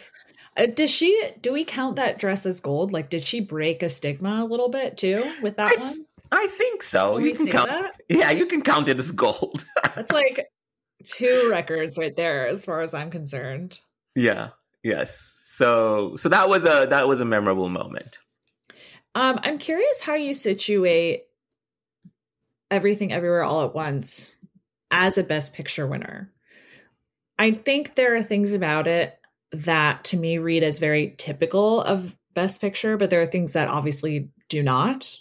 Uh, 0.58 0.66
does 0.66 0.90
she? 0.90 1.32
Do 1.42 1.54
we 1.54 1.64
count 1.64 1.96
that 1.96 2.20
dress 2.20 2.46
as 2.46 2.60
gold? 2.60 2.92
Like, 2.92 3.10
did 3.10 3.24
she 3.24 3.40
break 3.40 3.82
a 3.82 3.88
stigma 3.88 4.44
a 4.44 4.46
little 4.46 4.68
bit 4.68 4.98
too 4.98 5.24
with 5.42 5.56
that 5.56 5.72
I, 5.78 5.82
one? 5.82 6.06
I 6.34 6.48
think 6.48 6.84
so. 6.84 7.16
Can 7.16 7.26
you 7.26 7.34
can 7.34 7.48
count. 7.48 7.70
That? 7.70 7.96
Yeah, 8.10 8.32
you 8.32 8.46
can 8.46 8.62
count 8.62 8.90
it 8.90 9.00
as 9.00 9.14
gold. 9.14 9.64
That's 9.96 10.12
like 10.12 10.50
two 11.04 11.48
records 11.50 11.98
right 11.98 12.16
there, 12.16 12.48
as 12.48 12.66
far 12.66 12.82
as 12.82 12.94
I'm 12.94 13.12
concerned. 13.12 13.80
Yeah. 14.16 14.50
Yes. 14.84 15.40
So 15.44 16.16
so 16.16 16.30
that 16.30 16.50
was 16.50 16.66
a 16.66 16.88
that 16.90 17.08
was 17.08 17.22
a 17.22 17.26
memorable 17.26 17.70
moment. 17.70 18.20
Um, 19.16 19.40
I'm 19.44 19.58
curious 19.58 20.02
how 20.02 20.16
you 20.16 20.34
situate 20.34 21.24
everything 22.72 23.12
everywhere 23.12 23.44
all 23.44 23.66
at 23.66 23.74
once 23.74 24.36
as 24.92 25.18
a 25.18 25.24
best 25.24 25.54
picture 25.54 25.88
winner. 25.88 26.32
I 27.38 27.52
think 27.52 27.96
there 27.96 28.16
are 28.16 28.24
things 28.24 28.54
about 28.54 28.88
it 28.88 29.20
that 29.52 30.04
to 30.06 30.18
me 30.18 30.38
read 30.38 30.64
as 30.64 30.80
very 30.80 31.16
typical 31.18 31.82
of 31.82 32.16
best 32.34 32.62
picture, 32.62 32.98
but 32.98 33.10
there 33.10 33.22
are 33.22 33.28
things 33.28 33.54
that 33.54 33.68
obviously 33.68 34.30
do 34.48 34.62
not 34.62 35.16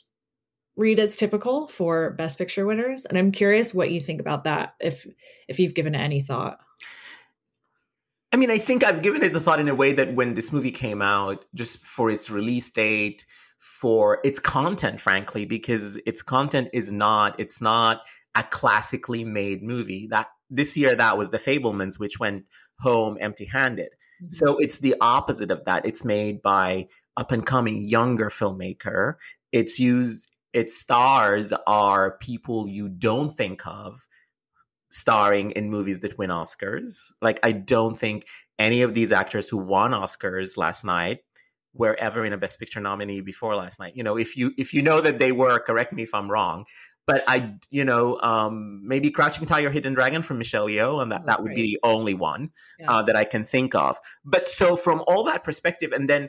read 0.79 0.99
as 1.01 1.17
typical 1.17 1.67
for 1.67 2.13
best 2.13 2.39
picture 2.39 2.65
winners. 2.65 3.05
And 3.05 3.19
I'm 3.19 3.33
curious 3.33 3.75
what 3.75 3.91
you 3.91 4.01
think 4.01 4.21
about 4.21 4.45
that 4.45 4.75
if 4.81 5.07
if 5.49 5.59
you've 5.59 5.75
given 5.75 5.95
it 5.95 5.99
any 5.99 6.21
thought. 6.21 6.61
I 8.33 8.37
mean, 8.37 8.51
I 8.51 8.59
think 8.59 8.85
I've 8.85 9.03
given 9.03 9.23
it 9.23 9.33
the 9.33 9.41
thought 9.41 9.61
in 9.61 9.69
a 9.69 9.75
way 9.75 9.93
that 9.93 10.15
when 10.15 10.35
this 10.35 10.53
movie 10.53 10.71
came 10.71 11.03
out, 11.03 11.45
just 11.55 11.85
for 11.85 12.11
its 12.11 12.31
release 12.31 12.71
date, 12.71 13.27
for 13.59 14.21
its 14.23 14.39
content, 14.39 15.01
frankly, 15.01 15.45
because 15.45 15.97
its 16.07 16.23
content 16.23 16.69
is 16.73 16.93
not, 16.93 17.39
it's 17.41 17.61
not 17.61 18.03
a 18.35 18.43
classically 18.45 19.25
made 19.25 19.63
movie. 19.63 20.07
That 20.11 20.29
this 20.51 20.77
year 20.77 20.95
that 20.95 21.19
was 21.19 21.31
The 21.31 21.39
Fabelmans, 21.39 21.99
which 21.99 22.21
went 22.21 22.45
home 22.81 23.17
empty 23.21 23.47
handed. 23.47 23.89
Mm-hmm. 24.23 24.29
So 24.29 24.59
it's 24.59 24.79
the 24.79 24.95
opposite 25.01 25.51
of 25.51 25.65
that. 25.65 25.87
It's 25.87 26.05
made 26.05 26.43
by 26.43 26.89
up 27.17 27.33
and 27.33 27.45
coming 27.45 27.89
younger 27.89 28.29
filmmaker. 28.29 29.15
It's 29.53 29.79
used 29.79 30.31
its 30.53 30.79
stars 30.79 31.53
are 31.67 32.19
people 32.19 32.69
you 32.69 32.89
don't 32.89 33.37
think 33.37 33.67
of 33.67 34.07
starring 34.91 35.51
in 35.53 35.71
movies 35.71 36.01
that 36.01 36.19
win 36.19 36.31
Oscars. 36.31 37.13
Like, 37.21 37.39
I 37.43 37.53
don't 37.53 37.97
think 37.97 38.27
any 38.59 38.83
of 38.83 38.95
these 38.95 39.13
actors 39.13 39.49
who 39.49 39.59
won 39.59 39.93
Oscars 39.93 40.57
last 40.57 40.85
night 40.85 41.19
were 41.75 41.97
ever 42.01 42.25
in 42.25 42.33
a 42.33 42.39
Best 42.39 42.59
Picture 42.59 42.81
nominee 42.81 43.21
before 43.21 43.55
last 43.55 43.79
night. 43.79 43.95
You 43.97 44.03
know, 44.03 44.17
if 44.17 44.37
you 44.37 44.53
if 44.59 44.73
you 44.73 44.83
know 44.83 45.01
that 45.01 45.19
they 45.19 45.33
were, 45.33 45.59
correct 45.59 45.93
me 45.93 46.03
if 46.03 46.15
I'm 46.15 46.31
wrong. 46.31 46.65
But 47.07 47.25
I, 47.27 47.55
you 47.71 47.87
know, 47.87 48.19
um, 48.21 48.83
maybe 48.87 49.11
Crouching 49.11 49.47
Tiger, 49.47 49.71
Hidden 49.71 49.95
Dragon 49.95 50.23
from 50.23 50.37
Michelle 50.37 50.67
Yeoh, 50.67 51.01
and 51.01 51.11
that, 51.11 51.25
that 51.25 51.43
would 51.43 51.55
be 51.55 51.63
the 51.63 51.79
only 51.83 52.13
one 52.13 52.51
yeah. 52.79 52.91
uh, 52.91 53.03
that 53.05 53.17
I 53.17 53.25
can 53.25 53.45
think 53.45 53.75
of. 53.75 53.99
But 54.27 54.47
so 54.47 54.77
from 54.77 55.03
all 55.07 55.25
that 55.25 55.43
perspective, 55.43 55.93
and 55.93 56.07
then 56.07 56.29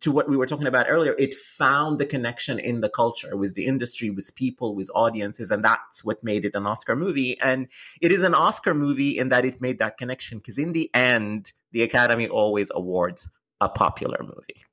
to 0.00 0.10
what 0.10 0.28
we 0.28 0.36
were 0.36 0.46
talking 0.46 0.66
about 0.66 0.86
earlier, 0.88 1.14
it 1.18 1.34
found 1.34 1.98
the 1.98 2.06
connection 2.06 2.58
in 2.58 2.80
the 2.80 2.88
culture 2.88 3.36
with 3.36 3.54
the 3.54 3.66
industry, 3.66 4.10
with 4.10 4.34
people, 4.34 4.74
with 4.74 4.90
audiences, 4.94 5.50
and 5.50 5.64
that's 5.64 6.04
what 6.04 6.24
made 6.24 6.44
it 6.44 6.54
an 6.54 6.66
Oscar 6.66 6.96
movie. 6.96 7.38
And 7.40 7.68
it 8.00 8.10
is 8.10 8.22
an 8.22 8.34
Oscar 8.34 8.74
movie 8.74 9.18
in 9.18 9.28
that 9.28 9.44
it 9.44 9.60
made 9.60 9.78
that 9.78 9.98
connection 9.98 10.38
because 10.38 10.58
in 10.58 10.72
the 10.72 10.90
end, 10.94 11.52
the 11.72 11.82
Academy 11.82 12.28
always 12.28 12.70
awards 12.74 13.28
a 13.60 13.68
popular 13.68 14.22
movie. 14.22 14.64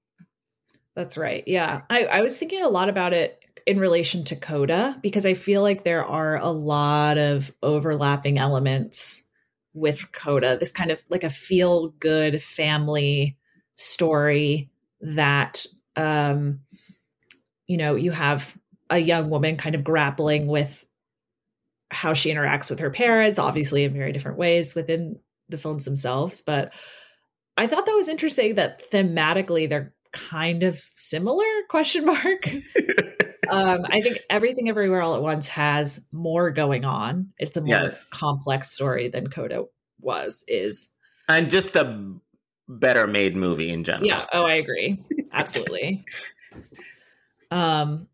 That's 0.95 1.17
right. 1.17 1.43
Yeah. 1.45 1.81
I, 1.89 2.05
I 2.05 2.21
was 2.21 2.37
thinking 2.37 2.63
a 2.63 2.69
lot 2.69 2.89
about 2.89 3.13
it 3.13 3.43
in 3.67 3.79
relation 3.79 4.23
to 4.23 4.35
Coda 4.35 4.97
because 5.01 5.25
I 5.25 5.33
feel 5.33 5.61
like 5.61 5.83
there 5.83 6.05
are 6.05 6.37
a 6.37 6.49
lot 6.49 7.17
of 7.17 7.53
overlapping 7.61 8.39
elements 8.39 9.23
with 9.73 10.11
Coda, 10.11 10.57
this 10.57 10.71
kind 10.71 10.89
of 10.89 11.03
like 11.09 11.23
a 11.23 11.29
feel 11.29 11.89
good 11.99 12.41
family 12.41 13.37
story 13.75 14.71
that 15.01 15.65
um 15.95 16.61
you 17.67 17.77
know 17.77 17.95
you 17.95 18.11
have 18.11 18.55
a 18.89 18.97
young 18.97 19.29
woman 19.29 19.57
kind 19.57 19.75
of 19.75 19.83
grappling 19.83 20.47
with 20.47 20.85
how 21.89 22.13
she 22.13 22.31
interacts 22.31 22.69
with 22.69 22.79
her 22.79 22.89
parents 22.89 23.39
obviously 23.39 23.83
in 23.83 23.93
very 23.93 24.11
different 24.11 24.37
ways 24.37 24.75
within 24.75 25.19
the 25.49 25.57
films 25.57 25.85
themselves 25.85 26.41
but 26.41 26.73
i 27.55 27.67
thought 27.67 27.85
that 27.85 27.95
was 27.95 28.09
interesting 28.09 28.55
that 28.55 28.83
thematically 28.91 29.69
they're 29.69 29.93
kind 30.11 30.63
of 30.63 30.83
similar 30.95 31.45
question 31.69 32.05
mark 32.05 32.49
um, 33.49 33.85
I 33.89 34.01
think 34.01 34.19
everything 34.29 34.69
everywhere 34.69 35.01
all 35.01 35.15
at 35.15 35.21
once 35.21 35.47
has 35.49 36.05
more 36.11 36.51
going 36.51 36.85
on. 36.85 37.29
It's 37.37 37.57
a 37.57 37.61
more 37.61 37.69
yes. 37.69 38.07
complex 38.09 38.71
story 38.71 39.07
than 39.07 39.27
Coda 39.27 39.65
was 39.99 40.43
is. 40.47 40.91
And 41.29 41.49
just 41.49 41.75
a 41.75 42.13
better 42.67 43.07
made 43.07 43.35
movie 43.35 43.69
in 43.69 43.83
general. 43.83 44.07
Yeah. 44.07 44.25
Oh, 44.33 44.43
I 44.43 44.55
agree. 44.55 44.99
Absolutely. 45.31 46.05
um, 47.51 48.07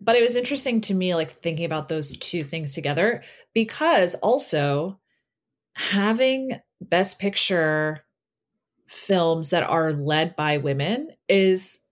but 0.00 0.16
it 0.16 0.22
was 0.22 0.36
interesting 0.36 0.80
to 0.82 0.94
me, 0.94 1.14
like 1.14 1.40
thinking 1.40 1.64
about 1.64 1.88
those 1.88 2.16
two 2.16 2.42
things 2.42 2.74
together, 2.74 3.22
because 3.54 4.14
also 4.16 4.98
having 5.74 6.60
Best 6.80 7.18
Picture 7.18 8.04
films 8.88 9.50
that 9.50 9.62
are 9.62 9.92
led 9.92 10.36
by 10.36 10.58
women 10.58 11.08
is 11.28 11.84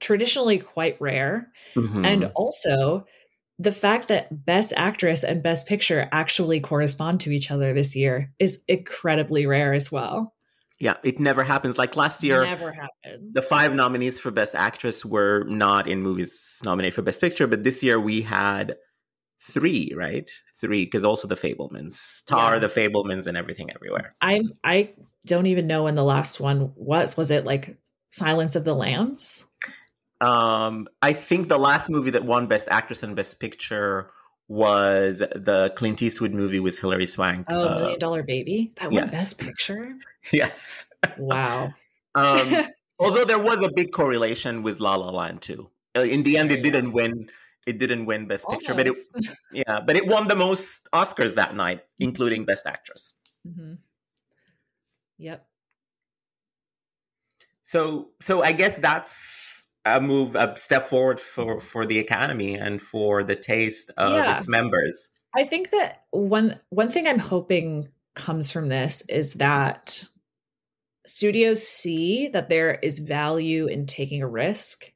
traditionally 0.00 0.58
quite 0.58 0.96
rare. 1.00 1.48
Mm-hmm. 1.74 2.04
And 2.04 2.24
also, 2.34 3.06
the 3.58 3.72
fact 3.72 4.08
that 4.08 4.46
Best 4.46 4.72
Actress 4.76 5.24
and 5.24 5.42
Best 5.42 5.66
Picture 5.66 6.08
actually 6.12 6.60
correspond 6.60 7.20
to 7.20 7.30
each 7.30 7.50
other 7.50 7.74
this 7.74 7.94
year 7.94 8.32
is 8.38 8.62
incredibly 8.68 9.46
rare 9.46 9.74
as 9.74 9.92
well. 9.92 10.32
Yeah, 10.80 10.94
it 11.04 11.20
never 11.20 11.44
happens. 11.44 11.76
Like 11.76 11.94
last 11.94 12.24
year, 12.24 12.42
never 12.42 12.72
happens. 12.72 13.34
The 13.34 13.42
five 13.42 13.74
nominees 13.74 14.18
for 14.18 14.30
Best 14.30 14.54
Actress 14.54 15.04
were 15.04 15.44
not 15.44 15.86
in 15.86 16.02
movies 16.02 16.58
nominated 16.64 16.94
for 16.94 17.02
Best 17.02 17.20
Picture, 17.20 17.46
but 17.46 17.64
this 17.64 17.82
year 17.82 18.00
we 18.00 18.22
had 18.22 18.76
three, 19.42 19.92
right? 19.94 20.28
Three, 20.58 20.86
because 20.86 21.04
also 21.04 21.28
the 21.28 21.34
Fabelmans, 21.34 22.24
TÁR, 22.24 22.54
yeah. 22.54 22.58
the 22.60 22.68
Fabelmans, 22.68 23.26
and 23.26 23.36
everything 23.36 23.70
everywhere. 23.70 24.14
I 24.22 24.40
I 24.64 24.94
don't 25.26 25.46
even 25.46 25.66
know 25.66 25.84
when 25.84 25.96
the 25.96 26.04
last 26.04 26.40
one 26.40 26.72
was. 26.76 27.14
Was 27.14 27.30
it 27.30 27.44
like 27.44 27.76
Silence 28.10 28.56
of 28.56 28.64
the 28.64 28.74
Lambs? 28.74 29.44
Um, 30.22 30.88
I 31.02 31.12
think 31.12 31.48
the 31.48 31.58
last 31.58 31.90
movie 31.90 32.10
that 32.10 32.24
won 32.24 32.46
Best 32.46 32.68
Actress 32.70 33.02
and 33.02 33.14
Best 33.14 33.38
Picture 33.38 34.10
was 34.50 35.20
the 35.20 35.72
Clint 35.76 36.02
Eastwood 36.02 36.34
movie 36.34 36.58
with 36.58 36.76
Hilary 36.80 37.06
Swank. 37.06 37.46
Oh, 37.50 37.68
uh, 37.68 37.78
Million 37.78 37.98
Dollar 38.00 38.24
Baby. 38.24 38.72
That 38.80 38.90
won 38.90 39.04
yes. 39.04 39.12
Best 39.12 39.38
Picture. 39.38 39.94
Yes. 40.32 40.86
Wow. 41.16 41.72
um, 42.14 42.66
although 42.98 43.24
there 43.24 43.38
was 43.38 43.62
a 43.62 43.70
big 43.70 43.90
correlation 43.90 44.62
with 44.62 44.80
La 44.80 44.96
La 44.96 45.08
Land 45.08 45.40
too. 45.40 45.70
Uh, 45.96 46.02
in 46.02 46.24
the 46.24 46.36
end, 46.36 46.52
it 46.52 46.62
didn't 46.62 46.92
win. 46.92 47.30
It 47.64 47.78
didn't 47.78 48.04
win 48.04 48.26
Best 48.26 48.44
Almost. 48.44 48.66
Picture, 48.66 48.74
but 48.74 48.86
it 48.88 48.96
yeah, 49.52 49.80
but 49.80 49.96
it 49.96 50.06
won 50.06 50.26
the 50.26 50.36
most 50.36 50.88
Oscars 50.92 51.36
that 51.36 51.54
night, 51.54 51.82
including 52.00 52.44
Best 52.44 52.66
Actress. 52.66 53.14
Mm-hmm. 53.46 53.74
Yep. 55.18 55.46
So, 57.62 58.08
so 58.20 58.42
I 58.42 58.52
guess 58.52 58.78
that's 58.78 59.49
a 59.84 60.00
move, 60.00 60.34
a 60.34 60.54
step 60.58 60.86
forward 60.86 61.18
for 61.18 61.60
for 61.60 61.86
the 61.86 61.98
academy 61.98 62.54
and 62.54 62.82
for 62.82 63.22
the 63.22 63.36
taste 63.36 63.90
of 63.96 64.12
yeah. 64.12 64.36
its 64.36 64.48
members. 64.48 65.10
I 65.34 65.44
think 65.44 65.70
that 65.70 66.04
one 66.10 66.60
one 66.70 66.90
thing 66.90 67.06
I'm 67.06 67.18
hoping 67.18 67.88
comes 68.14 68.50
from 68.52 68.68
this 68.68 69.02
is 69.08 69.34
that 69.34 70.04
studios 71.06 71.66
see 71.66 72.28
that 72.28 72.48
there 72.48 72.74
is 72.74 72.98
value 72.98 73.66
in 73.66 73.86
taking 73.86 74.22
a 74.22 74.28
risk. 74.28 74.92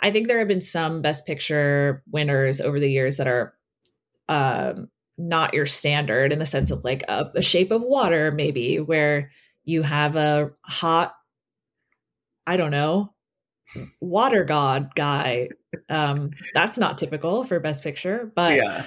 I 0.00 0.10
think 0.10 0.28
there 0.28 0.38
have 0.38 0.48
been 0.48 0.60
some 0.60 1.02
best 1.02 1.26
picture 1.26 2.02
winners 2.10 2.60
over 2.60 2.78
the 2.78 2.90
years 2.90 3.16
that 3.16 3.26
are 3.26 3.54
um, 4.28 4.88
not 5.16 5.54
your 5.54 5.66
standard 5.66 6.32
in 6.32 6.38
the 6.38 6.46
sense 6.46 6.70
of 6.70 6.84
like 6.84 7.02
a, 7.08 7.30
a 7.34 7.42
shape 7.42 7.72
of 7.72 7.82
water, 7.82 8.30
maybe 8.30 8.78
where 8.78 9.32
you 9.64 9.82
have 9.82 10.16
a 10.16 10.52
hot, 10.62 11.14
I 12.46 12.56
don't 12.56 12.70
know, 12.70 13.12
water 14.00 14.44
god 14.44 14.94
guy. 14.94 15.48
Um, 15.88 16.30
that's 16.54 16.78
not 16.78 16.98
typical 16.98 17.44
for 17.44 17.60
Best 17.60 17.82
Picture, 17.82 18.30
but 18.34 18.56
yeah. 18.56 18.84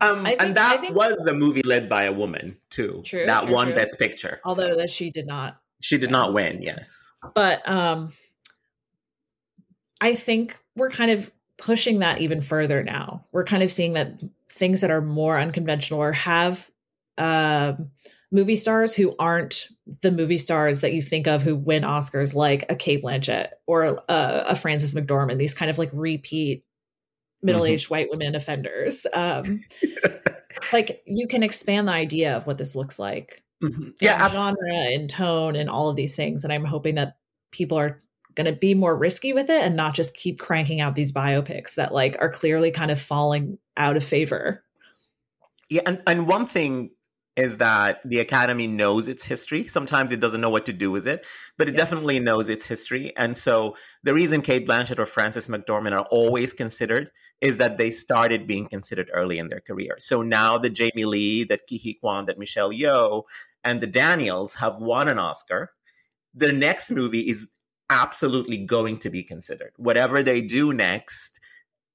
Um, 0.00 0.24
think, 0.24 0.42
and 0.42 0.56
that 0.56 0.80
think, 0.80 0.94
was 0.94 1.26
a 1.26 1.34
movie 1.34 1.62
led 1.62 1.88
by 1.88 2.04
a 2.04 2.12
woman 2.12 2.56
too. 2.70 3.02
True, 3.04 3.26
that 3.26 3.44
true, 3.44 3.64
true. 3.64 3.74
Best 3.74 3.98
Picture, 3.98 4.40
although 4.44 4.70
so. 4.70 4.76
that 4.76 4.90
she 4.90 5.10
did 5.10 5.26
not. 5.26 5.58
She 5.80 5.98
did 5.98 6.10
not 6.10 6.32
win. 6.32 6.62
Yes, 6.62 7.10
but 7.34 7.68
um, 7.68 8.10
I 10.00 10.14
think 10.14 10.58
we're 10.76 10.90
kind 10.90 11.10
of 11.10 11.30
pushing 11.58 12.00
that 12.00 12.20
even 12.20 12.40
further 12.40 12.82
now. 12.82 13.24
We're 13.32 13.44
kind 13.44 13.62
of 13.62 13.70
seeing 13.70 13.92
that 13.94 14.20
things 14.48 14.80
that 14.80 14.90
are 14.90 15.00
more 15.00 15.38
unconventional 15.38 16.00
or 16.00 16.12
have 16.12 16.70
um 17.18 17.90
movie 18.32 18.56
stars 18.56 18.94
who 18.94 19.14
aren't 19.18 19.68
the 20.00 20.10
movie 20.10 20.38
stars 20.38 20.80
that 20.80 20.94
you 20.94 21.02
think 21.02 21.26
of 21.26 21.42
who 21.42 21.54
win 21.54 21.82
Oscars, 21.82 22.34
like 22.34 22.64
a 22.70 22.74
Cate 22.74 23.04
Blanchett 23.04 23.50
or 23.66 23.84
a, 23.84 24.02
a 24.08 24.56
Frances 24.56 24.94
McDormand, 24.94 25.38
these 25.38 25.54
kind 25.54 25.70
of 25.70 25.78
like 25.78 25.90
repeat 25.92 26.64
middle-aged 27.42 27.86
mm-hmm. 27.86 27.94
white 27.94 28.10
women 28.10 28.34
offenders. 28.34 29.06
Um, 29.12 29.62
like 30.72 31.02
you 31.04 31.28
can 31.28 31.42
expand 31.42 31.88
the 31.88 31.92
idea 31.92 32.36
of 32.36 32.46
what 32.46 32.58
this 32.58 32.74
looks 32.74 32.98
like. 32.98 33.42
Mm-hmm. 33.62 33.90
Yeah, 34.00 34.28
genre 34.28 34.56
and 34.72 35.08
tone 35.08 35.54
and 35.54 35.70
all 35.70 35.88
of 35.88 35.96
these 35.96 36.16
things. 36.16 36.42
And 36.42 36.52
I'm 36.52 36.64
hoping 36.64 36.96
that 36.96 37.16
people 37.52 37.78
are 37.78 38.02
going 38.34 38.46
to 38.46 38.58
be 38.58 38.74
more 38.74 38.96
risky 38.96 39.32
with 39.32 39.50
it 39.50 39.62
and 39.62 39.76
not 39.76 39.94
just 39.94 40.16
keep 40.16 40.40
cranking 40.40 40.80
out 40.80 40.94
these 40.94 41.12
biopics 41.12 41.74
that 41.74 41.92
like 41.92 42.16
are 42.18 42.30
clearly 42.30 42.70
kind 42.70 42.90
of 42.90 43.00
falling 43.00 43.58
out 43.76 43.96
of 43.96 44.02
favor. 44.02 44.64
Yeah, 45.68 45.82
and, 45.86 46.02
and 46.06 46.26
one 46.26 46.46
thing 46.46 46.90
is 47.36 47.58
that 47.58 48.00
the 48.04 48.18
academy 48.18 48.66
knows 48.66 49.08
its 49.08 49.24
history. 49.24 49.66
Sometimes 49.66 50.12
it 50.12 50.20
doesn't 50.20 50.40
know 50.40 50.50
what 50.50 50.66
to 50.66 50.72
do 50.72 50.90
with 50.90 51.06
it 51.06 51.24
but 51.58 51.68
it 51.68 51.72
yeah. 51.72 51.76
definitely 51.76 52.18
knows 52.18 52.48
its 52.48 52.66
history. 52.66 53.12
And 53.16 53.36
so 53.36 53.76
the 54.02 54.14
reason 54.14 54.42
Cate 54.42 54.66
blanchett 54.66 54.98
or 54.98 55.06
frances 55.06 55.48
mcdormand 55.48 55.92
are 55.92 56.06
always 56.10 56.52
considered 56.52 57.10
is 57.40 57.58
that 57.58 57.78
they 57.78 57.90
started 57.90 58.46
being 58.46 58.66
considered 58.66 59.10
early 59.12 59.38
in 59.38 59.48
their 59.48 59.60
career. 59.60 59.96
So 59.98 60.22
now 60.22 60.58
that 60.58 60.70
jamie 60.70 61.04
lee 61.04 61.44
that 61.44 61.60
huy 61.68 61.98
quan 62.00 62.26
that 62.26 62.38
michelle 62.38 62.70
yeoh 62.70 63.24
and 63.64 63.80
the 63.80 63.86
daniels 63.86 64.54
have 64.56 64.78
won 64.78 65.08
an 65.08 65.18
oscar 65.18 65.70
the 66.34 66.52
next 66.52 66.90
movie 66.90 67.28
is 67.28 67.50
absolutely 67.90 68.56
going 68.56 68.98
to 68.98 69.10
be 69.10 69.22
considered. 69.22 69.72
Whatever 69.76 70.22
they 70.22 70.40
do 70.40 70.72
next 70.72 71.38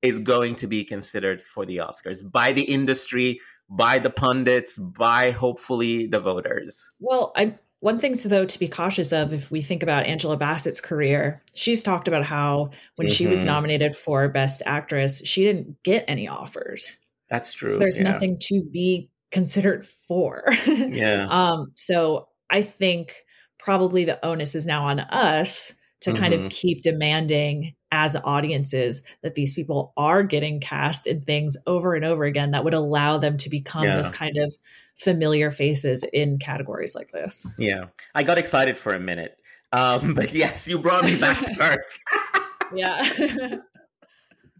is 0.01 0.19
going 0.19 0.55
to 0.55 0.67
be 0.67 0.83
considered 0.83 1.41
for 1.41 1.65
the 1.65 1.77
oscars 1.77 2.19
by 2.31 2.53
the 2.53 2.63
industry 2.63 3.39
by 3.69 3.99
the 3.99 4.09
pundits, 4.09 4.77
by 4.77 5.31
hopefully 5.31 6.07
the 6.07 6.19
voters. 6.19 6.89
Well, 6.99 7.33
I 7.35 7.55
one 7.79 7.97
thing 7.99 8.17
to 8.17 8.27
though 8.27 8.45
to 8.45 8.59
be 8.59 8.67
cautious 8.67 9.11
of 9.11 9.33
if 9.33 9.51
we 9.51 9.61
think 9.61 9.83
about 9.83 10.05
Angela 10.05 10.37
Bassett's 10.37 10.81
career, 10.81 11.43
she's 11.53 11.83
talked 11.83 12.07
about 12.07 12.23
how 12.23 12.71
when 12.95 13.07
mm-hmm. 13.07 13.13
she 13.13 13.27
was 13.27 13.41
mm-hmm. 13.41 13.49
nominated 13.49 13.95
for 13.95 14.27
Best 14.29 14.63
Actress, 14.65 15.21
she 15.25 15.43
didn't 15.43 15.83
get 15.83 16.05
any 16.07 16.27
offers. 16.27 16.97
That's 17.29 17.53
true. 17.53 17.69
So 17.69 17.77
there's 17.77 17.97
yeah. 17.97 18.11
nothing 18.11 18.37
to 18.43 18.63
be 18.63 19.09
considered 19.31 19.87
for. 20.07 20.43
yeah. 20.65 21.27
Um, 21.37 21.71
so 21.75 22.29
I 22.49 22.61
think 22.61 23.13
probably 23.59 24.05
the 24.05 24.23
onus 24.25 24.55
is 24.55 24.65
now 24.65 24.85
on 24.85 24.99
us 24.99 25.73
to 26.01 26.11
mm-hmm. 26.11 26.19
kind 26.19 26.33
of 26.33 26.39
mm-hmm. 26.41 26.49
keep 26.49 26.81
demanding 26.81 27.73
as 27.91 28.15
audiences 28.23 29.03
that 29.23 29.35
these 29.35 29.53
people 29.53 29.93
are 29.95 30.23
getting 30.23 30.59
cast 30.59 31.07
in 31.07 31.21
things 31.21 31.55
over 31.67 31.95
and 31.95 32.03
over 32.03 32.23
again 32.23 32.51
that 32.51 32.63
would 32.63 32.73
allow 32.73 33.17
them 33.17 33.37
to 33.37 33.49
become 33.49 33.85
yeah. 33.85 33.95
those 33.95 34.09
kind 34.09 34.37
of 34.37 34.53
familiar 34.97 35.51
faces 35.51 36.03
in 36.11 36.37
categories 36.37 36.95
like 36.95 37.11
this. 37.11 37.45
Yeah. 37.57 37.85
I 38.13 38.23
got 38.23 38.37
excited 38.37 38.77
for 38.77 38.93
a 38.93 38.99
minute. 38.99 39.39
Um, 39.71 40.13
but 40.15 40.33
yes, 40.33 40.67
you 40.67 40.79
brought 40.79 41.05
me 41.05 41.15
back 41.15 41.45
to 41.45 41.61
earth. 41.61 41.99
yeah. 42.73 43.55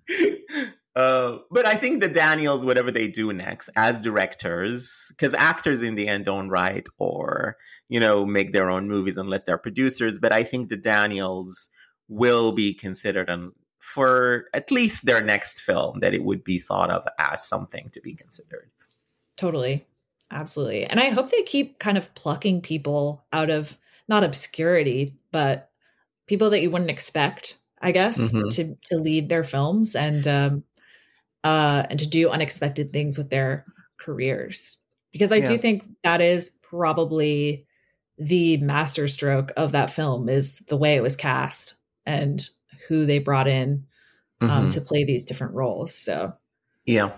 Uh, 0.98 1.38
but 1.52 1.64
I 1.64 1.76
think 1.76 2.00
the 2.00 2.10
Daniels, 2.10 2.66
whatever 2.66 2.89
they 2.89 3.08
do 3.08 3.32
next 3.32 3.70
as 3.76 4.02
directors, 4.02 5.06
because 5.10 5.36
actors 5.36 5.84
in 5.84 5.93
the 5.93 6.08
end 6.08 6.26
don't 6.26 6.50
write 6.50 6.88
or, 6.98 7.56
you 7.88 8.00
know, 8.00 8.26
make 8.26 8.52
their 8.52 8.72
own 8.72 8.88
movies 8.88 9.16
unless 9.16 9.43
they're 9.43 9.60
producers. 9.60 10.18
But 10.18 10.34
I 10.34 10.43
think 10.43 10.70
the 10.70 10.76
Daniels 10.76 11.70
will 12.08 12.52
be 12.52 12.74
considered 12.74 13.30
and 13.30 13.52
for 13.80 14.45
at 14.56 14.72
least 14.72 15.06
their 15.06 15.24
next 15.24 15.62
film 15.62 16.00
that 16.00 16.16
it 16.16 16.24
would 16.24 16.43
be 16.43 16.58
thought 16.58 16.89
of 16.89 17.08
as 17.20 17.48
something 17.48 17.89
to 17.91 18.02
be 18.02 18.16
considered. 18.16 18.72
Totally. 19.36 19.86
Absolutely. 20.32 20.86
And 20.86 21.00
I 21.00 21.10
hope 21.10 21.30
they 21.30 21.43
keep 21.43 21.78
kind 21.78 22.00
of 22.00 22.14
plucking 22.16 22.62
people 22.62 23.24
out 23.32 23.52
of 23.52 23.78
not 24.10 24.24
obscurity, 24.24 25.16
but 25.32 25.70
people 26.26 26.50
that 26.50 26.62
you 26.64 26.72
wouldn't 26.72 26.89
expect, 26.89 27.60
I 27.84 27.91
guess, 27.91 28.34
mm-hmm. 28.34 28.50
to 28.50 28.76
to 28.86 28.98
lead 28.98 29.30
their 29.30 29.43
films 29.43 29.95
and 29.95 30.28
um 30.28 30.64
uh 31.48 31.86
and 31.89 32.00
to 32.00 32.08
do 32.08 32.30
unexpected 32.30 32.91
things 32.91 33.18
with 33.18 33.30
their 33.30 33.66
careers. 33.98 34.78
Because 35.12 35.32
I 35.32 35.38
yeah. 35.38 35.50
do 35.50 35.58
think 35.58 35.84
that 36.04 36.22
is 36.22 36.50
probably 36.62 37.66
the 38.18 38.58
masterstroke 38.58 39.52
of 39.56 39.72
that 39.72 39.91
film 39.91 40.28
is 40.30 40.60
the 40.68 40.78
way 40.78 40.95
it 40.95 41.02
was 41.02 41.16
cast 41.16 41.76
and 42.06 42.48
who 42.88 43.06
they 43.06 43.20
brought 43.20 43.48
in 43.48 43.86
um, 44.41 44.50
mm-hmm. 44.50 44.68
to 44.68 44.82
play 44.82 45.04
these 45.04 45.26
different 45.26 45.54
roles. 45.54 45.93
So, 45.93 46.34
yeah. 46.86 47.14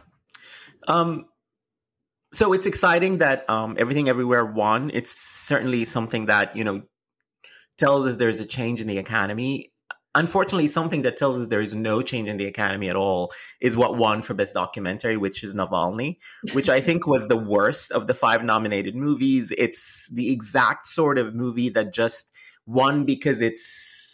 Um, 0.88 1.26
so 2.32 2.54
it's 2.54 2.66
exciting 2.66 3.20
that 3.20 3.50
um, 3.50 3.76
everything 3.80 4.10
everywhere 4.10 4.46
won. 4.46 4.92
It's 4.94 5.12
certainly 5.12 5.86
something 5.86 6.28
that 6.28 6.56
you 6.56 6.64
know 6.64 6.84
tells 7.78 8.06
us 8.06 8.18
there's 8.18 8.40
a 8.40 8.46
change 8.46 8.82
in 8.82 8.88
the 8.88 8.98
academy. 8.98 9.72
Unfortunately, 10.16 10.68
something 10.68 11.03
that 11.03 11.18
tells 11.18 11.39
us 11.39 11.47
there 11.47 11.62
is 11.62 11.76
no 11.76 12.01
change 12.01 12.28
in 12.28 12.38
the 12.38 12.47
academy 12.47 12.89
at 12.89 12.95
all 12.95 13.32
is 13.62 13.78
what 13.78 13.97
won 13.97 14.24
for 14.24 14.34
best 14.34 14.55
documentary, 14.55 15.18
which 15.18 15.43
is 15.43 15.53
Navalny, 15.53 16.18
which 16.53 16.68
I 16.68 16.82
think 16.82 17.05
was 17.05 17.28
the 17.28 17.38
worst 17.38 17.91
of 17.91 18.07
the 18.07 18.16
five 18.16 18.43
nominated 18.43 18.95
movies. 18.95 19.53
It's 19.55 20.10
the 20.12 20.32
exact 20.32 20.88
sort 20.88 21.20
of 21.20 21.36
movie 21.36 21.70
that 21.70 21.93
just 21.93 22.32
won 22.66 23.05
because 23.05 23.39
its 23.39 23.66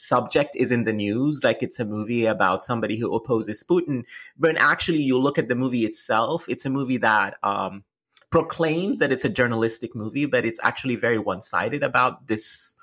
subject 0.07 0.55
is 0.55 0.71
in 0.71 0.83
the 0.83 0.93
news, 0.93 1.43
like 1.43 1.63
it's 1.63 1.79
a 1.79 1.85
movie 1.85 2.25
about 2.25 2.63
somebody 2.63 2.97
who 2.97 3.15
opposes 3.15 3.63
Putin. 3.63 4.03
But 4.37 4.57
actually, 4.57 5.01
you 5.01 5.17
look 5.17 5.37
at 5.37 5.47
the 5.47 5.55
movie 5.55 5.85
itself, 5.85 6.45
it's 6.49 6.65
a 6.65 6.69
movie 6.69 6.97
that 6.97 7.37
um, 7.43 7.83
proclaims 8.31 8.97
that 8.99 9.11
it's 9.11 9.25
a 9.25 9.29
journalistic 9.29 9.95
movie, 9.95 10.25
but 10.25 10.45
it's 10.45 10.59
actually 10.61 10.95
very 10.95 11.19
one 11.19 11.41
sided 11.41 11.83
about 11.83 12.27
this. 12.27 12.75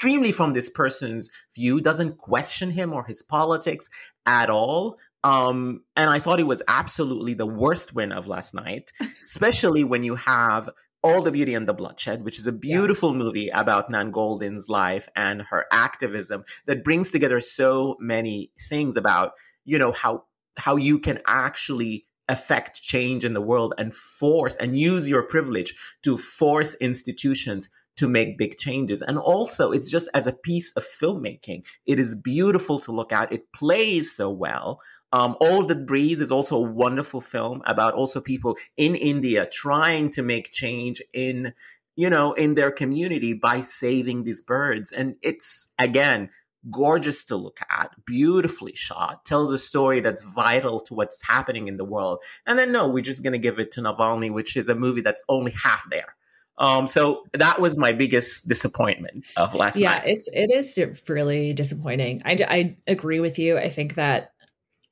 Extremely 0.00 0.32
from 0.32 0.54
this 0.54 0.70
person's 0.70 1.28
view, 1.54 1.78
doesn't 1.78 2.16
question 2.16 2.70
him 2.70 2.90
or 2.94 3.04
his 3.04 3.20
politics 3.20 3.90
at 4.24 4.48
all. 4.48 4.96
Um, 5.24 5.82
and 5.94 6.08
I 6.08 6.18
thought 6.18 6.40
it 6.40 6.46
was 6.46 6.62
absolutely 6.68 7.34
the 7.34 7.44
worst 7.44 7.94
win 7.94 8.10
of 8.10 8.26
last 8.26 8.54
night, 8.54 8.92
especially 9.22 9.84
when 9.84 10.02
you 10.02 10.14
have 10.14 10.70
all 11.02 11.20
the 11.20 11.30
Beauty 11.30 11.52
and 11.52 11.68
the 11.68 11.74
Bloodshed, 11.74 12.24
which 12.24 12.38
is 12.38 12.46
a 12.46 12.52
beautiful 12.52 13.10
yeah. 13.10 13.18
movie 13.18 13.48
about 13.50 13.90
Nan 13.90 14.10
Goldin's 14.10 14.70
life 14.70 15.06
and 15.14 15.42
her 15.42 15.66
activism 15.70 16.44
that 16.64 16.82
brings 16.82 17.10
together 17.10 17.38
so 17.38 17.98
many 18.00 18.52
things 18.70 18.96
about, 18.96 19.32
you 19.66 19.78
know, 19.78 19.92
how 19.92 20.24
how 20.56 20.76
you 20.76 20.98
can 20.98 21.20
actually 21.26 22.06
affect 22.26 22.80
change 22.80 23.22
in 23.22 23.34
the 23.34 23.40
world 23.42 23.74
and 23.76 23.92
force 23.92 24.56
and 24.56 24.78
use 24.78 25.06
your 25.06 25.24
privilege 25.24 25.74
to 26.02 26.16
force 26.16 26.74
institutions 26.76 27.68
to 28.00 28.08
make 28.08 28.38
big 28.38 28.58
changes. 28.58 29.02
And 29.02 29.18
also, 29.18 29.70
it's 29.72 29.90
just 29.90 30.08
as 30.14 30.26
a 30.26 30.32
piece 30.32 30.72
of 30.72 30.84
filmmaking, 30.84 31.64
it 31.86 31.98
is 31.98 32.14
beautiful 32.14 32.78
to 32.80 32.92
look 32.92 33.12
at. 33.12 33.32
It 33.32 33.52
plays 33.52 34.16
so 34.16 34.30
well. 34.30 34.80
Um, 35.12 35.36
All 35.40 35.64
That 35.66 35.86
Breathe 35.86 36.22
is 36.22 36.30
also 36.30 36.56
a 36.56 36.70
wonderful 36.70 37.20
film 37.20 37.62
about 37.66 37.94
also 37.94 38.20
people 38.20 38.56
in 38.76 38.94
India 38.94 39.46
trying 39.46 40.10
to 40.12 40.22
make 40.22 40.50
change 40.50 41.02
in, 41.12 41.52
you 41.94 42.08
know, 42.08 42.32
in 42.32 42.54
their 42.54 42.70
community 42.70 43.34
by 43.34 43.60
saving 43.60 44.24
these 44.24 44.40
birds. 44.40 44.92
And 44.92 45.16
it's, 45.22 45.68
again, 45.78 46.30
gorgeous 46.70 47.24
to 47.26 47.36
look 47.36 47.58
at, 47.70 47.90
beautifully 48.06 48.74
shot, 48.74 49.24
tells 49.24 49.52
a 49.52 49.58
story 49.58 50.00
that's 50.00 50.22
vital 50.22 50.80
to 50.80 50.94
what's 50.94 51.26
happening 51.26 51.68
in 51.68 51.76
the 51.76 51.84
world. 51.84 52.20
And 52.46 52.58
then, 52.58 52.72
no, 52.72 52.88
we're 52.88 53.02
just 53.02 53.22
going 53.22 53.32
to 53.32 53.38
give 53.38 53.58
it 53.58 53.72
to 53.72 53.80
Navalny, 53.82 54.30
which 54.30 54.56
is 54.56 54.68
a 54.68 54.74
movie 54.74 55.00
that's 55.02 55.22
only 55.28 55.52
half 55.52 55.84
there. 55.90 56.14
Um, 56.60 56.86
so 56.86 57.24
that 57.32 57.60
was 57.60 57.78
my 57.78 57.90
biggest 57.90 58.46
disappointment 58.46 59.24
of 59.36 59.54
last 59.54 59.78
yeah, 59.78 59.92
night. 59.92 60.02
Yeah, 60.06 60.12
it's 60.12 60.28
it 60.32 60.50
is 60.52 60.78
really 61.08 61.54
disappointing. 61.54 62.22
I, 62.26 62.32
I 62.48 62.76
agree 62.86 63.18
with 63.18 63.38
you. 63.38 63.56
I 63.56 63.70
think 63.70 63.94
that 63.94 64.32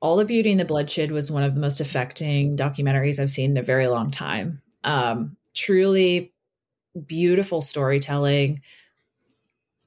all 0.00 0.16
the 0.16 0.24
Beauty 0.24 0.50
and 0.50 0.58
the 0.58 0.64
Bloodshed 0.64 1.12
was 1.12 1.30
one 1.30 1.42
of 1.42 1.54
the 1.54 1.60
most 1.60 1.80
affecting 1.80 2.56
documentaries 2.56 3.20
I've 3.20 3.30
seen 3.30 3.52
in 3.52 3.56
a 3.58 3.62
very 3.62 3.86
long 3.86 4.10
time. 4.10 4.62
Um, 4.82 5.36
truly 5.54 6.32
beautiful 7.06 7.60
storytelling, 7.60 8.62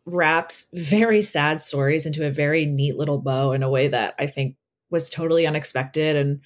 wraps 0.06 0.70
very 0.74 1.22
sad 1.22 1.62
stories 1.62 2.06
into 2.06 2.26
a 2.26 2.32
very 2.32 2.66
neat 2.66 2.98
little 2.98 3.20
bow 3.20 3.54
in 3.54 3.64
a 3.64 3.70
way 3.70 3.88
that 3.88 4.14
I 4.20 4.28
think 4.28 4.56
was 4.92 5.10
totally 5.10 5.48
unexpected 5.48 6.16
and 6.16 6.42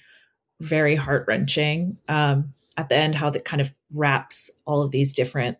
very 0.60 0.94
heart 0.94 1.26
wrenching. 1.28 1.98
Um, 2.08 2.54
at 2.78 2.88
the 2.88 2.94
end, 2.94 3.14
how 3.14 3.30
that 3.30 3.44
kind 3.44 3.60
of 3.60 3.74
wraps 3.94 4.50
all 4.64 4.82
of 4.82 4.90
these 4.90 5.14
different 5.14 5.58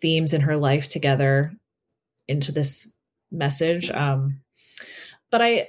themes 0.00 0.34
in 0.34 0.42
her 0.42 0.56
life 0.56 0.88
together 0.88 1.52
into 2.28 2.52
this 2.52 2.90
message. 3.30 3.90
Um, 3.90 4.40
but 5.30 5.42
I, 5.42 5.68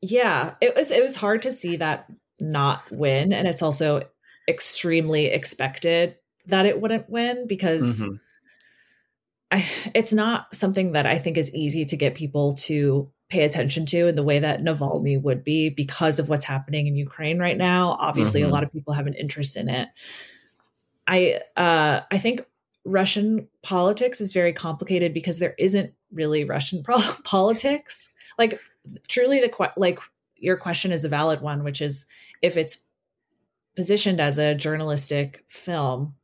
yeah, 0.00 0.54
it 0.60 0.74
was 0.76 0.90
it 0.90 1.02
was 1.02 1.16
hard 1.16 1.42
to 1.42 1.52
see 1.52 1.76
that 1.76 2.06
not 2.40 2.90
win, 2.90 3.32
and 3.32 3.48
it's 3.48 3.62
also 3.62 4.02
extremely 4.48 5.26
expected 5.26 6.16
that 6.46 6.66
it 6.66 6.80
wouldn't 6.80 7.10
win 7.10 7.46
because 7.46 8.02
mm-hmm. 8.02 8.14
I, 9.50 9.66
it's 9.94 10.12
not 10.12 10.54
something 10.54 10.92
that 10.92 11.06
I 11.06 11.18
think 11.18 11.36
is 11.36 11.54
easy 11.54 11.84
to 11.86 11.96
get 11.96 12.14
people 12.14 12.54
to 12.54 13.10
pay 13.28 13.44
attention 13.44 13.84
to 13.86 14.08
in 14.08 14.14
the 14.14 14.22
way 14.22 14.38
that 14.38 14.62
Navalny 14.62 15.20
would 15.20 15.44
be 15.44 15.68
because 15.68 16.18
of 16.18 16.28
what's 16.28 16.44
happening 16.44 16.86
in 16.86 16.96
Ukraine 16.96 17.38
right 17.38 17.56
now. 17.56 17.96
Obviously, 18.00 18.40
mm-hmm. 18.40 18.50
a 18.50 18.52
lot 18.52 18.62
of 18.62 18.72
people 18.72 18.94
have 18.94 19.06
an 19.06 19.14
interest 19.14 19.56
in 19.56 19.68
it. 19.68 19.88
I 21.08 21.40
uh, 21.56 22.02
I 22.10 22.18
think 22.18 22.42
Russian 22.84 23.48
politics 23.62 24.20
is 24.20 24.32
very 24.32 24.52
complicated 24.52 25.12
because 25.12 25.38
there 25.38 25.54
isn't 25.58 25.92
really 26.12 26.44
Russian 26.44 26.82
pro- 26.84 27.00
politics. 27.24 28.10
Like 28.38 28.60
truly 29.08 29.40
the 29.40 29.70
like 29.76 29.98
your 30.36 30.56
question 30.56 30.92
is 30.92 31.04
a 31.04 31.08
valid 31.08 31.40
one 31.40 31.64
which 31.64 31.80
is 31.80 32.06
if 32.42 32.56
it's 32.56 32.84
positioned 33.76 34.20
as 34.20 34.38
a 34.38 34.54
journalistic 34.54 35.44
film 35.48 36.14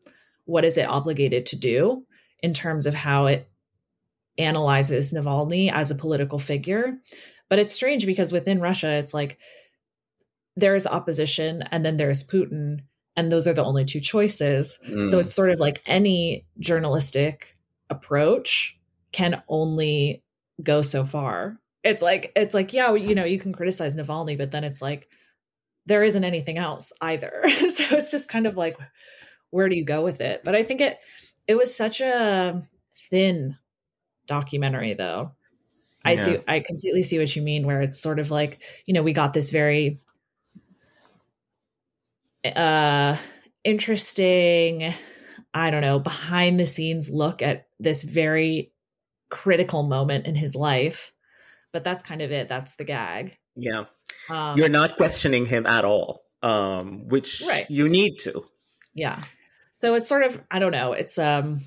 what 0.45 0.65
is 0.65 0.79
it 0.79 0.89
obligated 0.89 1.47
to 1.47 1.57
do 1.57 2.05
in 2.43 2.55
terms 2.55 2.87
of 2.87 2.95
how 2.95 3.27
it 3.27 3.49
analyzes 4.39 5.13
Navalny 5.13 5.71
as 5.73 5.91
a 5.91 5.97
political 5.97 6.39
figure 6.39 6.99
but 7.49 7.59
it's 7.59 7.73
strange 7.73 8.07
because 8.07 8.33
within 8.33 8.61
Russia 8.61 8.93
it's 8.93 9.15
like 9.15 9.39
there 10.57 10.75
is 10.75 10.87
opposition 10.87 11.63
and 11.71 11.85
then 11.85 11.97
there's 11.97 12.27
Putin 12.27 12.81
and 13.17 13.31
those 13.31 13.47
are 13.47 13.53
the 13.53 13.65
only 13.65 13.85
two 13.85 14.01
choices. 14.01 14.79
Mm. 14.89 15.11
so 15.11 15.19
it's 15.19 15.35
sort 15.35 15.51
of 15.51 15.59
like 15.59 15.83
any 15.87 16.45
journalistic 16.59 17.57
approach 17.91 18.77
can 19.13 19.43
only 19.49 20.23
go 20.63 20.83
so 20.83 21.05
far. 21.05 21.59
It's 21.83 22.03
like 22.03 22.33
it's 22.35 22.55
like 22.55 22.73
yeah 22.73 22.95
you 22.95 23.15
know 23.15 23.25
you 23.25 23.39
can 23.39 23.53
criticize 23.53 23.95
navalny 23.95 24.37
but 24.39 24.51
then 24.51 24.65
it's 24.65 24.83
like 24.83 25.09
there 25.87 26.03
isn't 26.03 26.25
anything 26.25 26.59
else 26.59 26.93
either. 27.01 27.43
So 27.75 27.97
it's 27.97 28.11
just 28.13 28.29
kind 28.29 28.47
of 28.47 28.57
like 28.57 28.77
where 29.51 29.69
do 29.69 29.77
you 29.77 29.85
go 29.85 30.03
with 30.03 30.21
it? 30.21 30.43
But 30.45 30.55
i 30.55 30.63
think 30.63 30.81
it 30.81 30.99
it 31.47 31.57
was 31.57 31.75
such 31.75 32.01
a 32.01 32.63
thin 33.11 33.57
documentary 34.27 34.95
though. 34.95 35.33
I 36.07 36.17
see 36.17 36.39
i 36.47 36.61
completely 36.61 37.03
see 37.03 37.19
what 37.19 37.35
you 37.35 37.41
mean 37.41 37.67
where 37.67 37.81
it's 37.81 37.99
sort 37.99 38.19
of 38.19 38.31
like 38.31 38.63
you 38.85 38.93
know 38.93 39.03
we 39.03 39.15
got 39.15 39.33
this 39.33 39.49
very 39.51 40.01
uh 42.45 43.17
interesting 43.65 44.95
i 45.55 45.71
don't 45.71 45.83
know 45.83 45.99
behind 45.99 46.61
the 46.61 46.67
scenes 46.67 47.11
look 47.11 47.43
at 47.43 47.67
this 47.81 48.03
very 48.03 48.73
critical 49.31 49.83
moment 49.83 50.27
in 50.27 50.35
his 50.35 50.55
life 50.55 51.15
but 51.75 51.85
that's 51.85 52.03
kind 52.03 52.23
of 52.23 52.31
it. 52.31 52.49
That's 52.49 52.77
the 52.77 52.85
gag. 52.85 53.37
Yeah. 53.57 53.85
Um, 54.31 54.57
You're 54.57 54.71
not 54.71 54.97
questioning 54.97 55.45
him 55.45 55.67
at 55.67 55.85
all, 55.85 56.23
um, 56.41 57.09
which 57.09 57.43
right. 57.47 57.69
you 57.69 57.89
need 57.89 58.21
to. 58.21 58.45
Yeah. 58.95 59.21
So 59.75 59.95
it's 59.97 60.09
sort 60.09 60.23
of, 60.23 60.41
I 60.51 60.61
don't 60.61 60.73
know. 60.73 60.93
It's, 60.93 61.19
um, 61.19 61.61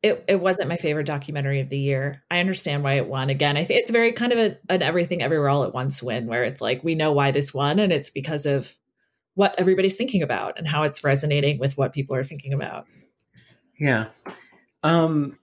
it, 0.00 0.24
it 0.28 0.36
wasn't 0.36 0.68
my 0.68 0.76
favorite 0.76 1.06
documentary 1.06 1.60
of 1.60 1.70
the 1.70 1.78
year. 1.78 2.22
I 2.30 2.38
understand 2.38 2.84
why 2.84 2.94
it 2.94 3.08
won. 3.08 3.30
Again, 3.30 3.56
I 3.56 3.64
think 3.64 3.80
it's 3.80 3.90
very 3.90 4.12
kind 4.12 4.32
of 4.32 4.38
a, 4.38 4.58
an 4.68 4.82
everything 4.82 5.22
everywhere 5.22 5.48
all 5.48 5.64
at 5.64 5.74
once 5.74 6.00
win 6.00 6.28
where 6.28 6.44
it's 6.44 6.60
like, 6.60 6.84
we 6.84 6.94
know 6.94 7.12
why 7.12 7.32
this 7.32 7.52
won 7.52 7.80
and 7.80 7.92
it's 7.92 8.10
because 8.10 8.46
of 8.46 8.72
what 9.34 9.54
everybody's 9.58 9.96
thinking 9.96 10.22
about 10.22 10.58
and 10.58 10.66
how 10.68 10.82
it's 10.82 11.02
resonating 11.02 11.58
with 11.58 11.76
what 11.78 11.92
people 11.92 12.14
are 12.14 12.24
thinking 12.24 12.52
about. 12.52 12.86
Yeah. 13.78 14.06
Um, 14.82 15.38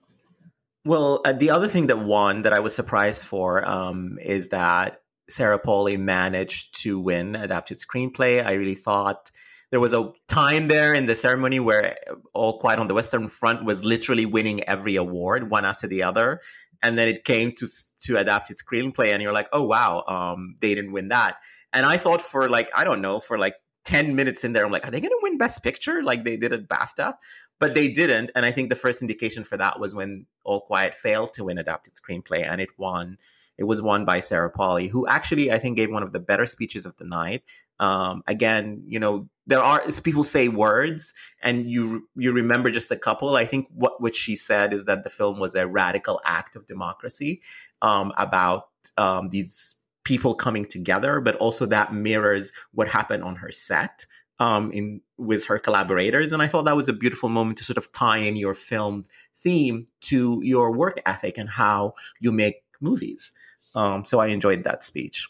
well, 0.84 1.20
uh, 1.24 1.32
the 1.32 1.50
other 1.50 1.68
thing 1.68 1.88
that 1.88 1.98
won 1.98 2.42
that 2.42 2.52
I 2.52 2.60
was 2.60 2.74
surprised 2.74 3.24
for 3.24 3.66
um, 3.68 4.18
is 4.22 4.48
that 4.50 5.02
Sarah 5.28 5.58
Polley 5.58 5.96
managed 5.96 6.80
to 6.82 6.98
win 6.98 7.36
adapted 7.36 7.78
screenplay. 7.78 8.44
I 8.44 8.52
really 8.52 8.74
thought 8.74 9.30
there 9.70 9.80
was 9.80 9.94
a 9.94 10.10
time 10.28 10.68
there 10.68 10.94
in 10.94 11.06
the 11.06 11.14
ceremony 11.14 11.60
where 11.60 11.96
All 12.34 12.58
Quiet 12.58 12.78
on 12.78 12.86
the 12.86 12.94
Western 12.94 13.28
Front 13.28 13.64
was 13.64 13.84
literally 13.84 14.26
winning 14.26 14.64
every 14.64 14.96
award 14.96 15.50
one 15.50 15.64
after 15.64 15.86
the 15.86 16.02
other, 16.02 16.40
and 16.82 16.98
then 16.98 17.08
it 17.08 17.24
came 17.24 17.52
to 17.52 17.66
to 18.04 18.16
adapted 18.16 18.56
screenplay, 18.56 19.12
and 19.12 19.22
you're 19.22 19.32
like, 19.32 19.48
oh 19.52 19.62
wow, 19.62 20.02
um, 20.08 20.56
they 20.60 20.74
didn't 20.74 20.92
win 20.92 21.08
that. 21.08 21.36
And 21.72 21.86
I 21.86 21.98
thought 21.98 22.20
for 22.22 22.48
like 22.48 22.70
I 22.74 22.84
don't 22.84 23.00
know 23.00 23.20
for 23.20 23.38
like 23.38 23.54
10 23.90 24.14
minutes 24.14 24.44
in 24.44 24.52
there, 24.52 24.64
I'm 24.64 24.70
like, 24.70 24.86
are 24.86 24.90
they 24.92 25.00
going 25.00 25.10
to 25.10 25.18
win 25.20 25.36
Best 25.36 25.64
Picture 25.64 26.00
like 26.00 26.22
they 26.22 26.36
did 26.36 26.52
at 26.52 26.68
BAFTA? 26.68 27.14
But 27.58 27.74
they 27.74 27.88
didn't. 27.88 28.30
And 28.36 28.46
I 28.46 28.52
think 28.52 28.68
the 28.68 28.76
first 28.76 29.02
indication 29.02 29.42
for 29.42 29.56
that 29.56 29.80
was 29.80 29.96
when 29.96 30.26
All 30.44 30.60
Quiet 30.60 30.94
failed 30.94 31.34
to 31.34 31.44
win 31.44 31.58
Adapted 31.58 31.94
Screenplay 31.94 32.48
and 32.48 32.60
it 32.60 32.68
won. 32.78 33.18
It 33.58 33.64
was 33.64 33.82
won 33.82 34.04
by 34.04 34.20
Sarah 34.20 34.48
Polley, 34.48 34.86
who 34.86 35.08
actually 35.08 35.50
I 35.50 35.58
think 35.58 35.76
gave 35.76 35.90
one 35.90 36.04
of 36.04 36.12
the 36.12 36.20
better 36.20 36.46
speeches 36.46 36.86
of 36.86 36.96
the 36.98 37.04
night. 37.04 37.42
Um, 37.80 38.22
again, 38.28 38.84
you 38.86 39.00
know, 39.00 39.22
there 39.48 39.60
are 39.60 39.82
people 40.04 40.22
say 40.22 40.46
words 40.46 41.12
and 41.42 41.68
you 41.68 42.08
you 42.14 42.30
remember 42.30 42.70
just 42.70 42.92
a 42.92 42.96
couple. 42.96 43.34
I 43.34 43.44
think 43.44 43.66
what 43.74 44.00
what 44.00 44.14
she 44.14 44.36
said 44.36 44.72
is 44.72 44.84
that 44.84 45.02
the 45.02 45.10
film 45.10 45.40
was 45.40 45.56
a 45.56 45.66
radical 45.66 46.20
act 46.24 46.54
of 46.54 46.66
democracy 46.66 47.42
um, 47.82 48.12
about 48.16 48.68
um, 48.96 49.30
these 49.30 49.76
people 50.04 50.34
coming 50.34 50.64
together, 50.64 51.20
but 51.20 51.36
also 51.36 51.66
that 51.66 51.92
mirrors 51.92 52.52
what 52.72 52.88
happened 52.88 53.22
on 53.22 53.36
her 53.36 53.52
set 53.52 54.06
um, 54.38 54.72
in 54.72 55.02
with 55.18 55.44
her 55.46 55.58
collaborators, 55.58 56.32
and 56.32 56.42
I 56.42 56.48
thought 56.48 56.64
that 56.64 56.76
was 56.76 56.88
a 56.88 56.94
beautiful 56.94 57.28
moment 57.28 57.58
to 57.58 57.64
sort 57.64 57.76
of 57.76 57.92
tie 57.92 58.16
in 58.18 58.36
your 58.36 58.54
film 58.54 59.04
theme 59.36 59.86
to 60.02 60.40
your 60.42 60.72
work 60.72 61.00
ethic 61.04 61.36
and 61.36 61.48
how 61.48 61.94
you 62.20 62.32
make 62.32 62.62
movies. 62.80 63.32
Um, 63.74 64.04
so 64.04 64.18
I 64.18 64.28
enjoyed 64.28 64.64
that 64.64 64.82
speech. 64.82 65.28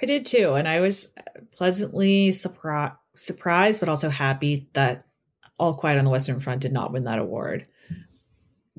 I 0.00 0.06
did 0.06 0.24
too, 0.24 0.54
and 0.54 0.68
I 0.68 0.78
was 0.80 1.12
pleasantly 1.50 2.30
surprised, 2.30 2.94
surprised, 3.16 3.80
but 3.80 3.88
also 3.88 4.08
happy 4.08 4.68
that 4.74 5.06
All 5.58 5.74
Quiet 5.74 5.98
on 5.98 6.04
the 6.04 6.10
Western 6.10 6.38
Front 6.38 6.62
did 6.62 6.72
not 6.72 6.92
win 6.92 7.04
that 7.04 7.18
award 7.18 7.66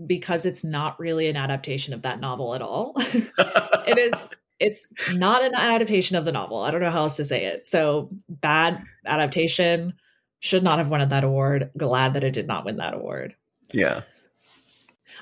because 0.07 0.45
it's 0.45 0.63
not 0.63 0.99
really 0.99 1.27
an 1.27 1.35
adaptation 1.35 1.93
of 1.93 2.01
that 2.01 2.19
novel 2.19 2.55
at 2.55 2.61
all. 2.61 2.93
it 2.97 3.97
is 3.97 4.29
it's 4.59 4.85
not 5.13 5.43
an 5.43 5.55
adaptation 5.55 6.15
of 6.15 6.25
the 6.25 6.31
novel. 6.31 6.59
I 6.59 6.71
don't 6.71 6.81
know 6.81 6.91
how 6.91 7.01
else 7.01 7.17
to 7.17 7.25
say 7.25 7.45
it. 7.45 7.67
So 7.67 8.09
bad 8.29 8.81
adaptation 9.05 9.93
should 10.39 10.63
not 10.63 10.77
have 10.77 10.89
won 10.89 11.07
that 11.07 11.23
award. 11.23 11.71
Glad 11.77 12.13
that 12.13 12.23
it 12.23 12.33
did 12.33 12.47
not 12.47 12.65
win 12.65 12.77
that 12.77 12.93
award. 12.93 13.35
Yeah. 13.71 14.01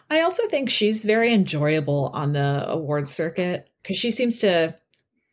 I 0.09 0.21
also 0.21 0.47
think 0.47 0.69
she's 0.69 1.05
very 1.05 1.33
enjoyable 1.33 2.11
on 2.13 2.33
the 2.33 2.65
award 2.67 3.07
circuit 3.07 3.69
because 3.81 3.97
she 3.97 4.11
seems 4.11 4.39
to 4.39 4.75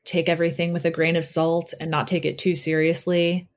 take 0.04 0.28
everything 0.28 0.72
with 0.72 0.84
a 0.84 0.90
grain 0.90 1.16
of 1.16 1.24
salt 1.24 1.74
and 1.80 1.90
not 1.90 2.08
take 2.08 2.24
it 2.24 2.38
too 2.38 2.54
seriously. 2.54 3.48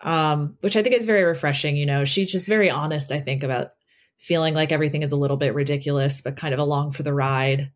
Um, 0.00 0.56
which 0.60 0.76
I 0.76 0.82
think 0.82 0.94
is 0.94 1.06
very 1.06 1.24
refreshing. 1.24 1.76
You 1.76 1.86
know, 1.86 2.04
she's 2.04 2.30
just 2.30 2.46
very 2.46 2.70
honest, 2.70 3.10
I 3.10 3.18
think, 3.20 3.42
about 3.42 3.72
feeling 4.18 4.54
like 4.54 4.70
everything 4.70 5.02
is 5.02 5.10
a 5.10 5.16
little 5.16 5.36
bit 5.36 5.54
ridiculous, 5.54 6.20
but 6.20 6.36
kind 6.36 6.54
of 6.54 6.60
along 6.60 6.92
for 6.92 7.02
the 7.02 7.14
ride. 7.14 7.72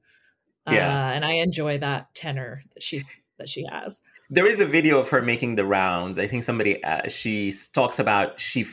Yeah. 0.66 1.08
Uh, 1.08 1.12
and 1.12 1.24
I 1.24 1.34
enjoy 1.34 1.78
that 1.78 2.14
tenor 2.14 2.62
that 2.74 2.82
she's 2.82 3.14
that 3.38 3.48
she 3.48 3.66
has. 3.70 4.00
There 4.30 4.46
is 4.46 4.60
a 4.60 4.66
video 4.66 4.98
of 4.98 5.08
her 5.10 5.20
making 5.20 5.56
the 5.56 5.64
rounds. 5.64 6.18
I 6.18 6.26
think 6.26 6.44
somebody 6.44 6.82
uh, 6.84 7.08
she 7.08 7.52
talks 7.72 7.98
about 7.98 8.40
she 8.40 8.64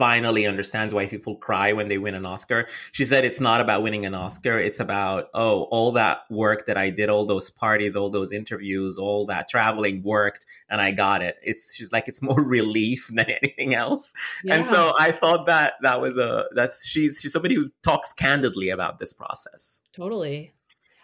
finally 0.00 0.46
understands 0.46 0.94
why 0.94 1.06
people 1.06 1.36
cry 1.36 1.74
when 1.74 1.88
they 1.88 1.98
win 1.98 2.14
an 2.14 2.24
Oscar. 2.24 2.66
She 2.92 3.04
said 3.04 3.22
it's 3.26 3.38
not 3.38 3.60
about 3.60 3.82
winning 3.82 4.06
an 4.06 4.14
Oscar, 4.14 4.58
it's 4.58 4.80
about 4.80 5.28
oh, 5.34 5.64
all 5.64 5.92
that 5.92 6.20
work 6.30 6.64
that 6.64 6.78
I 6.78 6.88
did, 6.88 7.10
all 7.10 7.26
those 7.26 7.50
parties, 7.50 7.94
all 7.94 8.08
those 8.08 8.32
interviews, 8.32 8.96
all 8.96 9.26
that 9.26 9.46
traveling 9.46 10.02
worked 10.02 10.46
and 10.70 10.80
I 10.80 10.92
got 10.92 11.22
it. 11.22 11.36
It's 11.42 11.76
she's 11.76 11.92
like 11.92 12.08
it's 12.08 12.22
more 12.22 12.42
relief 12.58 13.10
than 13.12 13.26
anything 13.28 13.74
else. 13.74 14.14
Yeah. 14.42 14.54
And 14.54 14.66
so 14.66 14.94
I 14.98 15.12
thought 15.12 15.44
that 15.46 15.74
that 15.82 16.00
was 16.00 16.16
a 16.16 16.46
that's 16.54 16.86
she's 16.86 17.20
she's 17.20 17.32
somebody 17.34 17.54
who 17.54 17.70
talks 17.82 18.14
candidly 18.14 18.70
about 18.70 19.00
this 19.00 19.12
process. 19.12 19.82
Totally. 19.92 20.54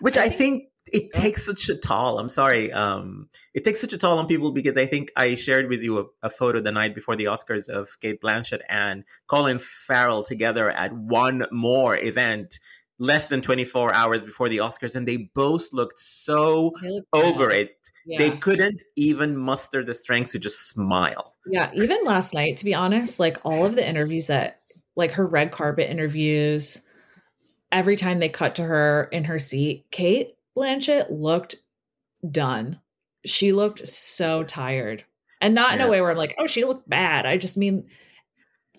Which 0.00 0.16
I, 0.16 0.24
I 0.24 0.28
think, 0.28 0.38
think 0.38 1.04
it 1.04 1.12
takes 1.12 1.44
such 1.44 1.68
a 1.68 1.76
toll. 1.76 2.18
I'm 2.18 2.28
sorry. 2.28 2.72
Um, 2.72 3.28
it 3.54 3.64
takes 3.64 3.80
such 3.80 3.92
a 3.92 3.98
toll 3.98 4.18
on 4.18 4.26
people 4.26 4.52
because 4.52 4.76
I 4.76 4.86
think 4.86 5.10
I 5.16 5.34
shared 5.34 5.68
with 5.68 5.82
you 5.82 5.98
a, 5.98 6.04
a, 6.22 6.30
photo 6.30 6.60
the 6.60 6.72
night 6.72 6.94
before 6.94 7.16
the 7.16 7.24
Oscars 7.24 7.68
of 7.68 7.98
Cate 8.00 8.20
Blanchett 8.22 8.60
and 8.68 9.04
Colin 9.26 9.58
Farrell 9.58 10.22
together 10.22 10.70
at 10.70 10.92
one 10.92 11.46
more 11.50 11.96
event 11.96 12.58
less 12.98 13.26
than 13.26 13.42
24 13.42 13.92
hours 13.92 14.24
before 14.24 14.48
the 14.48 14.58
Oscars, 14.58 14.94
and 14.94 15.06
they 15.06 15.28
both 15.34 15.72
looked 15.72 16.00
so 16.00 16.72
over 17.12 17.48
bad. 17.48 17.58
it. 17.58 17.76
Yeah. 18.06 18.18
They 18.18 18.30
couldn't 18.36 18.80
even 18.94 19.36
muster 19.36 19.84
the 19.84 19.94
strength 19.94 20.32
to 20.32 20.38
just 20.38 20.68
smile. 20.68 21.34
Yeah, 21.46 21.70
even 21.74 22.04
last 22.04 22.34
night, 22.34 22.56
to 22.58 22.64
be 22.64 22.74
honest, 22.74 23.18
like 23.20 23.38
all 23.44 23.66
of 23.66 23.74
the 23.74 23.86
interviews 23.86 24.28
that, 24.28 24.60
like 24.94 25.12
her 25.12 25.26
red 25.26 25.50
carpet 25.50 25.90
interviews, 25.90 26.85
every 27.72 27.96
time 27.96 28.20
they 28.20 28.28
cut 28.28 28.54
to 28.56 28.62
her 28.62 29.08
in 29.12 29.24
her 29.24 29.38
seat, 29.38 29.86
Cate 29.90 30.36
Blanchett 30.56 31.06
looked 31.10 31.56
done. 32.28 32.80
She 33.24 33.52
looked 33.52 33.86
so 33.88 34.42
tired. 34.42 35.04
And 35.40 35.54
not 35.54 35.74
yeah. 35.74 35.82
in 35.82 35.86
a 35.86 35.90
way 35.90 36.00
where 36.00 36.10
I'm 36.10 36.16
like, 36.16 36.34
oh, 36.38 36.46
she 36.46 36.64
looked 36.64 36.88
bad. 36.88 37.26
I 37.26 37.36
just 37.36 37.56
mean 37.56 37.88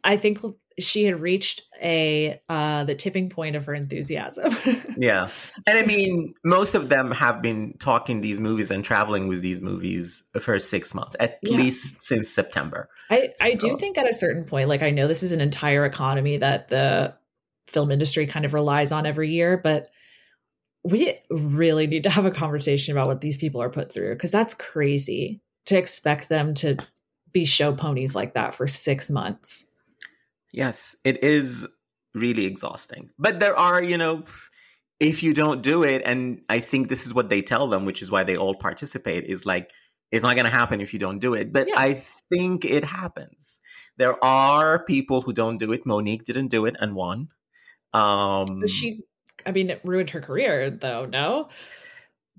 I 0.03 0.15
think 0.15 0.39
she 0.79 1.05
had 1.05 1.19
reached 1.19 1.63
a 1.81 2.39
uh 2.49 2.83
the 2.83 2.95
tipping 2.95 3.29
point 3.29 3.55
of 3.55 3.65
her 3.65 3.73
enthusiasm. 3.73 4.55
yeah. 4.97 5.29
And 5.65 5.77
I 5.77 5.83
mean, 5.83 6.33
most 6.43 6.75
of 6.75 6.89
them 6.89 7.11
have 7.11 7.41
been 7.41 7.75
talking 7.79 8.21
these 8.21 8.39
movies 8.39 8.71
and 8.71 8.83
traveling 8.83 9.27
with 9.27 9.41
these 9.41 9.61
movies 9.61 10.23
for 10.39 10.57
6 10.57 10.93
months, 10.93 11.15
at 11.19 11.39
yeah. 11.43 11.57
least 11.57 12.01
since 12.01 12.29
September. 12.29 12.89
I 13.09 13.29
I 13.41 13.55
do 13.55 13.77
think 13.77 13.97
at 13.97 14.09
a 14.09 14.13
certain 14.13 14.45
point 14.45 14.69
like 14.69 14.81
I 14.81 14.89
know 14.89 15.07
this 15.07 15.23
is 15.23 15.31
an 15.31 15.41
entire 15.41 15.85
economy 15.85 16.37
that 16.37 16.69
the 16.69 17.13
film 17.67 17.91
industry 17.91 18.25
kind 18.25 18.45
of 18.45 18.53
relies 18.53 18.91
on 18.91 19.05
every 19.05 19.29
year, 19.29 19.57
but 19.57 19.89
we 20.83 21.17
really 21.29 21.87
need 21.87 22.03
to 22.03 22.09
have 22.09 22.25
a 22.25 22.31
conversation 22.31 22.93
about 22.93 23.07
what 23.07 23.21
these 23.21 23.37
people 23.37 23.61
are 23.61 23.69
put 23.69 23.91
through 23.91 24.15
because 24.15 24.31
that's 24.31 24.53
crazy 24.53 25.41
to 25.65 25.77
expect 25.77 26.29
them 26.29 26.53
to 26.53 26.77
be 27.33 27.45
show 27.45 27.73
ponies 27.73 28.15
like 28.15 28.33
that 28.33 28.55
for 28.55 28.67
six 28.67 29.09
months. 29.09 29.69
Yes, 30.53 30.95
it 31.03 31.23
is 31.23 31.67
really 32.13 32.45
exhausting. 32.45 33.09
But 33.19 33.39
there 33.39 33.57
are, 33.57 33.83
you 33.83 33.97
know, 33.97 34.23
if 34.99 35.21
you 35.21 35.33
don't 35.33 35.61
do 35.61 35.83
it, 35.83 36.01
and 36.05 36.41
I 36.49 36.59
think 36.59 36.87
this 36.87 37.05
is 37.05 37.13
what 37.13 37.29
they 37.29 37.41
tell 37.41 37.67
them, 37.67 37.85
which 37.85 38.01
is 38.01 38.09
why 38.09 38.23
they 38.23 38.37
all 38.37 38.55
participate, 38.55 39.25
is 39.25 39.45
like, 39.45 39.71
it's 40.11 40.23
not 40.23 40.35
going 40.35 40.45
to 40.45 40.51
happen 40.51 40.79
if 40.79 40.93
you 40.93 40.99
don't 40.99 41.19
do 41.19 41.33
it. 41.33 41.51
But 41.51 41.67
yeah. 41.67 41.75
I 41.77 42.01
think 42.31 42.63
it 42.63 42.85
happens. 42.85 43.61
There 43.97 44.23
are 44.23 44.83
people 44.85 45.21
who 45.21 45.33
don't 45.33 45.57
do 45.57 45.73
it. 45.73 45.85
Mo'Nique 45.85 46.23
didn't 46.23 46.47
do 46.47 46.65
it 46.65 46.77
and 46.79 46.95
won. 46.95 47.27
Um, 47.93 48.67
she 48.67 49.03
I 49.45 49.51
mean, 49.51 49.69
it 49.69 49.81
ruined 49.83 50.09
her 50.11 50.21
career, 50.21 50.69
though. 50.69 51.05
No, 51.05 51.49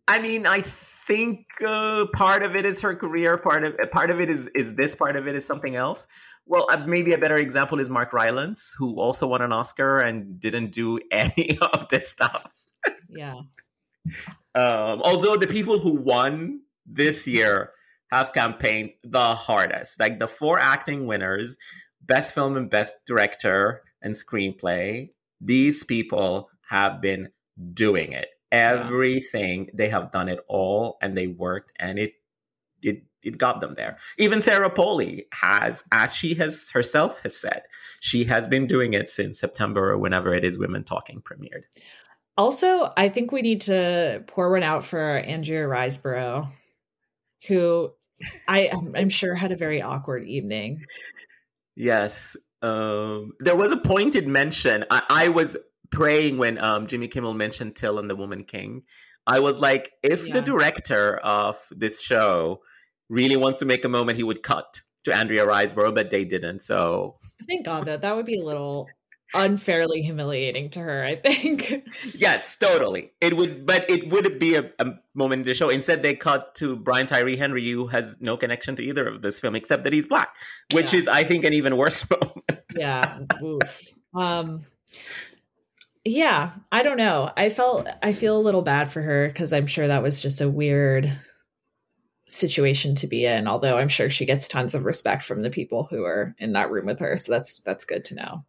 I 0.06 0.18
mean, 0.18 0.46
I 0.46 0.60
think 0.60 1.46
uh, 1.64 2.06
part 2.14 2.42
of 2.42 2.54
it 2.54 2.66
is 2.66 2.80
her 2.82 2.94
career. 2.94 3.38
Part 3.38 3.64
of 3.64 3.76
part 3.90 4.10
of 4.10 4.20
it 4.20 4.28
is 4.28 4.48
is 4.54 4.74
this. 4.74 4.94
Part 4.94 5.16
of 5.16 5.26
it 5.26 5.34
is 5.34 5.44
something 5.44 5.74
else. 5.74 6.06
Well, 6.46 6.66
uh, 6.70 6.84
maybe 6.86 7.12
a 7.12 7.18
better 7.18 7.36
example 7.36 7.80
is 7.80 7.90
Mark 7.90 8.12
Rylance, 8.12 8.74
who 8.78 8.98
also 9.00 9.26
won 9.26 9.42
an 9.42 9.52
Oscar 9.52 10.00
and 10.00 10.40
didn't 10.40 10.72
do 10.72 10.98
any 11.10 11.58
of 11.60 11.88
this 11.88 12.08
stuff. 12.08 12.52
yeah. 13.08 13.40
Um, 14.54 15.02
although 15.02 15.36
the 15.36 15.46
people 15.46 15.78
who 15.78 15.94
won 15.94 16.60
this 16.86 17.26
year 17.26 17.72
have 18.10 18.32
campaigned 18.32 18.92
the 19.04 19.34
hardest, 19.34 20.00
like 20.00 20.18
the 20.18 20.28
four 20.28 20.58
acting 20.58 21.06
winners, 21.06 21.58
best 22.00 22.34
film 22.34 22.56
and 22.56 22.70
best 22.70 22.94
director 23.06 23.82
and 24.02 24.14
screenplay. 24.14 25.10
These 25.40 25.84
people 25.84 26.50
have 26.68 27.00
been 27.00 27.30
doing 27.72 28.12
it. 28.12 28.28
Everything 28.50 29.66
yeah. 29.66 29.70
they 29.74 29.88
have 29.90 30.10
done 30.10 30.28
it 30.28 30.40
all 30.48 30.96
and 31.02 31.16
they 31.16 31.26
worked 31.26 31.72
and 31.78 31.98
it 31.98 32.14
it 32.82 33.02
it 33.22 33.36
got 33.36 33.60
them 33.60 33.74
there. 33.76 33.98
Even 34.16 34.40
Sarah 34.40 34.70
Polley 34.70 35.26
has, 35.32 35.82
as 35.92 36.14
she 36.14 36.34
has 36.34 36.70
herself 36.70 37.20
has 37.20 37.36
said, 37.36 37.62
she 38.00 38.24
has 38.24 38.46
been 38.46 38.66
doing 38.66 38.94
it 38.94 39.10
since 39.10 39.40
September 39.40 39.90
or 39.90 39.98
whenever 39.98 40.32
it 40.32 40.44
is 40.44 40.58
Women 40.58 40.84
Talking 40.84 41.20
premiered. 41.20 41.64
Also, 42.36 42.92
I 42.96 43.08
think 43.08 43.32
we 43.32 43.42
need 43.42 43.62
to 43.62 44.22
pour 44.28 44.50
one 44.50 44.62
out 44.62 44.84
for 44.84 45.18
Andrea 45.18 45.66
Riseborough, 45.66 46.48
who 47.48 47.90
I 48.46 48.70
I'm 48.94 49.08
sure 49.08 49.34
had 49.34 49.52
a 49.52 49.56
very 49.56 49.82
awkward 49.82 50.24
evening. 50.24 50.84
Yes. 51.74 52.36
Um, 52.62 53.32
there 53.40 53.56
was 53.56 53.72
a 53.72 53.76
pointed 53.76 54.26
mention. 54.26 54.84
I, 54.90 55.02
I 55.08 55.28
was 55.28 55.56
praying 55.90 56.38
when 56.38 56.58
um, 56.58 56.86
Jimmy 56.86 57.08
Kimmel 57.08 57.34
mentioned 57.34 57.76
Till 57.76 57.98
and 57.98 58.10
the 58.10 58.16
Woman 58.16 58.44
King. 58.44 58.82
I 59.26 59.40
was 59.40 59.58
like, 59.58 59.92
if 60.02 60.26
yeah. 60.26 60.34
the 60.34 60.42
director 60.42 61.16
of 61.18 61.56
this 61.70 62.02
show 62.02 62.62
really 63.08 63.36
wants 63.36 63.58
to 63.58 63.64
make 63.64 63.84
a 63.84 63.88
moment, 63.88 64.16
he 64.16 64.24
would 64.24 64.42
cut 64.42 64.80
to 65.04 65.14
Andrea 65.14 65.46
Riseborough, 65.46 65.94
but 65.94 66.10
they 66.10 66.24
didn't. 66.24 66.62
So 66.62 67.16
thank 67.46 67.66
God 67.66 67.86
that 67.86 68.00
that 68.02 68.16
would 68.16 68.26
be 68.26 68.38
a 68.38 68.44
little 68.44 68.88
unfairly 69.34 70.00
humiliating 70.00 70.70
to 70.70 70.80
her. 70.80 71.04
I 71.04 71.16
think. 71.16 71.84
yes, 72.14 72.56
totally. 72.56 73.12
It 73.20 73.36
would, 73.36 73.66
but 73.66 73.88
it 73.90 74.10
would 74.10 74.38
be 74.38 74.54
a, 74.54 74.70
a, 74.78 74.92
moment 75.14 75.40
in 75.40 75.46
the 75.46 75.54
show. 75.54 75.68
Instead, 75.68 76.02
they 76.02 76.14
cut 76.14 76.54
to 76.56 76.76
Brian 76.76 77.06
Tyree 77.06 77.36
Henry, 77.36 77.68
who 77.68 77.86
has 77.88 78.16
no 78.20 78.36
connection 78.36 78.76
to 78.76 78.82
either 78.82 79.06
of 79.06 79.22
this 79.22 79.38
film 79.40 79.54
except 79.54 79.84
that 79.84 79.92
he's 79.92 80.06
black, 80.06 80.36
which 80.72 80.92
yeah. 80.92 81.00
is, 81.00 81.08
I 81.08 81.24
think, 81.24 81.44
an 81.44 81.52
even 81.52 81.76
worse 81.76 82.08
moment. 82.10 82.37
Yeah. 82.76 83.20
Oof. 83.42 83.94
Um 84.14 84.60
yeah, 86.04 86.52
I 86.72 86.82
don't 86.82 86.96
know. 86.96 87.30
I 87.36 87.50
felt 87.50 87.88
I 88.02 88.12
feel 88.12 88.36
a 88.36 88.40
little 88.40 88.62
bad 88.62 88.90
for 88.90 89.02
her 89.02 89.28
because 89.28 89.52
I'm 89.52 89.66
sure 89.66 89.88
that 89.88 90.02
was 90.02 90.22
just 90.22 90.40
a 90.40 90.48
weird 90.48 91.12
situation 92.28 92.94
to 92.96 93.06
be 93.06 93.26
in. 93.26 93.48
Although 93.48 93.78
I'm 93.78 93.88
sure 93.88 94.10
she 94.10 94.26
gets 94.26 94.48
tons 94.48 94.74
of 94.74 94.84
respect 94.84 95.22
from 95.22 95.42
the 95.42 95.50
people 95.50 95.86
who 95.90 96.04
are 96.04 96.34
in 96.38 96.52
that 96.52 96.70
room 96.70 96.86
with 96.86 97.00
her, 97.00 97.16
so 97.16 97.32
that's 97.32 97.60
that's 97.60 97.84
good 97.84 98.04
to 98.06 98.14
know. 98.14 98.44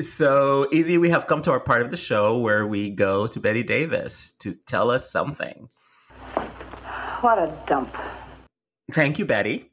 So, 0.00 0.68
Izzy, 0.72 0.98
we 0.98 1.08
have 1.08 1.26
come 1.26 1.40
to 1.42 1.50
our 1.50 1.60
part 1.60 1.80
of 1.80 1.90
the 1.90 1.96
show 1.96 2.38
where 2.38 2.66
we 2.66 2.90
go 2.90 3.26
to 3.26 3.40
Bette 3.40 3.62
Davis 3.62 4.32
to 4.40 4.52
tell 4.52 4.90
us 4.90 5.10
something. 5.10 5.70
What 7.22 7.38
a 7.38 7.58
dump. 7.66 7.94
Thank 8.92 9.18
you, 9.18 9.24
Bette. 9.24 9.70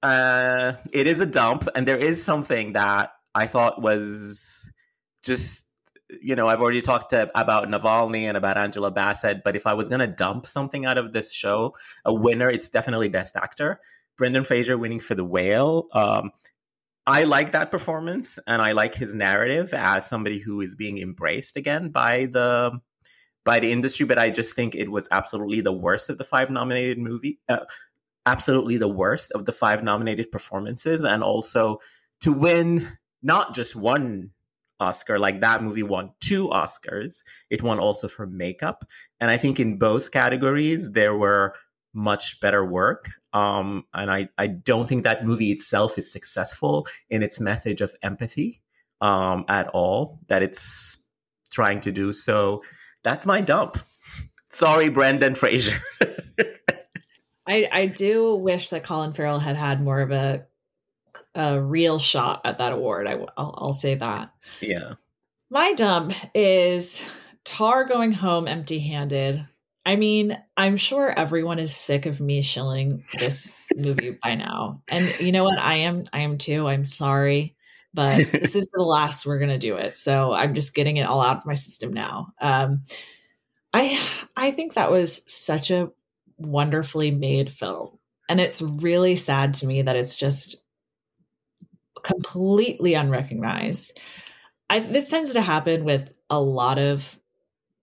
Uh, 0.00 0.74
it 0.92 1.08
is 1.08 1.20
a 1.20 1.26
dump, 1.26 1.68
and 1.74 1.88
there 1.88 1.98
is 1.98 2.22
something 2.22 2.74
that 2.74 3.13
I 3.34 3.46
thought 3.46 3.82
was 3.82 4.70
just 5.22 5.66
you 6.20 6.36
know, 6.36 6.46
I've 6.46 6.60
already 6.60 6.82
talked 6.82 7.10
to, 7.10 7.30
about 7.34 7.68
Navalny 7.68 8.22
and 8.22 8.36
about 8.36 8.58
Angela 8.58 8.90
Bassett, 8.90 9.42
but 9.42 9.56
if 9.56 9.66
I 9.66 9.74
was 9.74 9.88
going 9.88 10.00
to 10.00 10.06
dump 10.06 10.46
something 10.46 10.84
out 10.84 10.98
of 10.98 11.12
this 11.12 11.32
show, 11.32 11.74
a 12.04 12.12
winner, 12.12 12.48
it's 12.48 12.68
definitely 12.68 13.08
Best 13.08 13.36
Actor. 13.36 13.80
Brendan 14.16 14.44
Fraser 14.44 14.78
winning 14.78 15.00
for 15.00 15.14
The 15.14 15.24
Whale. 15.24 15.88
Um, 15.92 16.30
I 17.06 17.24
like 17.24 17.52
that 17.52 17.70
performance 17.70 18.38
and 18.46 18.62
I 18.62 18.72
like 18.72 18.94
his 18.94 19.14
narrative 19.14 19.74
as 19.74 20.06
somebody 20.06 20.38
who 20.38 20.60
is 20.60 20.74
being 20.74 20.98
embraced 20.98 21.56
again 21.56 21.90
by 21.90 22.26
the 22.26 22.80
by 23.44 23.58
the 23.58 23.70
industry, 23.70 24.06
but 24.06 24.18
I 24.18 24.30
just 24.30 24.56
think 24.56 24.74
it 24.74 24.90
was 24.90 25.06
absolutely 25.10 25.60
the 25.60 25.72
worst 25.72 26.08
of 26.08 26.16
the 26.16 26.24
five 26.24 26.48
nominated 26.48 26.96
movie 26.98 27.40
uh, 27.48 27.58
absolutely 28.24 28.78
the 28.78 28.88
worst 28.88 29.32
of 29.32 29.44
the 29.44 29.52
five 29.52 29.82
nominated 29.82 30.32
performances 30.32 31.04
and 31.04 31.22
also 31.22 31.78
to 32.22 32.32
win 32.32 32.96
not 33.24 33.54
just 33.54 33.74
one 33.74 34.30
Oscar, 34.78 35.18
like 35.18 35.40
that 35.40 35.62
movie 35.62 35.82
won 35.82 36.12
two 36.20 36.48
Oscars. 36.48 37.24
It 37.50 37.62
won 37.62 37.78
also 37.80 38.06
for 38.06 38.26
makeup. 38.26 38.84
And 39.18 39.30
I 39.30 39.36
think 39.36 39.58
in 39.58 39.78
both 39.78 40.12
categories, 40.12 40.92
there 40.92 41.16
were 41.16 41.54
much 41.92 42.40
better 42.40 42.64
work. 42.64 43.10
Um, 43.32 43.84
and 43.94 44.10
I, 44.10 44.28
I 44.36 44.48
don't 44.48 44.88
think 44.88 45.04
that 45.04 45.24
movie 45.24 45.50
itself 45.50 45.96
is 45.96 46.12
successful 46.12 46.86
in 47.08 47.22
its 47.22 47.40
message 47.40 47.80
of 47.80 47.96
empathy 48.02 48.62
um, 49.00 49.44
at 49.48 49.68
all 49.68 50.20
that 50.28 50.42
it's 50.42 50.98
trying 51.50 51.80
to 51.82 51.92
do. 51.92 52.12
So 52.12 52.62
that's 53.02 53.26
my 53.26 53.40
dump. 53.40 53.78
Sorry, 54.50 54.88
Brendan 54.88 55.34
Fraser. 55.34 55.80
I, 57.46 57.68
I 57.70 57.86
do 57.86 58.34
wish 58.36 58.70
that 58.70 58.84
Colin 58.84 59.12
Farrell 59.12 59.38
had 59.38 59.56
had 59.56 59.82
more 59.82 60.00
of 60.00 60.10
a 60.10 60.46
a 61.34 61.60
real 61.60 61.98
shot 61.98 62.40
at 62.44 62.58
that 62.58 62.72
award. 62.72 63.06
I, 63.06 63.16
will 63.16 63.30
I'll 63.36 63.72
say 63.72 63.94
that. 63.94 64.32
Yeah. 64.60 64.94
My 65.50 65.74
dump 65.74 66.14
is 66.34 67.06
TÁR 67.44 67.88
going 67.88 68.12
home 68.12 68.48
empty 68.48 68.78
handed. 68.78 69.46
I 69.86 69.96
mean, 69.96 70.38
I'm 70.56 70.76
sure 70.76 71.10
everyone 71.10 71.58
is 71.58 71.76
sick 71.76 72.06
of 72.06 72.20
me 72.20 72.40
shilling 72.40 73.04
this 73.18 73.50
movie 73.76 74.18
by 74.22 74.34
now. 74.34 74.82
And 74.88 75.20
you 75.20 75.30
know 75.30 75.44
what? 75.44 75.58
I 75.58 75.74
am 75.76 76.08
I 76.12 76.20
am 76.20 76.38
too. 76.38 76.66
I'm 76.66 76.86
sorry. 76.86 77.56
But 77.92 78.32
this 78.32 78.56
is 78.56 78.68
the 78.72 78.82
last 78.82 79.26
we're 79.26 79.38
gonna 79.38 79.58
do 79.58 79.76
it. 79.76 79.98
So 79.98 80.32
I'm 80.32 80.54
just 80.54 80.74
getting 80.74 80.96
it 80.96 81.06
all 81.06 81.20
out 81.20 81.36
of 81.36 81.46
my 81.46 81.54
system 81.54 81.92
now. 81.92 82.32
Um 82.40 82.82
I 83.72 84.00
I 84.36 84.52
think 84.52 84.74
that 84.74 84.90
was 84.90 85.22
such 85.30 85.70
a 85.70 85.90
wonderfully 86.38 87.10
made 87.10 87.50
film. 87.50 87.98
And 88.28 88.40
it's 88.40 88.62
really 88.62 89.16
sad 89.16 89.54
to 89.54 89.66
me 89.66 89.82
that 89.82 89.96
it's 89.96 90.16
just 90.16 90.56
completely 92.04 92.94
unrecognized. 92.94 93.98
I, 94.70 94.80
this 94.80 95.08
tends 95.08 95.32
to 95.32 95.42
happen 95.42 95.84
with 95.84 96.16
a 96.30 96.40
lot 96.40 96.78
of 96.78 97.18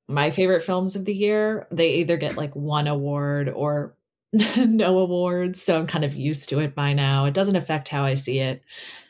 my 0.07 0.31
favorite 0.31 0.63
films 0.63 0.95
of 0.95 1.05
the 1.05 1.13
year. 1.13 1.67
They 1.71 1.95
either 1.95 2.17
get 2.17 2.37
like 2.37 2.55
one 2.55 2.87
award 2.87 3.49
or 3.49 3.95
no 4.57 4.99
awards. 4.99 5.61
So 5.61 5.77
I'm 5.77 5.87
kind 5.87 6.05
of 6.05 6.15
used 6.15 6.49
to 6.49 6.59
it 6.59 6.75
by 6.75 6.93
now. 6.93 7.25
It 7.25 7.33
doesn't 7.33 7.55
affect 7.55 7.89
how 7.89 8.05
I 8.05 8.13
see 8.13 8.39
it. 8.39 8.63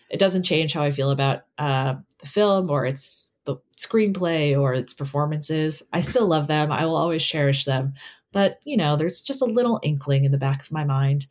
It 0.09 0.19
doesn't 0.19 0.43
change 0.43 0.73
how 0.73 0.83
I 0.83 0.91
feel 0.91 1.11
about 1.11 1.43
uh, 1.57 1.95
the 2.19 2.27
film 2.27 2.69
or 2.69 2.85
its 2.85 3.33
the 3.45 3.57
screenplay 3.77 4.59
or 4.59 4.73
its 4.73 4.93
performances. 4.93 5.81
I 5.93 6.01
still 6.01 6.27
love 6.27 6.47
them. 6.47 6.71
I 6.71 6.85
will 6.85 6.97
always 6.97 7.23
cherish 7.23 7.65
them. 7.65 7.93
But, 8.31 8.59
you 8.63 8.77
know, 8.77 8.95
there's 8.95 9.21
just 9.21 9.41
a 9.41 9.45
little 9.45 9.79
inkling 9.83 10.25
in 10.25 10.31
the 10.31 10.37
back 10.37 10.61
of 10.61 10.71
my 10.71 10.83
mind 10.83 11.25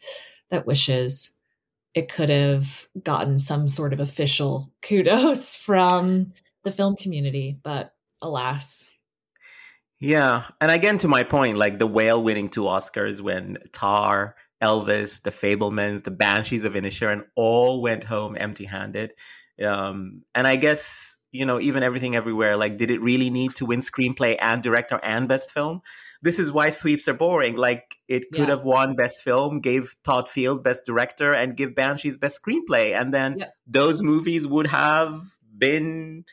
that 0.51 0.67
wishes 0.67 1.37
it 1.95 2.13
could 2.13 2.29
have 2.29 2.89
gotten 3.03 3.39
some 3.39 3.69
sort 3.69 3.93
of 3.93 4.01
official 4.01 4.71
kudos 4.83 5.55
from 5.55 6.33
the 6.63 6.71
film 6.71 6.97
community, 6.97 7.59
but 7.63 7.95
alas. 8.23 8.91
Yeah. 9.99 10.45
And 10.61 10.71
again, 10.71 10.99
to 10.99 11.09
my 11.09 11.25
point, 11.25 11.57
like 11.57 11.79
the 11.79 11.87
whale 11.87 12.23
winning 12.23 12.49
two 12.49 12.63
Oscars 12.63 13.21
when 13.21 13.59
TÁR, 13.73 14.35
Elvis, 14.63 15.23
The 15.23 15.31
Fabelmans, 15.31 16.05
The 16.05 16.11
Banshees 16.11 16.65
of 16.65 16.75
Inisherin 16.75 17.25
all 17.35 17.83
went 17.83 18.05
home 18.05 18.37
empty 18.39 18.65
handed. 18.65 19.13
Um, 19.63 20.23
and 20.35 20.47
I 20.47 20.57
guess, 20.57 21.19
you 21.33 21.45
know, 21.45 21.61
even 21.61 21.83
everything 21.83 22.17
everywhere, 22.17 22.57
like, 22.57 22.79
did 22.79 22.91
it 22.91 23.03
really 23.03 23.31
need 23.31 23.55
to 23.57 23.67
win 23.67 23.81
screenplay 23.81 24.37
and 24.41 24.63
director 24.63 24.99
and 25.03 25.29
best 25.29 25.51
film? 25.51 25.83
This 26.23 26.39
is 26.39 26.53
why 26.53 26.71
sweeps 26.71 27.09
are 27.09 27.15
boring. 27.15 27.57
Like 27.57 27.97
it 28.09 28.31
could 28.33 28.49
yeah. 28.49 28.57
have 28.57 28.65
won 28.65 28.97
best 28.97 29.23
film, 29.23 29.61
gave 29.61 29.95
Todd 30.05 30.29
Field 30.29 30.63
best 30.63 30.85
director, 30.87 31.33
and 31.33 31.57
give 31.57 31.75
Banshees 31.75 32.19
best 32.19 32.41
screenplay, 32.43 32.99
and 32.99 33.13
then 33.13 33.39
yeah. 33.39 33.47
those 33.67 34.03
movies 34.03 34.47
would 34.47 34.67
have 34.67 35.19
been 35.57 36.25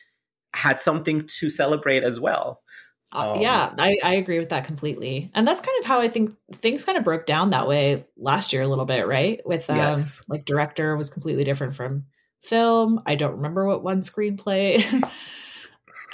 had 0.54 0.80
something 0.80 1.28
to 1.38 1.50
celebrate 1.50 2.02
as 2.02 2.18
well. 2.18 2.62
Uh, 3.10 3.34
um, 3.34 3.40
yeah, 3.40 3.72
I, 3.78 3.96
I 4.04 4.14
agree 4.16 4.38
with 4.38 4.50
that 4.50 4.64
completely, 4.64 5.30
and 5.34 5.48
that's 5.48 5.60
kind 5.60 5.78
of 5.80 5.86
how 5.86 6.00
I 6.00 6.08
think 6.08 6.36
things 6.56 6.84
kind 6.84 6.98
of 6.98 7.04
broke 7.04 7.24
down 7.24 7.50
that 7.50 7.66
way 7.66 8.06
last 8.18 8.52
year 8.52 8.62
a 8.62 8.68
little 8.68 8.84
bit, 8.84 9.06
right? 9.06 9.40
With 9.46 9.68
um, 9.70 9.76
yes. 9.76 10.22
like 10.28 10.44
director 10.44 10.96
was 10.96 11.08
completely 11.08 11.44
different 11.44 11.74
from 11.74 12.04
film. 12.42 13.00
I 13.06 13.14
don't 13.14 13.36
remember 13.36 13.66
what 13.66 13.82
one 13.82 14.00
screenplay. 14.00 14.84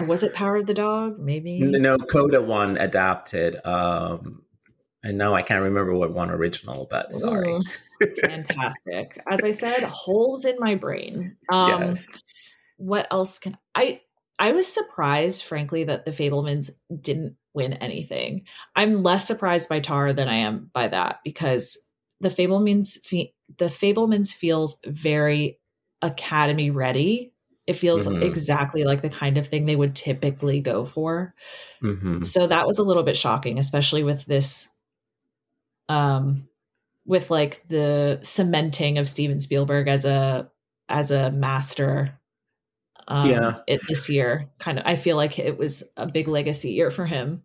was 0.00 0.22
it 0.22 0.34
Power 0.34 0.56
of 0.56 0.66
the 0.66 0.74
Dog? 0.74 1.18
Maybe 1.18 1.60
no. 1.60 1.96
Coda 1.98 2.42
one 2.42 2.76
adapted, 2.78 3.64
um, 3.64 4.42
and 5.02 5.18
no, 5.18 5.34
I 5.34 5.42
can't 5.42 5.62
remember 5.62 5.94
what 5.94 6.12
one 6.12 6.30
original. 6.30 6.86
But 6.90 7.12
sorry. 7.12 7.54
Ooh, 7.54 7.62
fantastic. 8.22 9.20
As 9.30 9.40
I 9.42 9.54
said, 9.54 9.82
holes 9.84 10.44
in 10.44 10.56
my 10.58 10.74
brain. 10.74 11.36
Um, 11.50 11.82
yes. 11.82 12.22
What 12.76 13.06
else 13.10 13.38
can 13.38 13.56
I? 13.74 14.00
I 14.38 14.52
was 14.52 14.66
surprised, 14.66 15.44
frankly, 15.44 15.84
that 15.84 16.04
the 16.04 16.10
Fabelmans 16.10 16.70
didn't 17.00 17.36
win 17.54 17.74
anything. 17.74 18.46
I'm 18.74 19.02
less 19.02 19.26
surprised 19.26 19.68
by 19.68 19.80
TÁR 19.80 20.14
than 20.14 20.28
I 20.28 20.36
am 20.36 20.70
by 20.72 20.88
that 20.88 21.20
because 21.24 21.78
the 22.20 22.30
Fabelmans, 22.30 22.98
the 23.58 23.66
Fabelmans 23.66 24.34
feels 24.34 24.80
very 24.84 25.60
Academy 26.02 26.70
ready 26.70 27.33
it 27.66 27.74
feels 27.74 28.06
mm-hmm. 28.06 28.22
exactly 28.22 28.84
like 28.84 29.02
the 29.02 29.08
kind 29.08 29.38
of 29.38 29.48
thing 29.48 29.64
they 29.64 29.76
would 29.76 29.96
typically 29.96 30.60
go 30.60 30.84
for. 30.84 31.34
Mm-hmm. 31.82 32.22
So 32.22 32.46
that 32.46 32.66
was 32.66 32.78
a 32.78 32.82
little 32.82 33.02
bit 33.02 33.16
shocking, 33.16 33.58
especially 33.58 34.02
with 34.02 34.24
this 34.26 34.68
um 35.88 36.48
with 37.06 37.30
like 37.30 37.66
the 37.68 38.18
cementing 38.22 38.98
of 38.98 39.08
Steven 39.08 39.40
Spielberg 39.40 39.88
as 39.88 40.04
a 40.04 40.50
as 40.88 41.10
a 41.10 41.30
master 41.30 42.18
um 43.08 43.28
yeah. 43.30 43.58
it 43.66 43.80
this 43.88 44.08
year. 44.08 44.50
Kind 44.58 44.78
of 44.78 44.86
I 44.86 44.96
feel 44.96 45.16
like 45.16 45.38
it 45.38 45.58
was 45.58 45.84
a 45.96 46.06
big 46.06 46.28
legacy 46.28 46.72
year 46.72 46.90
for 46.90 47.06
him. 47.06 47.42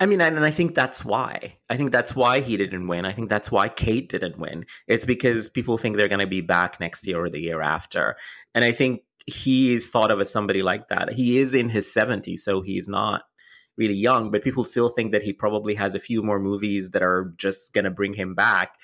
I 0.00 0.06
mean, 0.06 0.20
and 0.20 0.44
I 0.44 0.52
think 0.52 0.76
that's 0.76 1.04
why. 1.04 1.56
I 1.68 1.76
think 1.76 1.90
that's 1.90 2.14
why 2.14 2.38
he 2.38 2.56
didn't 2.56 2.86
win. 2.86 3.04
I 3.04 3.10
think 3.10 3.28
that's 3.28 3.50
why 3.50 3.68
Cate 3.68 4.08
didn't 4.08 4.38
win. 4.38 4.64
It's 4.86 5.04
because 5.04 5.48
people 5.48 5.76
think 5.76 5.96
they're 5.96 6.06
going 6.06 6.20
to 6.20 6.26
be 6.28 6.40
back 6.40 6.78
next 6.78 7.04
year 7.04 7.20
or 7.20 7.28
the 7.28 7.40
year 7.40 7.60
after. 7.60 8.16
And 8.54 8.64
I 8.64 8.70
think 8.70 9.02
he 9.28 9.74
is 9.74 9.90
thought 9.90 10.10
of 10.10 10.20
as 10.20 10.30
somebody 10.30 10.62
like 10.62 10.88
that. 10.88 11.12
He 11.12 11.38
is 11.38 11.54
in 11.54 11.68
his 11.68 11.86
70s, 11.86 12.40
so 12.40 12.62
he's 12.62 12.88
not 12.88 13.22
really 13.76 13.94
young, 13.94 14.30
but 14.30 14.42
people 14.42 14.64
still 14.64 14.88
think 14.88 15.12
that 15.12 15.22
he 15.22 15.32
probably 15.32 15.74
has 15.74 15.94
a 15.94 16.00
few 16.00 16.22
more 16.22 16.40
movies 16.40 16.90
that 16.90 17.02
are 17.02 17.32
just 17.36 17.72
going 17.72 17.84
to 17.84 17.90
bring 17.90 18.12
him 18.12 18.34
back. 18.34 18.74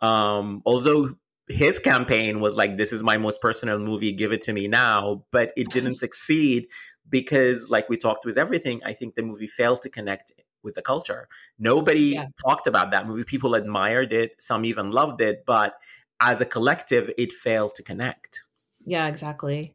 Um, 0.00 0.62
although 0.66 1.14
his 1.48 1.78
campaign 1.78 2.40
was 2.40 2.54
like, 2.54 2.76
this 2.76 2.92
is 2.92 3.02
my 3.02 3.16
most 3.16 3.40
personal 3.40 3.78
movie, 3.78 4.12
give 4.12 4.32
it 4.32 4.42
to 4.42 4.52
me 4.52 4.68
now, 4.68 5.24
but 5.32 5.52
it 5.56 5.70
didn't 5.70 5.96
succeed 5.96 6.66
because, 7.08 7.70
like 7.70 7.88
we 7.88 7.96
talked 7.96 8.24
with 8.24 8.36
everything, 8.36 8.80
I 8.84 8.92
think 8.92 9.14
the 9.14 9.22
movie 9.22 9.46
failed 9.46 9.82
to 9.82 9.90
connect 9.90 10.32
with 10.62 10.74
the 10.74 10.82
culture. 10.82 11.28
Nobody 11.58 12.14
yeah. 12.14 12.26
talked 12.44 12.66
about 12.66 12.90
that 12.90 13.06
movie. 13.06 13.24
People 13.24 13.54
admired 13.54 14.12
it, 14.12 14.32
some 14.38 14.64
even 14.64 14.90
loved 14.90 15.20
it, 15.20 15.44
but 15.46 15.74
as 16.20 16.40
a 16.40 16.46
collective, 16.46 17.10
it 17.16 17.32
failed 17.32 17.74
to 17.76 17.82
connect. 17.82 18.45
Yeah, 18.86 19.08
exactly. 19.08 19.74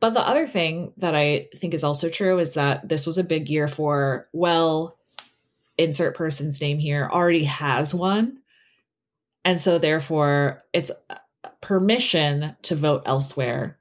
But 0.00 0.14
the 0.14 0.26
other 0.26 0.46
thing 0.46 0.92
that 0.96 1.14
I 1.14 1.48
think 1.54 1.74
is 1.74 1.84
also 1.84 2.08
true 2.08 2.38
is 2.38 2.54
that 2.54 2.88
this 2.88 3.06
was 3.06 3.18
a 3.18 3.24
big 3.24 3.48
year 3.48 3.68
for, 3.68 4.28
well, 4.32 4.98
insert 5.78 6.16
person's 6.16 6.60
name 6.60 6.78
here 6.78 7.08
already 7.10 7.44
has 7.44 7.94
one. 7.94 8.38
And 9.44 9.60
so 9.60 9.78
therefore 9.78 10.60
it's 10.72 10.90
permission 11.60 12.56
to 12.62 12.74
vote 12.74 13.02
elsewhere 13.06 13.78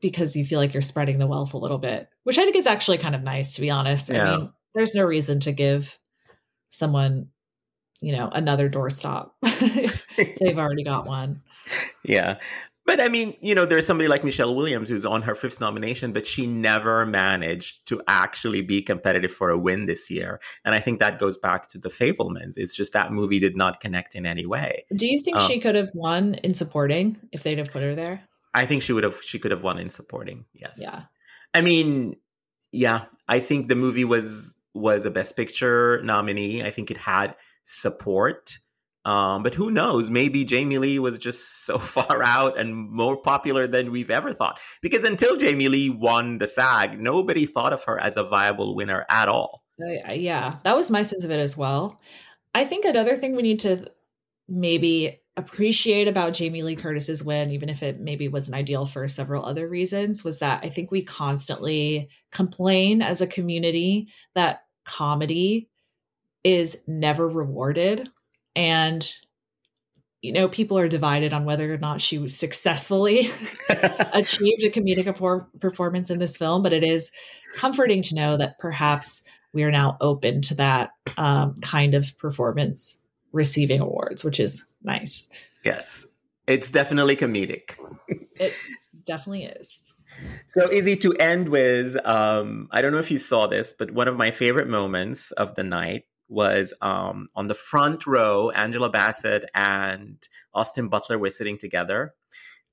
because 0.00 0.34
you 0.34 0.44
feel 0.44 0.58
like 0.58 0.74
you're 0.74 0.82
spreading 0.82 1.18
the 1.18 1.26
wealth 1.26 1.54
a 1.54 1.58
little 1.58 1.78
bit, 1.78 2.08
which 2.24 2.38
I 2.38 2.44
think 2.44 2.56
is 2.56 2.66
actually 2.66 2.98
kind 2.98 3.14
of 3.14 3.22
nice, 3.22 3.54
to 3.54 3.60
be 3.60 3.70
honest. 3.70 4.08
Yeah. 4.08 4.32
I 4.32 4.36
mean, 4.36 4.52
there's 4.74 4.94
no 4.94 5.04
reason 5.04 5.40
to 5.40 5.52
give 5.52 5.98
someone, 6.68 7.28
you 8.00 8.16
know, 8.16 8.28
another 8.28 8.68
doorstop 8.68 9.30
they've 10.40 10.58
already 10.58 10.84
got 10.84 11.06
one. 11.06 11.42
Yeah. 12.04 12.38
But 12.84 13.00
I 13.00 13.08
mean, 13.08 13.36
you 13.40 13.54
know, 13.54 13.64
there's 13.64 13.86
somebody 13.86 14.08
like 14.08 14.24
Michelle 14.24 14.54
Williams 14.54 14.88
who's 14.88 15.06
on 15.06 15.22
her 15.22 15.36
fifth 15.36 15.60
nomination, 15.60 16.12
but 16.12 16.26
she 16.26 16.46
never 16.46 17.06
managed 17.06 17.86
to 17.86 18.02
actually 18.08 18.60
be 18.60 18.82
competitive 18.82 19.30
for 19.30 19.50
a 19.50 19.58
win 19.58 19.86
this 19.86 20.10
year. 20.10 20.40
And 20.64 20.74
I 20.74 20.80
think 20.80 20.98
that 20.98 21.20
goes 21.20 21.38
back 21.38 21.68
to 21.70 21.78
the 21.78 21.88
Fabelmans. 21.88 22.54
It's 22.56 22.74
just 22.74 22.92
that 22.92 23.12
movie 23.12 23.38
did 23.38 23.56
not 23.56 23.80
connect 23.80 24.16
in 24.16 24.26
any 24.26 24.46
way. 24.46 24.84
Do 24.94 25.06
you 25.06 25.22
think 25.22 25.36
um, 25.36 25.48
she 25.48 25.60
could 25.60 25.76
have 25.76 25.90
won 25.94 26.34
in 26.34 26.54
supporting 26.54 27.20
if 27.30 27.44
they'd 27.44 27.58
have 27.58 27.70
put 27.70 27.82
her 27.82 27.94
there? 27.94 28.22
I 28.52 28.66
think 28.66 28.82
she 28.82 28.92
would 28.92 29.04
have. 29.04 29.22
She 29.22 29.38
could 29.38 29.52
have 29.52 29.62
won 29.62 29.78
in 29.78 29.88
supporting. 29.88 30.44
Yes. 30.52 30.78
Yeah. 30.80 31.00
I 31.54 31.60
mean, 31.60 32.16
yeah. 32.72 33.04
I 33.28 33.38
think 33.38 33.68
the 33.68 33.76
movie 33.76 34.04
was 34.04 34.56
was 34.74 35.06
a 35.06 35.10
Best 35.10 35.36
Picture 35.36 36.02
nominee. 36.02 36.62
I 36.62 36.70
think 36.70 36.90
it 36.90 36.96
had 36.96 37.36
support. 37.64 38.58
Um, 39.04 39.42
but 39.42 39.54
who 39.54 39.70
knows? 39.70 40.10
Maybe 40.10 40.44
Jamie 40.44 40.78
Lee 40.78 40.98
was 40.98 41.18
just 41.18 41.64
so 41.64 41.78
far 41.96 42.22
out 42.22 42.58
and 42.58 42.74
more 42.90 43.16
popular 43.16 43.66
than 43.66 43.90
we've 43.90 44.10
ever 44.10 44.32
thought. 44.32 44.60
Because 44.80 45.04
until 45.04 45.36
Jamie 45.36 45.68
Lee 45.68 45.90
won 45.90 46.38
the 46.38 46.46
SAG, 46.46 47.00
nobody 47.00 47.46
thought 47.46 47.72
of 47.72 47.84
her 47.84 47.98
as 48.00 48.16
a 48.16 48.24
viable 48.24 48.74
winner 48.74 49.04
at 49.08 49.28
all. 49.28 49.62
Uh, 49.80 50.12
yeah, 50.12 50.56
that 50.64 50.76
was 50.76 50.90
my 50.90 51.02
sense 51.02 51.24
of 51.24 51.30
it 51.30 51.40
as 51.40 51.56
well. 51.56 52.00
I 52.54 52.64
think 52.64 52.84
another 52.84 53.16
thing 53.16 53.34
we 53.34 53.42
need 53.42 53.60
to 53.60 53.90
maybe 54.48 55.20
appreciate 55.36 56.08
about 56.08 56.34
Jamie 56.34 56.62
Lee 56.62 56.76
Curtis's 56.76 57.24
win, 57.24 57.50
even 57.50 57.68
if 57.68 57.82
it 57.82 58.00
maybe 58.00 58.28
wasn't 58.28 58.56
ideal 58.56 58.86
for 58.86 59.08
several 59.08 59.44
other 59.44 59.66
reasons, 59.66 60.22
was 60.22 60.40
that 60.40 60.60
I 60.62 60.68
think 60.68 60.90
we 60.90 61.02
constantly 61.02 62.10
complain 62.30 63.00
as 63.00 63.20
a 63.20 63.26
community 63.26 64.08
that 64.34 64.64
comedy 64.84 65.70
is 66.44 66.82
never 66.86 67.26
rewarded. 67.26 68.10
And, 68.54 69.10
you 70.20 70.32
know, 70.32 70.48
people 70.48 70.78
are 70.78 70.88
divided 70.88 71.32
on 71.32 71.44
whether 71.44 71.72
or 71.72 71.78
not 71.78 72.00
she 72.00 72.28
successfully 72.28 73.30
achieved 73.68 74.64
a 74.64 74.70
comedic 74.70 75.46
performance 75.60 76.10
in 76.10 76.18
this 76.18 76.36
film, 76.36 76.62
but 76.62 76.72
it 76.72 76.84
is 76.84 77.10
comforting 77.54 78.02
to 78.02 78.14
know 78.14 78.36
that 78.36 78.58
perhaps 78.58 79.24
we 79.52 79.62
are 79.62 79.70
now 79.70 79.96
open 80.00 80.42
to 80.42 80.54
that 80.54 80.90
um, 81.16 81.54
kind 81.56 81.94
of 81.94 82.16
performance 82.18 83.02
receiving 83.32 83.80
awards, 83.80 84.24
which 84.24 84.40
is 84.40 84.66
nice. 84.82 85.28
Yes, 85.64 86.06
it's 86.46 86.70
definitely 86.70 87.16
comedic. 87.16 87.76
it 88.36 88.54
definitely 89.04 89.44
is. 89.44 89.82
So 90.48 90.70
Izzy 90.70 90.96
to 90.96 91.14
end 91.14 91.48
with. 91.48 91.96
Um, 92.06 92.68
I 92.70 92.82
don't 92.82 92.92
know 92.92 92.98
if 92.98 93.10
you 93.10 93.18
saw 93.18 93.46
this, 93.46 93.74
but 93.76 93.90
one 93.90 94.08
of 94.08 94.16
my 94.16 94.30
favorite 94.30 94.68
moments 94.68 95.30
of 95.32 95.54
the 95.54 95.64
night 95.64 96.04
was 96.32 96.74
um, 96.80 97.28
on 97.36 97.46
the 97.46 97.54
front 97.54 98.06
row. 98.06 98.50
Angela 98.50 98.90
Bassett 98.90 99.44
and 99.54 100.16
Austin 100.54 100.88
Butler 100.88 101.18
were 101.18 101.30
sitting 101.30 101.58
together, 101.58 102.14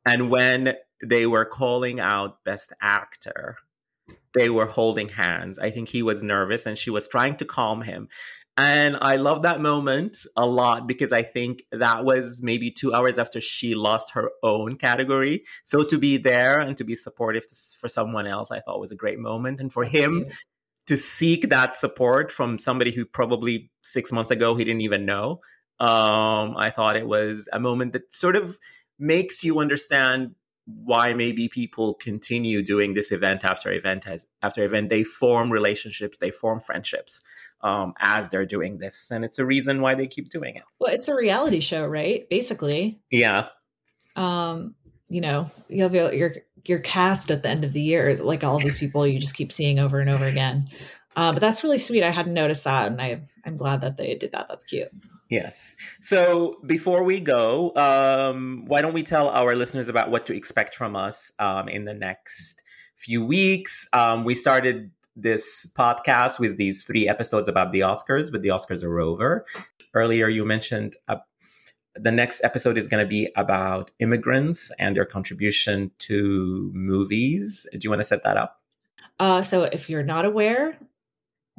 and 0.06 0.30
when 0.30 0.76
they 1.04 1.26
were 1.26 1.46
calling 1.46 2.00
out 2.00 2.44
Best 2.44 2.74
Actor, 2.82 3.58
they 4.34 4.50
were 4.50 4.66
holding 4.66 5.10
hands. 5.10 5.60
I 5.60 5.70
think 5.70 5.90
he 5.90 6.02
was 6.02 6.24
nervous, 6.24 6.66
and 6.66 6.78
she 6.78 6.90
was 6.90 7.08
trying 7.08 7.38
to 7.38 7.46
calm 7.46 7.82
him. 7.82 8.10
And 8.60 8.98
I 9.02 9.16
love 9.16 9.44
that 9.44 9.62
moment 9.62 10.18
a 10.36 10.46
lot 10.46 10.86
because 10.86 11.14
I 11.14 11.22
think 11.22 11.64
that 11.72 12.04
was 12.04 12.42
maybe 12.44 12.72
two 12.72 12.94
hours 12.94 13.18
after 13.18 13.40
she 13.40 13.74
lost 13.74 14.12
her 14.12 14.32
own 14.44 14.76
category. 14.76 15.46
So 15.64 15.82
to 15.84 15.98
be 15.98 16.18
there 16.18 16.60
and 16.60 16.76
to 16.76 16.84
be 16.84 16.94
supportive 16.94 17.48
to, 17.48 17.56
for 17.80 17.88
someone 17.88 18.28
else, 18.28 18.52
I 18.52 18.60
thought 18.60 18.82
was 18.82 18.92
a 18.92 18.98
great 18.98 19.18
moment. 19.18 19.62
And 19.62 19.72
for 19.72 19.86
That's 19.86 19.96
him. 19.96 20.28
To 20.90 20.98
seek 20.98 21.50
that 21.50 21.76
support 21.76 22.32
from 22.32 22.58
somebody 22.58 22.90
who 22.90 23.06
probably 23.06 23.70
six 23.84 24.12
months 24.12 24.32
ago 24.32 24.56
he 24.56 24.66
didn't 24.66 24.82
even 24.82 25.06
know, 25.06 25.40
um, 25.80 26.58
I 26.58 26.72
thought 26.76 26.96
it 26.96 27.08
was 27.08 27.48
a 27.54 27.60
moment 27.60 27.94
that 27.94 28.12
sort 28.12 28.36
of 28.36 28.58
makes 28.98 29.44
you 29.44 29.60
understand 29.60 30.34
why 30.66 31.14
maybe 31.14 31.48
people 31.48 31.94
continue 31.94 32.64
doing 32.64 32.96
this 32.96 33.12
event 33.12 33.46
after 33.46 33.72
event 33.72 34.08
as 34.08 34.26
after 34.42 34.64
event. 34.64 34.90
They 34.90 35.04
form 35.04 35.52
relationships 35.52 36.18
they 36.18 36.32
form 36.32 36.60
friendships 36.60 37.22
um, 37.62 37.94
as 38.00 38.30
they're 38.30 38.48
doing 38.48 38.80
this 38.80 39.12
and 39.12 39.24
it's 39.24 39.38
a 39.38 39.46
reason 39.46 39.82
why 39.82 39.94
they 39.94 40.08
keep 40.08 40.32
doing 40.32 40.56
it. 40.56 40.64
Well 40.80 40.92
it's 40.92 41.08
a 41.08 41.16
reality 41.16 41.60
show 41.60 41.86
right? 41.86 42.28
Basically. 42.32 43.00
Yeah. 43.12 43.50
Um 44.16 44.74
you 45.08 45.22
know 45.22 45.52
you 45.68 45.84
have 45.84 45.94
your 45.94 46.34
your, 46.66 46.80
cast 46.80 47.32
at 47.32 47.44
the 47.44 47.50
end 47.50 47.64
of 47.64 47.74
the 47.74 47.82
year 47.82 48.10
is 48.10 48.22
like 48.22 48.44
all 48.44 48.60
these 48.60 48.78
people 48.78 49.06
you 49.06 49.20
just 49.20 49.36
keep 49.36 49.52
seeing 49.52 49.80
over 49.80 50.00
and 50.00 50.10
over 50.10 50.26
again 50.26 50.70
uh, 51.16 51.32
but 51.32 51.40
that's 51.40 51.64
really 51.64 51.80
sweet 51.80 52.04
i 52.04 52.12
hadn't 52.12 52.34
noticed 52.34 52.64
that 52.64 52.92
and 52.92 53.02
i 53.02 53.22
i'm 53.46 53.58
glad 53.58 53.82
that 53.82 53.98
they 53.98 54.16
did 54.16 54.32
that 54.32 54.48
that's 54.48 54.64
cute 54.64 54.90
Yes. 55.30 55.76
So 56.02 56.58
before 56.66 57.04
we 57.04 57.20
go, 57.20 57.72
um, 57.76 58.64
why 58.66 58.82
don't 58.82 58.96
we 58.96 59.04
tell 59.04 59.30
our 59.30 59.56
listeners 59.56 59.88
about 59.88 60.10
what 60.10 60.26
to 60.26 60.36
expect 60.36 60.76
from 60.76 60.96
us 60.96 61.32
um, 61.38 61.70
in 61.70 61.86
the 61.86 61.94
next 61.94 62.62
few 62.96 63.24
weeks? 63.24 63.88
Um, 63.94 64.24
we 64.24 64.34
started 64.34 64.90
this 65.16 65.70
podcast 65.78 66.40
with 66.40 66.58
these 66.58 66.84
three 66.84 67.08
episodes 67.08 67.48
about 67.48 67.72
the 67.72 67.82
Oscars, 67.82 68.32
but 68.32 68.42
the 68.42 68.50
Oscars 68.50 68.84
are 68.84 69.00
over. 69.00 69.46
Earlier, 69.94 70.30
you 70.30 70.46
mentioned 70.46 70.96
the 72.02 72.12
next 72.12 72.44
episode 72.44 72.78
is 72.78 72.88
going 72.88 73.04
to 73.04 73.10
be 73.10 73.30
about 73.36 73.92
immigrants 74.00 74.72
and 74.80 74.96
their 74.96 75.06
contribution 75.06 75.92
to 76.00 76.72
movies. 76.74 77.68
Do 77.72 77.80
you 77.82 77.90
want 77.90 78.02
to 78.02 78.06
set 78.06 78.24
that 78.24 78.38
up? 78.38 78.62
Uh, 79.20 79.42
so, 79.42 79.64
if 79.64 79.90
you're 79.90 80.04
not 80.04 80.26
aware, 80.26 80.78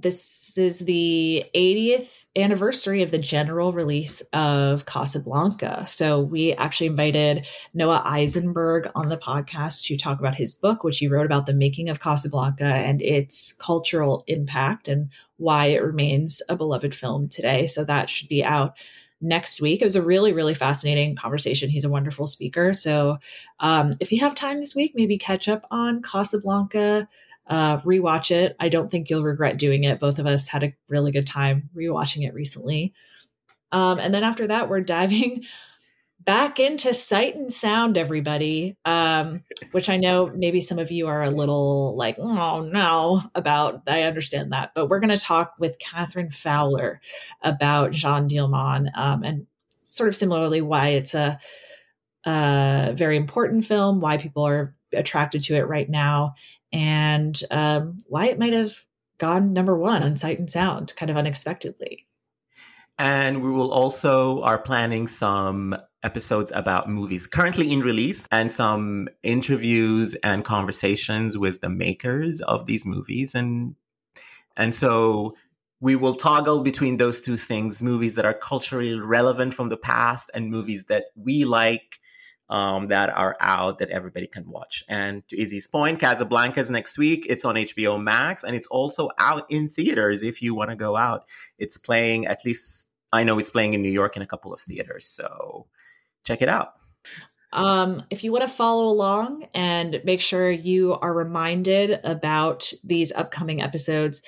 this 0.02 0.56
is 0.56 0.80
the 0.80 1.44
80th 1.54 2.24
anniversary 2.36 3.02
of 3.02 3.10
the 3.10 3.18
general 3.18 3.72
release 3.72 4.22
of 4.32 4.86
Casablanca. 4.86 5.86
So 5.86 6.20
we 6.20 6.52
actually 6.54 6.86
invited 6.86 7.46
Noah 7.74 8.02
Isenberg 8.06 8.90
on 8.94 9.08
the 9.08 9.16
podcast 9.18 9.84
to 9.86 9.96
talk 9.96 10.18
about 10.18 10.34
his 10.34 10.54
book, 10.54 10.84
which 10.84 10.98
he 10.98 11.08
wrote 11.08 11.26
about 11.26 11.46
the 11.46 11.52
making 11.52 11.88
of 11.88 12.00
Casablanca 12.00 12.64
and 12.64 13.02
its 13.02 13.52
cultural 13.52 14.24
impact 14.26 14.88
and 14.88 15.10
why 15.36 15.66
it 15.66 15.82
remains 15.82 16.40
a 16.48 16.56
beloved 16.56 16.94
film 16.94 17.28
today. 17.28 17.66
So 17.66 17.84
that 17.84 18.08
should 18.08 18.28
be 18.28 18.44
out 18.44 18.76
next 19.20 19.60
week. 19.60 19.80
It 19.80 19.84
was 19.84 19.96
a 19.96 20.02
really, 20.02 20.32
really 20.32 20.54
fascinating 20.54 21.16
conversation. 21.16 21.70
He's 21.70 21.84
a 21.84 21.90
wonderful 21.90 22.26
speaker. 22.26 22.72
So 22.72 23.18
um, 23.58 23.94
if 24.00 24.12
you 24.12 24.20
have 24.20 24.34
time 24.34 24.60
this 24.60 24.74
week, 24.74 24.92
maybe 24.94 25.18
catch 25.18 25.48
up 25.48 25.66
on 25.70 26.02
Casablanca 26.02 27.08
uh, 27.50 27.78
rewatch 27.80 28.30
it. 28.30 28.56
I 28.60 28.68
don't 28.68 28.90
think 28.90 29.10
you'll 29.10 29.24
regret 29.24 29.58
doing 29.58 29.82
it. 29.84 29.98
Both 29.98 30.20
of 30.20 30.26
us 30.26 30.46
had 30.46 30.62
a 30.62 30.72
really 30.88 31.10
good 31.10 31.26
time 31.26 31.68
rewatching 31.76 32.26
it 32.26 32.32
recently. 32.32 32.94
Um, 33.72 33.98
and 33.98 34.14
then 34.14 34.22
after 34.22 34.46
that, 34.46 34.68
we're 34.68 34.80
diving 34.96 35.44
back 36.30 36.60
into 36.60 36.94
sight 36.94 37.34
and 37.34 37.52
sound, 37.52 37.98
everybody, 37.98 38.76
um, 38.84 39.42
which 39.72 39.88
I 39.88 39.96
know 39.96 40.30
maybe 40.32 40.60
some 40.60 40.78
of 40.78 40.92
you 40.92 41.08
are 41.08 41.24
a 41.24 41.30
little 41.30 41.96
like, 41.96 42.20
oh 42.20 42.60
no, 42.60 43.20
about. 43.34 43.82
I 43.88 44.02
understand 44.02 44.52
that. 44.52 44.70
But 44.72 44.86
we're 44.86 45.00
going 45.00 45.10
to 45.10 45.16
talk 45.16 45.54
with 45.58 45.80
Catherine 45.80 46.30
Fowler 46.30 47.00
about 47.42 47.90
Jeanne 47.90 48.28
Dielman 48.28 48.96
um, 48.96 49.24
and 49.24 49.48
sort 49.82 50.08
of 50.08 50.16
similarly 50.16 50.60
why 50.60 50.90
it's 50.90 51.14
a, 51.14 51.40
a 52.24 52.92
very 52.94 53.16
important 53.16 53.64
film, 53.64 54.00
why 54.00 54.16
people 54.16 54.46
are 54.46 54.76
attracted 54.94 55.42
to 55.42 55.56
it 55.56 55.66
right 55.66 55.90
now, 55.90 56.34
and 56.72 57.42
um, 57.50 57.98
why 58.06 58.26
it 58.26 58.38
might 58.38 58.52
have 58.52 58.76
gone 59.18 59.52
number 59.52 59.76
one 59.76 60.04
on 60.04 60.16
Sight 60.16 60.38
and 60.38 60.48
Sound 60.48 60.94
kind 60.94 61.10
of 61.10 61.16
unexpectedly. 61.16 62.06
And 63.00 63.42
we 63.42 63.50
will 63.50 63.72
also 63.72 64.42
are 64.42 64.58
planning 64.58 65.08
some 65.08 65.74
episodes 66.02 66.52
about 66.54 66.88
movies 66.88 67.26
currently 67.26 67.70
in 67.70 67.80
release 67.80 68.26
and 68.30 68.52
some 68.52 69.08
interviews 69.22 70.14
and 70.22 70.44
conversations 70.44 71.36
with 71.36 71.60
the 71.60 71.68
makers 71.68 72.40
of 72.42 72.66
these 72.66 72.86
movies 72.86 73.34
and 73.34 73.74
and 74.56 74.74
so 74.74 75.34
we 75.80 75.96
will 75.96 76.14
toggle 76.14 76.60
between 76.60 76.98
those 76.98 77.20
two 77.20 77.36
things 77.36 77.82
movies 77.82 78.14
that 78.14 78.24
are 78.24 78.34
culturally 78.34 78.98
relevant 78.98 79.54
from 79.54 79.68
the 79.68 79.76
past 79.76 80.30
and 80.34 80.50
movies 80.50 80.84
that 80.84 81.06
we 81.16 81.44
like 81.44 81.98
um, 82.50 82.88
that 82.88 83.08
are 83.10 83.36
out 83.40 83.78
that 83.78 83.90
everybody 83.90 84.26
can 84.26 84.50
watch. 84.50 84.84
And 84.88 85.26
to 85.28 85.40
Izzy's 85.40 85.68
point, 85.68 86.00
Casablanca 86.00 86.60
is 86.60 86.68
next 86.68 86.98
week. 86.98 87.24
It's 87.28 87.44
on 87.44 87.54
HBO 87.54 88.02
Max 88.02 88.42
and 88.42 88.56
it's 88.56 88.66
also 88.66 89.08
out 89.18 89.46
in 89.48 89.68
theaters 89.68 90.22
if 90.22 90.42
you 90.42 90.54
want 90.54 90.70
to 90.70 90.76
go 90.76 90.96
out. 90.96 91.26
It's 91.58 91.78
playing, 91.78 92.26
at 92.26 92.44
least 92.44 92.88
I 93.12 93.22
know 93.22 93.38
it's 93.38 93.50
playing 93.50 93.74
in 93.74 93.82
New 93.82 93.90
York 93.90 94.16
in 94.16 94.22
a 94.22 94.26
couple 94.26 94.52
of 94.52 94.60
theaters. 94.60 95.06
So 95.06 95.66
check 96.24 96.42
it 96.42 96.48
out. 96.48 96.74
Um, 97.52 98.04
if 98.10 98.22
you 98.22 98.30
want 98.32 98.42
to 98.42 98.54
follow 98.54 98.88
along 98.88 99.46
and 99.54 100.00
make 100.04 100.20
sure 100.20 100.50
you 100.50 100.94
are 100.94 101.12
reminded 101.12 101.98
about 102.04 102.72
these 102.84 103.12
upcoming 103.12 103.60
episodes, 103.60 104.22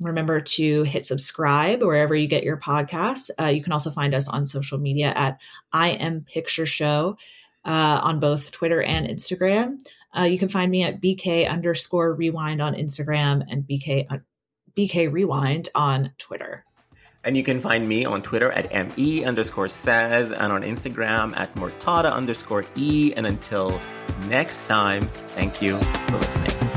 remember 0.00 0.40
to 0.40 0.82
hit 0.82 1.06
subscribe 1.06 1.80
wherever 1.80 2.14
you 2.14 2.26
get 2.26 2.44
your 2.44 2.58
podcasts. 2.58 3.30
Uh, 3.40 3.46
you 3.46 3.62
can 3.62 3.72
also 3.72 3.90
find 3.90 4.14
us 4.14 4.28
on 4.28 4.44
social 4.44 4.78
media 4.78 5.12
at 5.16 5.40
I 5.72 5.90
Am 5.90 6.20
Picture 6.20 6.66
Show 6.66 7.16
uh, 7.64 8.00
on 8.02 8.20
both 8.20 8.50
Twitter 8.50 8.82
and 8.82 9.06
Instagram. 9.06 9.78
Uh, 10.16 10.22
you 10.22 10.38
can 10.38 10.48
find 10.48 10.70
me 10.70 10.82
at 10.82 11.00
BK 11.00 11.48
underscore 11.48 12.14
rewind 12.14 12.60
on 12.60 12.74
Instagram 12.74 13.42
and 13.50 13.64
BK, 13.64 14.06
uh, 14.10 14.18
BK 14.76 15.10
rewind 15.10 15.70
on 15.74 16.12
Twitter. 16.18 16.64
And 17.26 17.36
you 17.36 17.42
can 17.42 17.58
find 17.58 17.88
me 17.88 18.04
on 18.04 18.22
Twitter 18.22 18.52
at 18.52 18.72
ME 18.96 19.24
underscore 19.24 19.68
says 19.68 20.30
and 20.30 20.52
on 20.52 20.62
Instagram 20.62 21.36
at 21.36 21.52
Murtada 21.56 22.12
underscore 22.12 22.64
E. 22.76 23.12
And 23.16 23.26
until 23.26 23.80
next 24.28 24.68
time, 24.68 25.02
thank 25.34 25.60
you 25.60 25.76
for 25.76 26.18
listening. 26.18 26.75